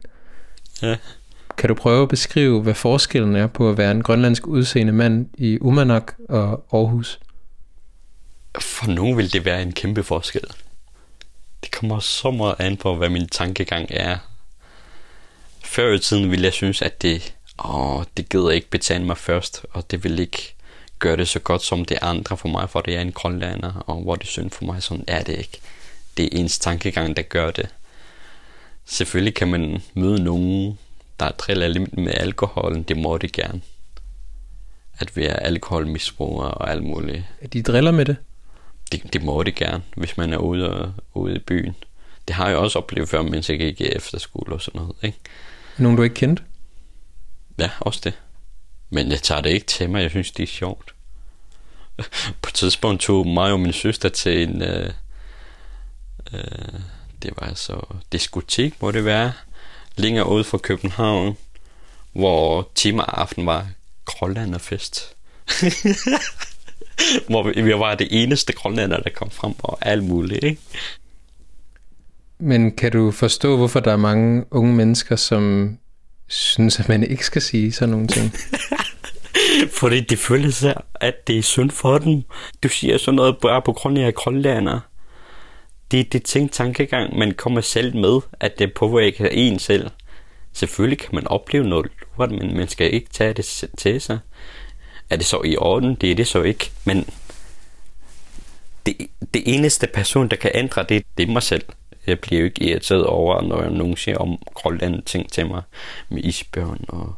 Ja. 0.82 0.96
Kan 1.58 1.68
du 1.68 1.76
prøve 1.76 2.04
at 2.04 2.10
beskrive, 2.10 2.62
hvad 2.62 2.74
forskellen 2.74 3.36
er 3.36 3.48
på 3.48 3.70
at 3.70 3.78
være 3.78 3.92
en 3.92 4.04
grønlandsk 4.04 4.48
udseende 4.48 4.94
mand 4.94 5.30
i 5.38 5.58
Umanak 5.62 6.14
og 6.30 6.66
Aarhus? 6.74 7.20
For 8.60 8.88
nogen 8.88 9.18
vil 9.18 9.34
det 9.34 9.46
være 9.46 9.62
en 9.62 9.72
kæmpe 9.72 10.04
forskel. 10.04 10.48
Det 11.64 11.72
kommer 11.72 12.00
så 12.00 12.32
meget 12.32 12.56
an 12.60 12.78
på, 12.78 12.96
hvad 12.96 13.10
min 13.10 13.28
tankegang 13.28 13.88
er. 13.90 14.18
Før 15.64 15.94
i 15.94 16.00
tiden 16.00 16.32
ville 16.32 16.46
jeg 16.46 16.54
synes, 16.54 16.82
at 16.82 17.02
det, 17.02 17.36
åh, 17.66 18.04
det 18.18 18.30
gider 18.30 18.50
ikke 18.50 18.70
betale 18.70 19.06
mig 19.06 19.18
først, 19.18 19.66
og 19.72 19.92
det 19.92 20.04
vil 20.04 20.20
ikke 20.20 20.56
gøre 21.00 21.18
det 21.18 21.28
så 21.28 21.40
godt 21.40 21.62
som 21.62 21.86
det 21.86 21.98
andre 22.02 22.38
for 22.38 22.48
mig, 22.50 22.70
for 22.70 22.82
det 22.82 22.96
er 22.96 23.02
en 23.02 23.12
grønlander, 23.12 23.84
og 23.88 24.02
hvor 24.02 24.16
det 24.16 24.24
er 24.24 24.28
synd 24.28 24.52
for 24.52 24.66
mig, 24.66 24.84
sådan 24.84 25.06
er 25.08 25.24
det 25.24 25.38
ikke. 25.38 25.60
Det 26.18 26.26
er 26.26 26.40
ens 26.40 26.60
tankegang, 26.60 27.18
der 27.18 27.24
gør 27.24 27.52
det. 27.52 27.70
Selvfølgelig 28.86 29.36
kan 29.36 29.48
man 29.48 29.82
møde 29.94 30.24
nogen, 30.24 30.78
der 31.20 31.32
driller 31.32 31.68
lidt 31.68 31.98
med 31.98 32.14
alkoholen, 32.14 32.84
det 32.84 32.98
må 32.98 33.18
det 33.18 33.32
gerne. 33.32 33.62
At 35.00 35.18
vi 35.18 35.26
er 35.26 35.36
alkoholmisbrugere 35.36 36.52
og 36.52 36.72
alt 36.72 36.84
muligt. 36.84 37.24
De 37.54 37.64
driller 37.64 37.92
med 37.92 38.06
det? 38.06 38.18
Det, 38.92 39.14
det 39.14 39.24
må 39.24 39.44
det 39.44 39.56
gerne, 39.56 39.84
hvis 39.96 40.18
man 40.18 40.34
er 40.34 40.38
ude, 40.38 40.80
og, 40.80 40.94
ude 41.14 41.36
i 41.36 41.40
byen. 41.40 41.76
Det 42.28 42.36
har 42.36 42.48
jeg 42.48 42.58
også 42.58 42.80
oplevet 42.80 43.10
før, 43.10 43.22
mens 43.22 43.50
jeg 43.50 43.60
gik 43.60 43.82
i 43.82 43.88
efterskole 43.88 44.54
og 44.54 44.62
sådan 44.62 44.82
noget. 44.82 44.96
Ikke? 45.04 45.18
Nogen 45.78 45.98
du 45.98 46.04
ikke 46.04 46.16
kendte? 46.16 46.44
Ja, 47.60 47.70
også 47.80 48.02
det. 48.04 48.14
Men 48.90 49.12
jeg 49.12 49.22
tager 49.22 49.42
det 49.42 49.50
ikke 49.50 49.66
til 49.66 49.90
mig, 49.90 50.02
jeg 50.02 50.10
synes 50.10 50.32
det 50.32 50.44
er 50.44 50.48
sjovt. 50.48 50.94
På 52.42 52.48
et 52.48 52.54
tidspunkt 52.54 53.02
tog 53.02 53.28
mig 53.28 53.52
og 53.52 53.60
min 53.60 53.74
søster 53.74 54.10
til 54.10 54.50
en... 54.50 54.62
Øh, 54.62 54.92
øh, 56.34 56.80
det 57.22 57.34
var 57.40 57.48
altså 57.48 57.96
diskotek, 58.12 58.82
må 58.82 58.92
det 58.92 59.06
være. 59.06 59.32
Længere 59.98 60.30
ude 60.30 60.44
fra 60.44 60.58
København, 60.58 61.38
hvor 62.14 62.70
timer 62.76 63.04
aften 63.04 63.46
var 63.46 63.68
Grønlanderfest. 64.06 65.16
hvor 67.30 67.62
vi, 67.62 67.74
var 67.74 67.96
det 67.96 68.08
eneste 68.12 68.54
grønlander, 68.54 68.98
der 68.98 69.10
kom 69.16 69.32
frem, 69.32 69.54
og 69.60 69.78
alt 69.82 70.04
muligt, 70.04 70.44
ikke? 70.44 70.62
Men 72.40 72.76
kan 72.76 72.92
du 72.92 73.12
forstå, 73.12 73.58
hvorfor 73.58 73.80
der 73.80 73.92
er 73.92 73.98
mange 73.98 74.46
unge 74.52 74.76
mennesker, 74.76 75.16
som 75.16 75.78
synes, 76.28 76.80
at 76.80 76.90
man 76.90 77.04
ikke 77.04 77.26
skal 77.26 77.42
sige 77.42 77.72
sådan 77.72 77.90
nogle 77.90 78.08
ting? 78.08 78.34
Fordi 79.80 80.00
det 80.00 80.20
føles 80.20 80.56
sig, 80.56 80.74
at 80.96 81.28
det 81.28 81.38
er 81.38 81.42
synd 81.42 81.72
for 81.72 81.98
dem. 81.98 82.24
Du 82.64 82.70
siger 82.70 82.98
sådan 82.98 83.16
noget 83.16 83.38
bare 83.42 83.62
på 83.62 83.74
grund 83.74 83.98
af 83.98 84.14
grønlander. 84.14 84.80
Det 85.92 86.00
er 86.00 86.04
det 86.04 86.24
tænkt 86.24 86.54
tankegang, 86.54 87.18
man 87.18 87.34
kommer 87.34 87.62
selv 87.62 87.96
med, 87.96 88.20
at 88.40 88.60
det 88.60 88.74
påvirker 88.74 89.28
en 89.32 89.60
selv. 89.60 89.90
Selvfølgelig 90.54 91.00
kan 91.00 91.16
man 91.16 91.28
opleve 91.28 91.64
noget 91.64 91.92
lort, 92.18 92.32
men 92.32 92.58
man 92.58 92.68
skal 92.68 92.94
ikke 92.94 93.10
tage 93.10 93.34
det 93.34 93.70
til 93.78 94.02
sig. 94.02 94.20
Er 95.10 95.16
det 95.16 95.26
så 95.26 95.42
i 95.46 95.58
orden? 95.58 95.96
Det 95.96 96.12
er 96.12 96.16
det 96.16 96.28
så 96.28 96.42
ikke. 96.42 96.72
Men 96.86 97.06
det, 98.86 99.08
det 99.34 99.44
eneste 99.46 99.88
person, 99.88 100.28
der 100.28 100.36
kan 100.36 100.52
ændre 100.54 100.86
det, 100.90 101.06
det 101.18 101.28
er 101.28 101.32
mig 101.32 101.44
selv. 101.44 101.64
Jeg 102.08 102.20
bliver 102.20 102.40
jo 102.40 102.46
ikke 102.46 102.64
irriteret 102.64 103.06
over, 103.06 103.42
når 103.42 103.62
jeg 103.62 103.72
nogen 103.72 103.98
siger 103.98 104.18
om 104.18 104.38
grønlandske 104.54 105.06
ting 105.06 105.32
til 105.32 105.48
mig 105.48 105.62
med 106.10 106.24
isbjørn 106.24 106.86
og 106.88 107.16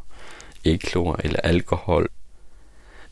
æglor 0.66 1.20
eller 1.24 1.40
alkohol. 1.40 2.08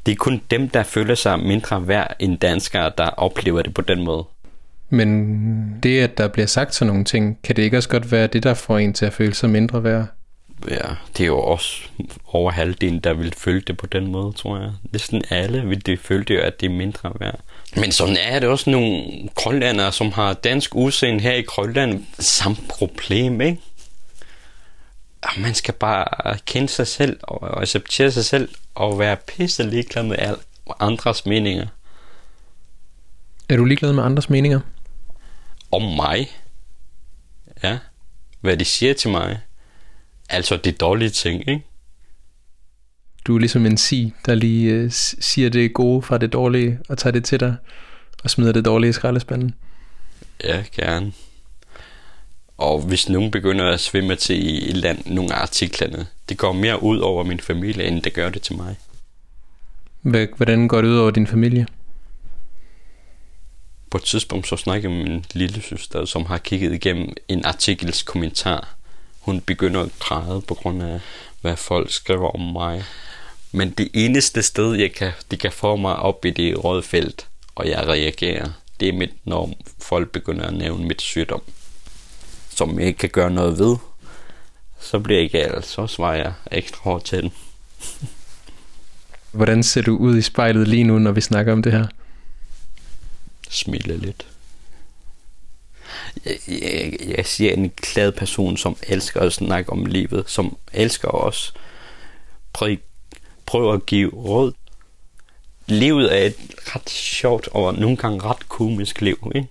Det 0.06 0.12
er 0.12 0.16
kun 0.16 0.42
dem, 0.52 0.70
der 0.70 0.84
føler 0.84 1.16
sig 1.16 1.40
mindre 1.40 1.88
værd 1.88 2.16
end 2.20 2.40
danskere, 2.40 2.92
der 2.98 3.10
oplever 3.10 3.62
det 3.62 3.74
på 3.74 3.82
den 3.82 4.04
måde. 4.04 4.26
Men 4.90 5.80
det, 5.84 6.00
at 6.00 6.18
der 6.18 6.28
bliver 6.28 6.46
sagt 6.46 6.76
sådan 6.76 6.88
nogle 6.88 7.06
ting, 7.06 7.40
kan 7.44 7.56
det 7.56 7.62
ikke 7.62 7.78
også 7.78 7.90
godt 7.90 8.12
være 8.12 8.28
det, 8.28 8.44
der 8.44 8.54
får 8.54 8.78
en 8.78 8.94
til 8.94 9.06
at 9.06 9.14
føle 9.14 9.34
sig 9.34 9.50
mindre 9.50 9.84
værd? 9.84 10.06
Ja, 10.70 10.90
det 11.18 11.24
er 11.24 11.28
jo 11.28 11.40
også 11.40 11.84
over 12.28 12.52
halvdelen, 12.52 13.00
der 13.00 13.14
vil 13.14 13.34
føle 13.38 13.62
det 13.62 13.78
på 13.78 13.88
den 13.88 14.12
måde, 14.12 14.34
tror 14.34 14.60
jeg. 14.60 14.72
Næsten 14.92 15.24
alle 15.30 15.66
vil 15.68 15.86
det 15.86 16.00
føle 16.00 16.24
det, 16.24 16.38
at 16.38 16.62
det 16.62 16.66
er 16.66 16.74
mindre 16.74 17.14
værd. 17.20 17.40
Men 17.76 17.92
sådan 17.92 18.18
er 18.22 18.40
det 18.40 18.50
også 18.50 18.70
nogle 18.70 19.04
grønlandere, 19.36 19.92
som 19.92 20.12
har 20.12 20.34
dansk 20.34 20.76
udseende 20.76 21.20
her 21.20 21.34
i 21.34 21.42
Grønland. 21.42 22.04
Samme 22.20 22.58
problem, 22.70 23.42
ikke? 23.42 23.62
Man 25.38 25.54
skal 25.54 25.74
bare 25.74 26.38
kende 26.46 26.70
sig 26.70 26.88
selv 26.88 27.20
og 27.24 27.62
acceptere 27.62 28.12
sig 28.12 28.26
selv 28.26 28.50
og 28.76 29.00
være 29.00 29.18
pisse 29.28 29.64
ligeglad 29.64 30.04
med 30.04 30.16
alle 30.20 30.38
andres 30.80 31.26
meninger. 31.26 31.68
Er 33.50 33.58
du 33.58 33.66
ligeglad 33.66 33.94
med 33.94 34.04
andres 34.04 34.30
meninger? 34.30 34.60
Om 35.72 35.82
mig? 35.82 36.30
Ja. 37.64 37.78
Hvad 38.42 38.58
de 38.58 38.66
siger 38.66 38.94
til 38.94 39.10
mig? 39.10 39.40
Altså 40.30 40.58
det 40.58 40.80
dårlige 40.80 41.10
ting, 41.10 41.50
ikke? 41.50 41.64
Du 43.26 43.36
er 43.36 43.40
ligesom 43.40 43.66
en 43.66 43.78
si, 43.78 44.14
der 44.26 44.36
lige 44.36 44.72
øh, 44.72 44.92
siger 44.92 45.50
det 45.50 45.74
gode 45.74 46.02
fra 46.02 46.18
det 46.18 46.34
dårlige, 46.34 46.80
og 46.90 46.98
tager 46.98 47.12
det 47.12 47.26
til 47.26 47.40
dig, 47.40 47.56
og 48.24 48.30
smider 48.30 48.52
det 48.52 48.66
dårlige 48.66 48.90
i 48.90 48.94
skraldespanden. 48.94 49.56
Ja, 50.44 50.64
gerne. 50.72 51.14
Og 52.58 52.82
hvis 52.82 53.10
nogen 53.10 53.32
begynder 53.32 53.72
at 53.72 53.80
svimme 53.80 54.16
til 54.16 54.48
i 54.48 54.70
et 54.70 54.78
land, 54.78 55.06
nogle 55.06 55.36
af 55.36 55.42
artiklerne, 55.42 56.08
det 56.30 56.38
går 56.38 56.52
mere 56.52 56.84
ud 56.84 57.00
over 57.00 57.24
min 57.24 57.40
familie, 57.40 57.84
end 57.84 58.02
det 58.02 58.14
gør 58.14 58.30
det 58.30 58.42
til 58.42 58.56
mig. 58.56 58.76
Hvordan 60.38 60.68
går 60.68 60.82
det 60.82 60.90
ud 60.90 60.98
over 60.98 61.12
din 61.12 61.28
familie? 61.28 61.68
På 63.98 64.02
et 64.02 64.06
tidspunkt 64.06 64.48
så 64.48 64.58
snakkede 64.58 64.94
jeg 64.94 65.00
med 65.00 65.10
min 65.10 65.26
lille 65.34 65.62
søster, 65.62 66.06
som 66.06 66.26
har 66.26 66.38
kigget 66.38 66.74
igennem 66.74 67.14
en 67.28 67.46
artikels 67.46 68.04
kommentar. 68.04 68.76
Hun 69.20 69.42
begynder 69.42 69.82
at 69.82 69.90
græde 70.00 70.42
på 70.42 70.54
grund 70.54 70.84
af, 70.84 71.00
hvad 71.42 71.56
folk 71.56 71.92
skriver 71.92 72.30
om 72.30 72.42
mig. 72.42 72.84
Men 73.52 73.70
det 73.70 73.90
eneste 73.94 74.44
sted, 74.44 74.74
jeg 74.74 74.94
kan, 74.94 75.12
de 75.32 75.38
kan 75.38 75.52
få 75.52 75.76
mig 75.76 75.96
op 75.96 76.26
i 76.26 76.30
det 76.30 76.64
røde 76.64 76.84
felt, 76.84 77.28
og 77.56 77.70
jeg 77.70 77.88
reagerer, 77.88 78.50
det 78.80 78.88
er 78.88 78.94
mit, 78.94 79.14
når 79.24 79.54
folk 79.82 80.12
begynder 80.12 80.46
at 80.46 80.54
nævne 80.54 80.88
mit 80.88 81.02
sygdom, 81.02 81.42
som 82.50 82.80
jeg 82.80 82.88
ikke 82.88 83.00
kan 83.00 83.10
gøre 83.10 83.32
noget 83.32 83.60
ved. 83.60 83.78
Så 84.80 85.00
bliver 85.00 85.22
jeg 85.22 85.30
galt, 85.30 85.66
så 85.66 85.88
svarer 85.88 86.16
jeg 86.16 86.34
ekstra 86.52 86.80
hårdt 86.82 87.06
til 87.06 87.22
den. 87.22 87.32
Hvordan 89.32 89.64
ser 89.64 89.82
du 89.82 89.98
ud 89.98 90.18
i 90.18 90.22
spejlet 90.22 90.68
lige 90.68 90.84
nu, 90.84 91.00
når 91.00 91.12
vi 91.12 91.22
snakker 91.22 91.54
om 91.54 91.64
det 91.64 91.72
her? 91.72 91.88
Smile 93.50 93.98
lidt. 93.98 94.28
Jeg, 96.26 96.38
jeg, 96.48 96.94
jeg 97.18 97.26
siger 97.26 97.54
en 97.54 97.70
glad 97.70 98.12
person, 98.12 98.58
som 98.58 98.78
elsker 98.88 99.22
at 99.22 99.34
snakke 99.34 99.72
om 99.72 99.86
livet, 99.86 100.24
som 100.28 100.58
elsker 100.74 101.08
os. 101.08 101.54
Prøv, 102.54 102.76
prøv 103.46 103.74
at 103.74 103.86
give 103.86 104.12
råd. 104.14 104.54
Livet 105.68 106.18
er 106.18 106.26
et 106.26 106.36
ret 106.76 106.90
sjovt 106.90 107.48
og 107.48 107.74
nogle 107.74 107.98
gange 107.98 108.24
ret 108.24 108.50
komisk 108.50 109.02
liv, 109.02 109.32
ikke? 109.36 109.48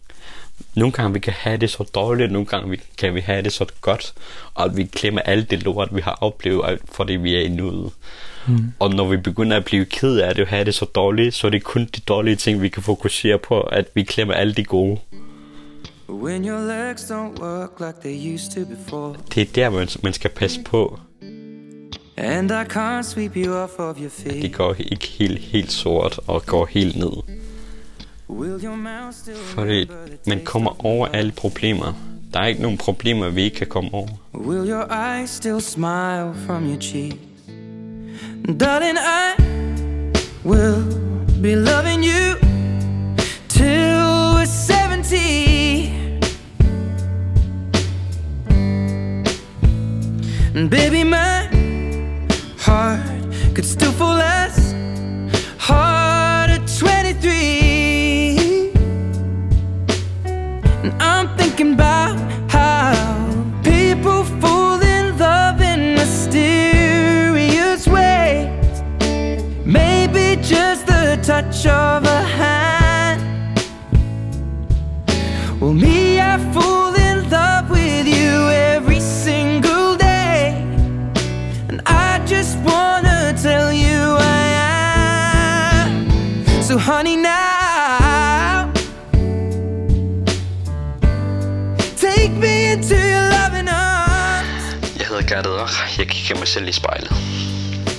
Nogle 0.76 0.92
gange 0.92 1.12
vi 1.12 1.18
kan 1.18 1.32
have 1.32 1.56
det 1.56 1.70
så 1.70 1.84
dårligt, 1.94 2.32
nogle 2.32 2.46
gange 2.46 2.70
vi, 2.70 2.80
kan 2.98 3.14
vi 3.14 3.20
have 3.20 3.42
det 3.42 3.52
så 3.52 3.66
godt, 3.80 4.14
og 4.54 4.64
at 4.64 4.76
vi 4.76 4.84
glemmer 4.84 5.20
alt 5.20 5.50
det 5.50 5.62
lort, 5.62 5.88
vi 5.92 6.00
har 6.00 6.18
oplevet, 6.20 6.78
fordi 6.92 7.12
vi 7.12 7.34
er 7.34 7.40
i 7.40 7.48
nuet. 7.48 7.92
Mm. 8.48 8.72
Og 8.78 8.90
når 8.90 9.08
vi 9.08 9.16
begynder 9.16 9.56
at 9.56 9.64
blive 9.64 9.84
ked 9.84 10.18
af 10.18 10.34
det 10.34 10.42
og 10.42 10.48
have 10.48 10.64
det 10.64 10.74
så 10.74 10.84
dårligt, 10.84 11.34
så 11.34 11.46
er 11.46 11.50
det 11.50 11.64
kun 11.64 11.84
de 11.96 12.00
dårlige 12.00 12.36
ting, 12.36 12.62
vi 12.62 12.68
kan 12.68 12.82
fokusere 12.82 13.38
på, 13.38 13.60
at 13.60 13.84
vi 13.94 14.02
glemmer 14.02 14.34
alle 14.34 14.54
de 14.54 14.64
gode. 14.64 14.98
When 16.08 16.48
your 16.48 16.60
legs 16.60 17.02
don't 17.02 17.42
work 17.42 17.70
like 17.80 18.00
they 18.02 18.34
used 18.34 18.50
to 18.52 18.74
before. 18.74 19.14
Det 19.34 19.42
er 19.42 19.52
der, 19.54 19.70
man, 19.70 19.88
man 20.02 20.12
skal 20.12 20.30
passe 20.30 20.60
på. 20.64 20.98
And 22.16 22.50
I 22.50 22.64
can't 22.64 23.02
sweep 23.02 23.36
you 23.36 23.54
off 23.54 23.72
of 23.78 23.96
your 24.00 24.10
feet. 24.10 24.42
Det 24.42 24.54
går 24.54 24.76
ikke 24.78 25.06
helt, 25.06 25.38
helt 25.38 25.72
sort 25.72 26.20
og 26.26 26.46
går 26.46 26.66
helt 26.66 26.96
ned. 26.96 27.45
Fordi 29.54 29.90
man 30.26 30.40
kommer 30.44 30.84
over 30.86 31.06
alle 31.06 31.32
problemer. 31.32 31.92
Der 32.34 32.40
er 32.40 32.46
ikke 32.46 32.62
nogen 32.62 32.78
problemer, 32.78 33.30
vi 33.30 33.42
ikke 33.42 33.56
kan 33.56 33.66
komme 33.66 33.90
over. 33.94 34.08
Will 34.34 34.70
your 34.70 34.86
eyes 34.90 35.30
still 35.30 35.60
smile 35.60 36.34
from 36.46 36.66
your 36.66 36.80
cheeks? 36.80 37.16
Darling, 38.60 38.98
I 38.98 39.34
will 40.44 40.84
be 41.42 41.54
loving 41.54 42.04
you 42.04 42.36
till 43.48 44.34
we're 44.34 44.46
70. 44.46 45.90
And 50.54 50.70
baby, 50.70 51.02
my 51.04 51.48
heart 52.58 53.00
could 53.54 53.64
still 53.66 53.92
fall 53.92 54.20
as 54.20 54.74
hard 55.58 55.95
thinking 61.56 61.74
about 61.74 62.18
how 62.50 62.92
people 63.62 64.22
fall 64.40 64.78
in 64.82 65.16
love 65.18 65.62
in 65.62 65.94
mysterious 65.94 67.86
ways. 67.88 68.82
Maybe 69.64 70.36
just 70.42 70.86
the 70.86 71.18
touch 71.22 71.66
of 71.66 72.04
a 72.04 72.22
hand. 72.38 73.22
Well, 75.58 75.72
me, 75.72 76.20
I 76.20 76.36
fall 76.52 76.75
Rach. 95.44 95.98
Jeg 95.98 96.08
kigger 96.08 96.38
mig 96.38 96.48
selv 96.48 96.68
i 96.68 96.72
spejlet. 96.72 97.10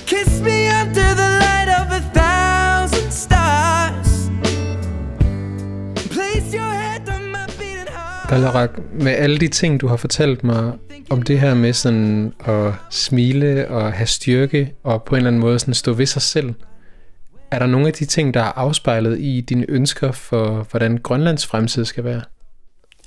Kiss 0.06 0.40
me 0.40 0.58
under 0.80 1.10
the 1.20 1.30
light 1.44 1.70
of 1.80 1.86
a 1.98 2.02
thousand 2.20 3.10
stars. 3.12 4.10
Place 6.10 6.56
your 6.56 6.72
head 6.82 7.08
on 7.14 7.22
my 7.26 7.46
beating 7.58 7.88
heart. 7.88 8.28
Balarak, 8.28 8.70
med 8.92 9.12
alle 9.12 9.38
de 9.38 9.48
ting, 9.48 9.80
du 9.80 9.88
har 9.88 9.96
fortalt 9.96 10.44
mig 10.44 10.72
om 11.10 11.22
det 11.22 11.40
her 11.40 11.54
med 11.54 11.72
sådan 11.72 12.32
at 12.44 12.72
smile 12.90 13.68
og 13.68 13.92
have 13.92 14.06
styrke 14.06 14.74
og 14.84 15.02
på 15.02 15.14
en 15.14 15.16
eller 15.16 15.28
anden 15.28 15.40
måde 15.40 15.58
sådan 15.58 15.74
stå 15.74 15.92
ved 15.92 16.06
sig 16.06 16.22
selv, 16.22 16.54
er 17.50 17.58
der 17.58 17.66
nogle 17.66 17.86
af 17.86 17.92
de 17.92 18.04
ting, 18.04 18.34
der 18.34 18.40
er 18.40 18.52
afspejlet 18.56 19.20
i 19.20 19.40
dine 19.40 19.66
ønsker 19.68 20.12
for, 20.12 20.66
hvordan 20.70 20.98
Grønlands 20.98 21.46
fremtid 21.46 21.84
skal 21.84 22.04
være? 22.04 22.22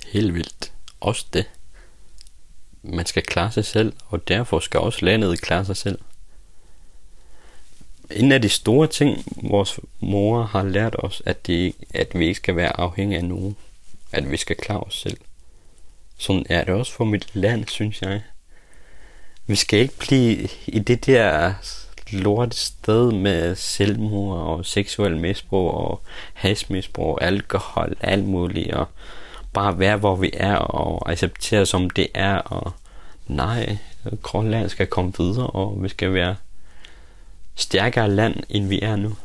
Helt 0.06 0.34
vildt. 0.34 0.72
Også 1.00 1.26
det. 1.32 1.44
Man 2.82 3.06
skal 3.06 3.22
klare 3.22 3.52
sig 3.52 3.64
selv, 3.64 3.92
og 4.08 4.28
derfor 4.28 4.60
skal 4.60 4.80
også 4.80 5.04
landet 5.04 5.40
klare 5.40 5.64
sig 5.64 5.76
selv. 5.76 5.98
En 8.10 8.32
af 8.32 8.42
de 8.42 8.48
store 8.48 8.86
ting, 8.86 9.24
vores 9.42 9.80
mor 10.00 10.42
har 10.42 10.62
lært 10.62 10.96
os, 10.98 11.22
at, 11.26 11.46
det, 11.46 11.74
at 11.94 12.18
vi 12.18 12.26
ikke 12.26 12.36
skal 12.36 12.56
være 12.56 12.80
afhængige 12.80 13.18
af 13.18 13.24
nogen. 13.24 13.56
At 14.12 14.30
vi 14.30 14.36
skal 14.36 14.56
klare 14.56 14.80
os 14.80 15.00
selv. 15.00 15.16
Sådan 16.18 16.46
er 16.48 16.64
det 16.64 16.74
også 16.74 16.92
for 16.92 17.04
mit 17.04 17.36
land, 17.36 17.68
synes 17.68 18.02
jeg. 18.02 18.22
Vi 19.46 19.56
skal 19.56 19.78
ikke 19.78 19.98
blive 19.98 20.48
i 20.66 20.78
det 20.78 21.06
der 21.06 21.54
lorte 22.12 22.56
sted 22.56 23.12
med 23.12 23.54
selvmord 23.56 24.38
og 24.38 24.66
seksuel 24.66 25.16
misbrug 25.16 25.70
og 25.70 26.02
hasmisbrug, 26.34 27.18
alkohol, 27.22 27.96
alt 28.00 28.24
muligt, 28.24 28.72
og 28.72 28.88
bare 29.52 29.78
være, 29.78 29.96
hvor 29.96 30.16
vi 30.16 30.30
er, 30.34 30.54
og 30.54 31.10
acceptere, 31.10 31.66
som 31.66 31.90
det 31.90 32.06
er, 32.14 32.34
og 32.34 32.72
nej, 33.26 33.78
Grønland 34.22 34.68
skal 34.68 34.86
komme 34.86 35.12
videre, 35.18 35.46
og 35.46 35.82
vi 35.82 35.88
skal 35.88 36.14
være 36.14 36.36
stærkere 37.54 38.10
land, 38.10 38.36
end 38.48 38.68
vi 38.68 38.80
er 38.82 38.96
nu. 38.96 39.16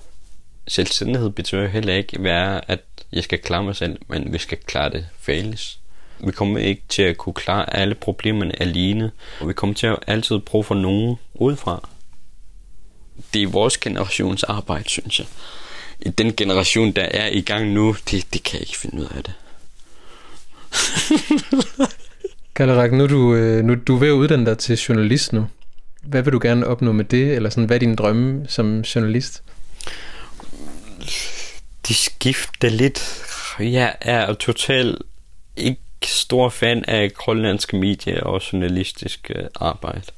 Selvstændighed 0.68 1.30
betyder 1.30 1.68
heller 1.68 1.94
ikke 1.94 2.24
være, 2.24 2.72
at 2.72 2.80
jeg 3.12 3.24
skal 3.24 3.40
klare 3.40 3.64
mig 3.64 3.76
selv, 3.76 4.00
men 4.08 4.34
vi 4.34 4.38
skal 4.38 4.58
klare 4.58 4.90
det 4.90 5.08
fælles. 5.20 5.80
Vi 6.20 6.32
kommer 6.32 6.60
ikke 6.60 6.82
til 6.90 7.02
at 7.02 7.18
kunne 7.18 7.34
klare 7.34 7.76
alle 7.76 7.96
problemerne 7.96 8.62
alene, 8.62 9.12
og 9.42 9.48
vi 9.48 9.54
kommer 9.54 9.74
til 9.74 9.88
at 9.88 10.00
altid 10.08 10.40
bruge 10.40 10.64
for 10.64 10.76
nogen 10.76 11.16
udefra. 11.34 11.90
Det 13.34 13.44
er 13.44 13.48
vores 13.48 13.78
generations 13.78 14.44
arbejde, 14.44 14.90
synes 14.90 15.20
jeg. 15.20 15.28
I 16.00 16.10
den 16.10 16.36
generation, 16.36 16.92
der 16.92 17.02
er 17.02 17.28
i 17.28 17.42
gang 17.42 17.72
nu, 17.72 17.96
det, 18.12 18.34
det 18.34 18.44
kan 18.44 18.54
jeg 18.54 18.62
ikke 18.62 18.78
finde 18.78 18.98
ud 18.98 19.08
af 19.16 19.24
det. 19.24 19.34
Galarak, 22.54 22.92
nu 22.92 23.04
er 23.04 23.08
du, 23.08 23.36
øh, 23.36 23.64
nu, 23.64 23.76
du 23.88 23.96
er 23.96 24.00
ved 24.00 24.08
at 24.08 24.12
uddanne 24.12 24.46
dig 24.46 24.58
til 24.58 24.78
journalist 24.78 25.34
nu. 25.34 25.48
Hvad 26.04 26.22
vil 26.22 26.34
du 26.34 26.40
gerne 26.42 26.68
opnå 26.68 26.92
med 26.92 27.06
det? 27.06 27.36
Eller 27.36 27.50
sådan, 27.50 27.64
hvad 27.64 27.78
er 27.78 27.80
din 27.80 27.96
drømme 27.96 28.46
som 28.48 28.82
journalist? 28.82 29.44
De 31.88 31.94
skifter 31.94 32.70
lidt. 32.70 33.24
Jeg 33.60 33.96
er 34.02 34.34
totalt 34.34 35.02
ikke 35.56 35.82
stor 36.06 36.50
fan 36.50 36.86
af 36.88 37.14
grønlandske 37.14 37.78
medier 37.78 38.22
og 38.22 38.42
journalistisk 38.54 39.32
øh, 39.36 39.44
arbejde. 39.56 40.12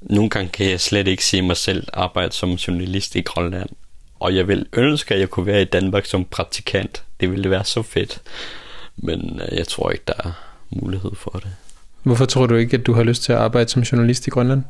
Nogle 0.00 0.30
gange 0.30 0.48
kan 0.48 0.70
jeg 0.70 0.80
slet 0.80 1.08
ikke 1.08 1.24
se 1.24 1.42
mig 1.42 1.56
selv 1.56 1.86
arbejde 1.92 2.32
som 2.32 2.50
journalist 2.50 3.16
i 3.16 3.20
Grønland. 3.20 3.68
Og 4.20 4.36
jeg 4.36 4.48
vil 4.48 4.66
ønske, 4.72 5.14
at 5.14 5.20
jeg 5.20 5.30
kunne 5.30 5.46
være 5.46 5.62
i 5.62 5.64
Danmark 5.64 6.06
som 6.06 6.24
praktikant. 6.24 7.02
Det 7.20 7.30
ville 7.30 7.50
være 7.50 7.64
så 7.64 7.82
fedt. 7.82 8.22
Men 8.98 9.40
øh, 9.42 9.58
jeg 9.58 9.68
tror 9.68 9.90
ikke, 9.90 10.04
der 10.08 10.14
er 10.24 10.32
mulighed 10.70 11.10
for 11.14 11.30
det. 11.30 11.50
Hvorfor 12.02 12.24
tror 12.24 12.46
du 12.46 12.54
ikke, 12.54 12.76
at 12.76 12.86
du 12.86 12.94
har 12.94 13.02
lyst 13.02 13.22
til 13.22 13.32
at 13.32 13.38
arbejde 13.38 13.68
som 13.68 13.82
journalist 13.82 14.26
i 14.26 14.30
Grønland? 14.30 14.64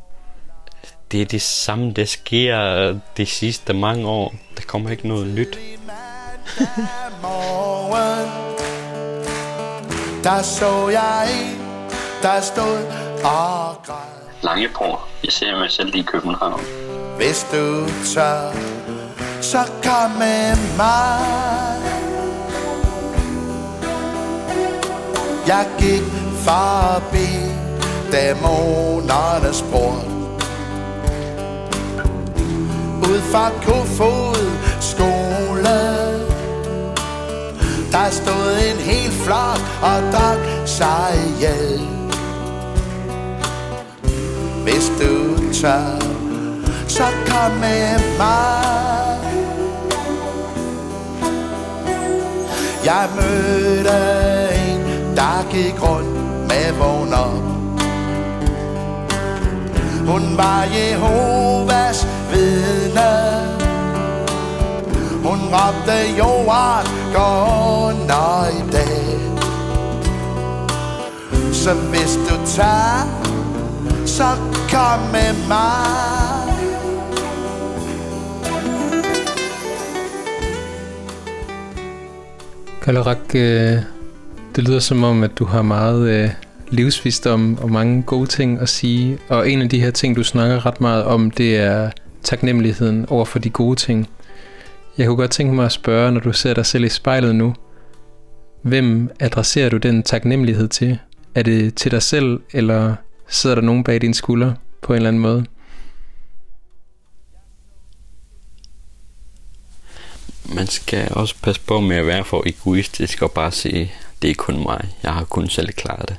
Det 1.11 1.21
er 1.21 1.25
det 1.25 1.41
samme, 1.41 1.93
der 1.93 2.05
sker 2.05 2.99
de 3.17 3.25
sidste 3.25 3.73
mange 3.73 4.07
år. 4.07 4.35
Der 4.57 4.63
kommer 4.67 4.89
ikke 4.89 5.07
noget 5.07 5.27
nyt. 5.27 5.59
Der 10.23 10.41
så 10.41 10.89
jeg 10.89 11.27
en, 11.41 11.59
der 12.21 12.41
stod 12.41 12.77
og 13.23 13.83
græd 13.85 14.19
Langebror. 14.43 15.07
Jeg 15.23 15.31
ser 15.31 15.57
mig 15.57 15.71
selv 15.71 15.95
i 15.95 16.01
København. 16.01 16.61
Hvis 17.17 17.47
du 17.51 17.85
tør, 18.13 18.51
så 19.41 19.57
kom 19.83 20.11
med 20.11 20.77
mig 20.77 22.08
Jeg 25.49 25.67
gik 25.79 26.03
forbi 26.45 27.29
dæmonernes 28.11 29.65
port 29.71 30.05
Ud 33.09 33.21
fra 33.31 33.49
Kofod 33.65 34.51
skole 34.79 35.79
Der 37.91 38.09
stod 38.09 38.51
en 38.71 38.77
hel 38.77 39.11
flok 39.11 39.59
og 39.81 40.11
drak 40.13 40.39
sig 40.65 41.13
ihjel. 41.27 41.87
Hvis 44.63 44.91
du 45.01 45.35
tør, 45.53 45.99
så 46.87 47.03
kom 47.27 47.51
med 47.51 47.99
mig. 48.17 49.19
Jeg 52.85 53.09
mødte 53.15 54.38
en, 55.39 55.45
der 55.45 55.51
gik 55.51 55.83
rundt 55.83 56.47
med 56.47 56.73
vogn 56.77 57.13
op. 57.13 57.43
Hun 60.07 60.37
var 60.37 60.63
Jehovas 60.63 62.07
vidne. 62.31 63.11
Hun 65.23 65.39
råbte 65.39 66.17
jorden 66.17 66.87
går 67.13 67.87
under 67.87 68.47
i 68.49 68.71
dag 68.71 69.19
Så 71.53 71.73
hvis 71.73 72.19
du 72.29 72.35
tager, 72.45 73.07
så 74.05 74.23
kom 74.71 74.99
med 75.11 75.47
mig. 75.47 76.19
Kalarak, 82.81 83.35
øh, 83.35 83.98
det 84.59 84.67
lyder 84.67 84.79
som 84.79 85.03
om, 85.03 85.23
at 85.23 85.37
du 85.37 85.45
har 85.45 85.61
meget 85.61 86.09
øh, 86.09 86.29
livsvisdom 86.69 87.57
og 87.57 87.71
mange 87.71 88.03
gode 88.03 88.27
ting 88.27 88.59
at 88.59 88.69
sige. 88.69 89.17
Og 89.29 89.49
en 89.49 89.61
af 89.61 89.69
de 89.69 89.81
her 89.81 89.91
ting, 89.91 90.15
du 90.15 90.23
snakker 90.23 90.65
ret 90.65 90.81
meget 90.81 91.03
om, 91.03 91.31
det 91.31 91.57
er 91.57 91.91
taknemmeligheden 92.23 93.05
over 93.09 93.25
for 93.25 93.39
de 93.39 93.49
gode 93.49 93.75
ting. 93.75 94.09
Jeg 94.97 95.07
kunne 95.07 95.17
godt 95.17 95.31
tænke 95.31 95.53
mig 95.53 95.65
at 95.65 95.71
spørge, 95.71 96.11
når 96.11 96.19
du 96.19 96.33
ser 96.33 96.53
dig 96.53 96.65
selv 96.65 96.83
i 96.83 96.89
spejlet 96.89 97.35
nu, 97.35 97.55
Hvem 98.61 99.11
adresserer 99.19 99.69
du 99.69 99.77
den 99.77 100.03
taknemmelighed 100.03 100.67
til? 100.67 100.99
Er 101.35 101.43
det 101.43 101.75
til 101.75 101.91
dig 101.91 102.01
selv, 102.01 102.39
eller 102.51 102.95
sidder 103.27 103.55
der 103.55 103.61
nogen 103.61 103.83
bag 103.83 104.01
dine 104.01 104.13
skuldre 104.13 104.55
på 104.81 104.93
en 104.93 104.97
eller 104.97 105.07
anden 105.07 105.21
måde? 105.21 105.45
Man 110.55 110.67
skal 110.67 111.07
også 111.11 111.35
passe 111.41 111.61
på 111.61 111.79
med 111.79 111.95
at 111.95 112.07
være 112.07 112.23
for 112.25 112.43
egoistisk 112.45 113.21
og 113.21 113.31
bare 113.31 113.51
sige, 113.51 113.91
det 114.21 114.29
er 114.29 114.35
kun 114.35 114.63
mig, 114.63 114.89
jeg 115.03 115.13
har 115.13 115.23
kun 115.23 115.49
selv 115.49 115.71
klaret 115.71 116.09
det. 116.09 116.17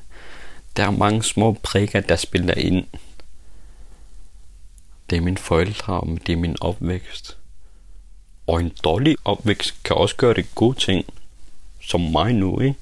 Der 0.76 0.86
er 0.86 0.90
mange 0.90 1.22
små 1.22 1.52
prikker, 1.52 2.00
der 2.00 2.16
spiller 2.16 2.54
ind. 2.54 2.86
Det 5.10 5.16
er 5.16 5.20
mine 5.20 5.38
forældre, 5.38 6.00
og 6.00 6.18
det 6.26 6.32
er 6.32 6.36
min 6.36 6.56
opvækst. 6.60 7.36
Og 8.46 8.60
en 8.60 8.72
dårlig 8.84 9.16
opvækst 9.24 9.82
kan 9.84 9.96
også 9.96 10.16
gøre 10.16 10.34
det 10.34 10.54
gode 10.54 10.78
ting, 10.78 11.04
som 11.82 12.00
mig 12.00 12.32
nu, 12.34 12.60
ikke? 12.60 12.78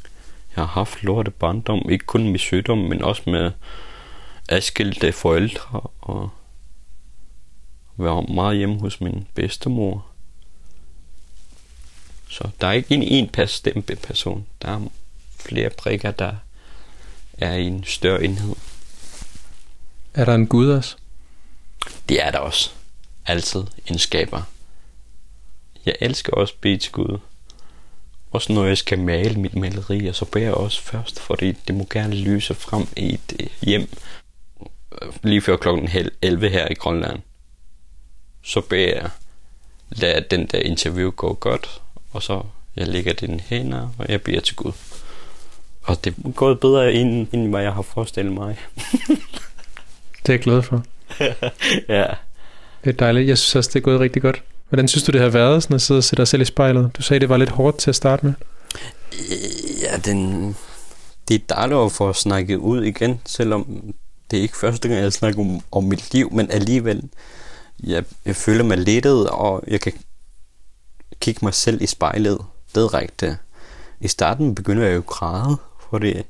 Jeg 0.56 0.64
har 0.64 0.72
haft 0.72 1.02
lorte 1.02 1.30
barndom, 1.30 1.90
ikke 1.90 2.04
kun 2.04 2.28
med 2.28 2.38
sygdom, 2.38 2.78
men 2.78 3.02
også 3.02 3.22
med 3.26 3.50
adskilte 4.48 5.12
forældre 5.12 5.80
og 6.00 6.30
være 7.96 8.22
meget 8.22 8.56
hjemme 8.56 8.80
hos 8.80 9.00
min 9.00 9.26
bedstemor. 9.34 10.06
Så 12.28 12.50
der 12.60 12.66
er 12.66 12.72
ikke 12.72 12.94
en 12.94 13.02
en 13.02 13.28
bestemt 13.28 13.90
person. 14.02 14.46
Der 14.62 14.68
er 14.68 14.80
flere 15.48 15.70
prikker, 15.70 16.10
der 16.10 16.34
er 17.38 17.54
i 17.54 17.66
en 17.66 17.84
større 17.84 18.24
enhed. 18.24 18.54
Er 20.14 20.24
der 20.24 20.34
en 20.34 20.46
Gud 20.46 20.70
også? 20.70 20.96
Det 22.08 22.22
er 22.22 22.30
der 22.30 22.38
også. 22.38 22.70
Altid 23.26 23.64
en 23.86 23.98
skaber. 23.98 24.42
Jeg 25.86 25.94
elsker 26.00 26.32
også 26.32 26.54
at 26.54 26.60
bede 26.60 26.78
til 26.78 26.92
Gud. 26.92 27.18
Også 28.30 28.52
når 28.52 28.64
jeg 28.64 28.78
skal 28.78 28.98
male 28.98 29.40
mit 29.40 29.56
maleri, 29.56 30.06
og 30.06 30.14
så 30.14 30.24
beder 30.24 30.46
jeg 30.46 30.54
også 30.54 30.82
først, 30.82 31.20
fordi 31.20 31.52
det 31.52 31.74
må 31.74 31.86
gerne 31.90 32.14
lyse 32.14 32.54
frem 32.54 32.88
i 32.96 33.14
et 33.14 33.36
øh, 33.40 33.46
hjem. 33.62 33.88
Lige 35.22 35.40
før 35.40 35.56
klokken 35.56 35.90
11 36.22 36.48
her 36.48 36.68
i 36.70 36.74
Grønland. 36.74 37.20
Så 38.42 38.60
beder 38.60 38.94
jeg, 38.94 39.10
lad 39.90 40.22
den 40.22 40.46
der 40.46 40.58
interview 40.58 41.10
gå 41.10 41.34
godt, 41.34 41.80
og 42.12 42.22
så 42.22 42.42
jeg 42.76 42.88
lægger 42.88 43.12
den 43.12 43.40
hænder, 43.40 43.88
og 43.98 44.08
jeg 44.08 44.22
beder 44.22 44.40
til 44.40 44.56
Gud. 44.56 44.72
Og 45.88 46.04
det 46.04 46.14
er 46.24 46.30
gået 46.30 46.60
bedre, 46.60 46.92
end, 46.92 47.26
end 47.32 47.48
hvad 47.48 47.62
jeg 47.62 47.72
har 47.72 47.82
forestillet 47.82 48.32
mig. 48.32 48.58
Det 50.22 50.28
er 50.28 50.32
jeg 50.32 50.40
glad 50.40 50.62
for. 50.62 50.82
ja. 51.98 52.06
Det 52.84 52.90
er 52.90 52.96
dejligt. 52.98 53.28
Jeg 53.28 53.38
synes 53.38 53.56
også, 53.56 53.70
det 53.72 53.76
er 53.76 53.80
gået 53.80 54.00
rigtig 54.00 54.22
godt. 54.22 54.42
Hvordan 54.68 54.88
synes 54.88 55.04
du, 55.04 55.12
det 55.12 55.20
har 55.20 55.28
været 55.28 55.62
sådan 55.62 55.74
at 55.74 55.82
sidde 55.82 55.98
og 55.98 56.04
se 56.04 56.16
dig 56.16 56.28
selv 56.28 56.42
i 56.42 56.44
spejlet? 56.44 56.90
Du 56.96 57.02
sagde, 57.02 57.20
det 57.20 57.28
var 57.28 57.36
lidt 57.36 57.50
hårdt 57.50 57.78
til 57.78 57.90
at 57.90 57.96
starte 57.96 58.26
med. 58.26 58.34
Ja, 59.82 59.96
den, 59.96 60.48
det 61.28 61.34
er 61.34 61.54
dejligt 61.54 61.80
at 61.80 61.92
få 61.92 62.12
snakket 62.12 62.56
ud 62.56 62.84
igen, 62.84 63.20
selvom 63.26 63.94
det 64.30 64.38
er 64.38 64.42
ikke 64.42 64.56
første 64.56 64.88
gang, 64.88 65.00
jeg 65.00 65.12
snakker 65.12 65.40
om, 65.40 65.60
om 65.72 65.84
mit 65.84 66.12
liv, 66.12 66.32
men 66.32 66.50
alligevel, 66.50 67.08
jeg, 67.84 68.04
jeg 68.24 68.36
føler 68.36 68.64
mig 68.64 68.78
lettet, 68.78 69.28
og 69.28 69.64
jeg 69.66 69.80
kan 69.80 69.92
kigge 71.20 71.44
mig 71.44 71.54
selv 71.54 71.82
i 71.82 71.86
spejlet 71.86 72.38
direkte. 72.74 73.38
I 74.00 74.08
starten 74.08 74.54
begynder 74.54 74.84
jeg 74.84 74.92
jo 74.94 74.98
at 74.98 75.06
græde, 75.06 75.56
fordi 75.90 76.22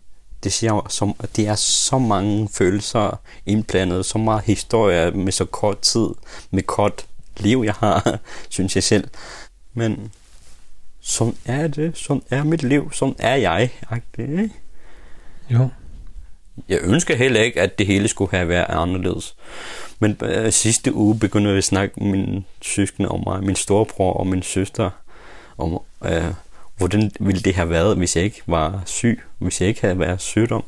det, 0.43 0.53
siger, 0.53 0.87
som, 0.89 1.15
det 1.37 1.47
er 1.47 1.55
så 1.55 1.99
mange 1.99 2.49
følelser 2.53 3.21
indblandet, 3.47 4.07
så 4.07 4.19
meget 4.19 4.43
historie 4.45 5.11
med 5.11 5.33
så 5.33 5.45
kort 5.45 5.79
tid, 5.79 6.09
med 6.51 6.63
kort 6.63 7.07
liv, 7.37 7.63
jeg 7.65 7.75
har, 7.75 8.19
synes 8.49 8.75
jeg 8.75 8.83
selv. 8.83 9.09
Men 9.75 10.13
sådan 11.01 11.35
er 11.45 11.69
det, 11.69 11.99
sådan 11.99 12.23
er 12.31 12.45
mit 12.45 12.63
liv, 12.63 12.93
sådan 12.93 13.15
er 13.19 13.35
jeg. 13.35 13.71
Ikke? 14.19 14.51
Jo. 15.51 15.69
Jeg 16.69 16.79
ønsker 16.83 17.17
heller 17.17 17.41
ikke, 17.41 17.61
at 17.61 17.79
det 17.79 17.87
hele 17.87 18.09
skulle 18.09 18.31
have 18.31 18.49
været 18.49 18.67
anderledes. 18.69 19.37
Men 19.99 20.17
øh, 20.23 20.53
sidste 20.53 20.95
uge 20.95 21.19
begyndte 21.19 21.49
jeg 21.51 21.59
at 21.59 21.65
snakke 21.65 22.01
med 22.01 22.11
min 22.11 22.45
søskende 22.63 23.09
om 23.09 23.23
mig, 23.27 23.45
min 23.45 23.57
storebror 23.57 24.13
og 24.13 24.27
min 24.27 24.43
søster, 24.43 24.91
om 25.59 25.79
øh, 26.05 26.35
hvordan 26.79 27.11
ville 27.21 27.41
det 27.41 27.55
have 27.55 27.71
været, 27.71 27.97
hvis 27.97 28.17
jeg 28.17 28.25
ikke 28.25 28.43
var 28.47 28.83
syg, 28.87 29.23
hvis 29.39 29.61
jeg 29.61 29.69
ikke 29.69 29.81
havde 29.81 29.99
været 29.99 30.21
sygdom. 30.21 30.65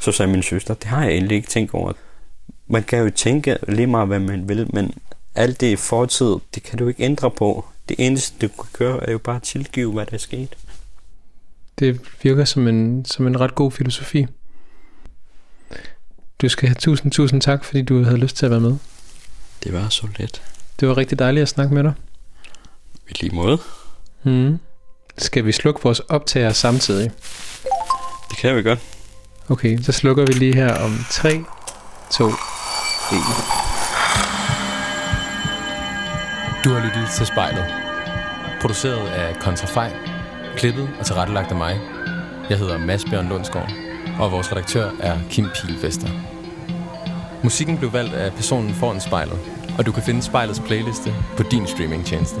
Så 0.00 0.12
sagde 0.12 0.32
min 0.32 0.42
søster, 0.42 0.74
det 0.74 0.84
har 0.84 1.02
jeg 1.02 1.12
egentlig 1.12 1.36
ikke 1.36 1.48
tænkt 1.48 1.74
over. 1.74 1.92
Man 2.66 2.82
kan 2.82 2.98
jo 2.98 3.10
tænke 3.10 3.58
lige 3.68 3.86
meget, 3.86 4.08
hvad 4.08 4.20
man 4.20 4.48
vil, 4.48 4.74
men 4.74 4.94
alt 5.34 5.60
det 5.60 5.66
i 5.66 5.76
fortid, 5.76 6.34
det 6.54 6.62
kan 6.62 6.78
du 6.78 6.88
ikke 6.88 7.02
ændre 7.02 7.30
på. 7.30 7.64
Det 7.88 7.96
eneste, 7.98 8.46
du 8.46 8.62
kan 8.62 8.70
gøre, 8.72 9.08
er 9.08 9.12
jo 9.12 9.18
bare 9.18 9.36
at 9.36 9.42
tilgive, 9.42 9.92
hvad 9.92 10.06
der 10.06 10.14
er 10.14 10.18
sket. 10.18 10.56
Det 11.78 12.00
virker 12.22 12.44
som 12.44 12.68
en, 12.68 13.04
som 13.04 13.26
en 13.26 13.40
ret 13.40 13.54
god 13.54 13.72
filosofi. 13.72 14.26
Du 16.42 16.48
skal 16.48 16.68
have 16.68 16.74
tusind, 16.74 17.12
tusind 17.12 17.40
tak, 17.40 17.64
fordi 17.64 17.82
du 17.82 18.02
havde 18.02 18.18
lyst 18.18 18.36
til 18.36 18.46
at 18.46 18.50
være 18.50 18.60
med. 18.60 18.76
Det 19.64 19.72
var 19.72 19.88
så 19.88 20.08
let. 20.18 20.42
Det 20.80 20.88
var 20.88 20.96
rigtig 20.96 21.18
dejligt 21.18 21.42
at 21.42 21.48
snakke 21.48 21.74
med 21.74 21.82
dig. 21.82 21.92
I 23.08 23.12
lige 23.20 23.34
måde. 23.34 23.58
Mm. 24.22 24.58
Skal 25.18 25.44
vi 25.44 25.52
slukke 25.52 25.80
vores 25.82 26.00
optager 26.00 26.52
samtidig? 26.52 27.10
Det 28.30 28.38
kan 28.38 28.56
vi 28.56 28.62
godt. 28.62 28.78
Okay, 29.48 29.78
så 29.82 29.92
slukker 29.92 30.26
vi 30.26 30.32
lige 30.32 30.54
her 30.54 30.74
om 30.74 31.04
3, 31.10 31.44
2, 32.10 32.26
1. 32.26 32.34
Du 36.64 36.70
har 36.70 36.84
lyttet 36.84 37.08
til 37.16 37.26
Spejlet. 37.26 37.64
Produceret 38.60 39.08
af 39.08 39.36
Kontrafej. 39.40 39.92
Klippet 40.56 40.90
og 41.00 41.06
tilrettelagt 41.06 41.50
af 41.50 41.56
mig. 41.56 41.80
Jeg 42.50 42.58
hedder 42.58 42.78
Mads 42.78 43.04
Bjørn 43.04 43.28
Lundsgaard, 43.28 43.70
og 44.20 44.32
vores 44.32 44.52
redaktør 44.52 44.90
er 45.00 45.18
Kim 45.30 45.46
Pilvester. 45.54 46.08
Musikken 47.42 47.78
blev 47.78 47.92
valgt 47.92 48.14
af 48.14 48.32
personen 48.32 48.74
foran 48.74 49.00
spejlet, 49.00 49.38
og 49.78 49.86
du 49.86 49.92
kan 49.92 50.02
finde 50.02 50.22
spejlets 50.22 50.60
playliste 50.60 51.14
på 51.36 51.42
din 51.42 51.66
streamingtjeneste. 51.66 52.40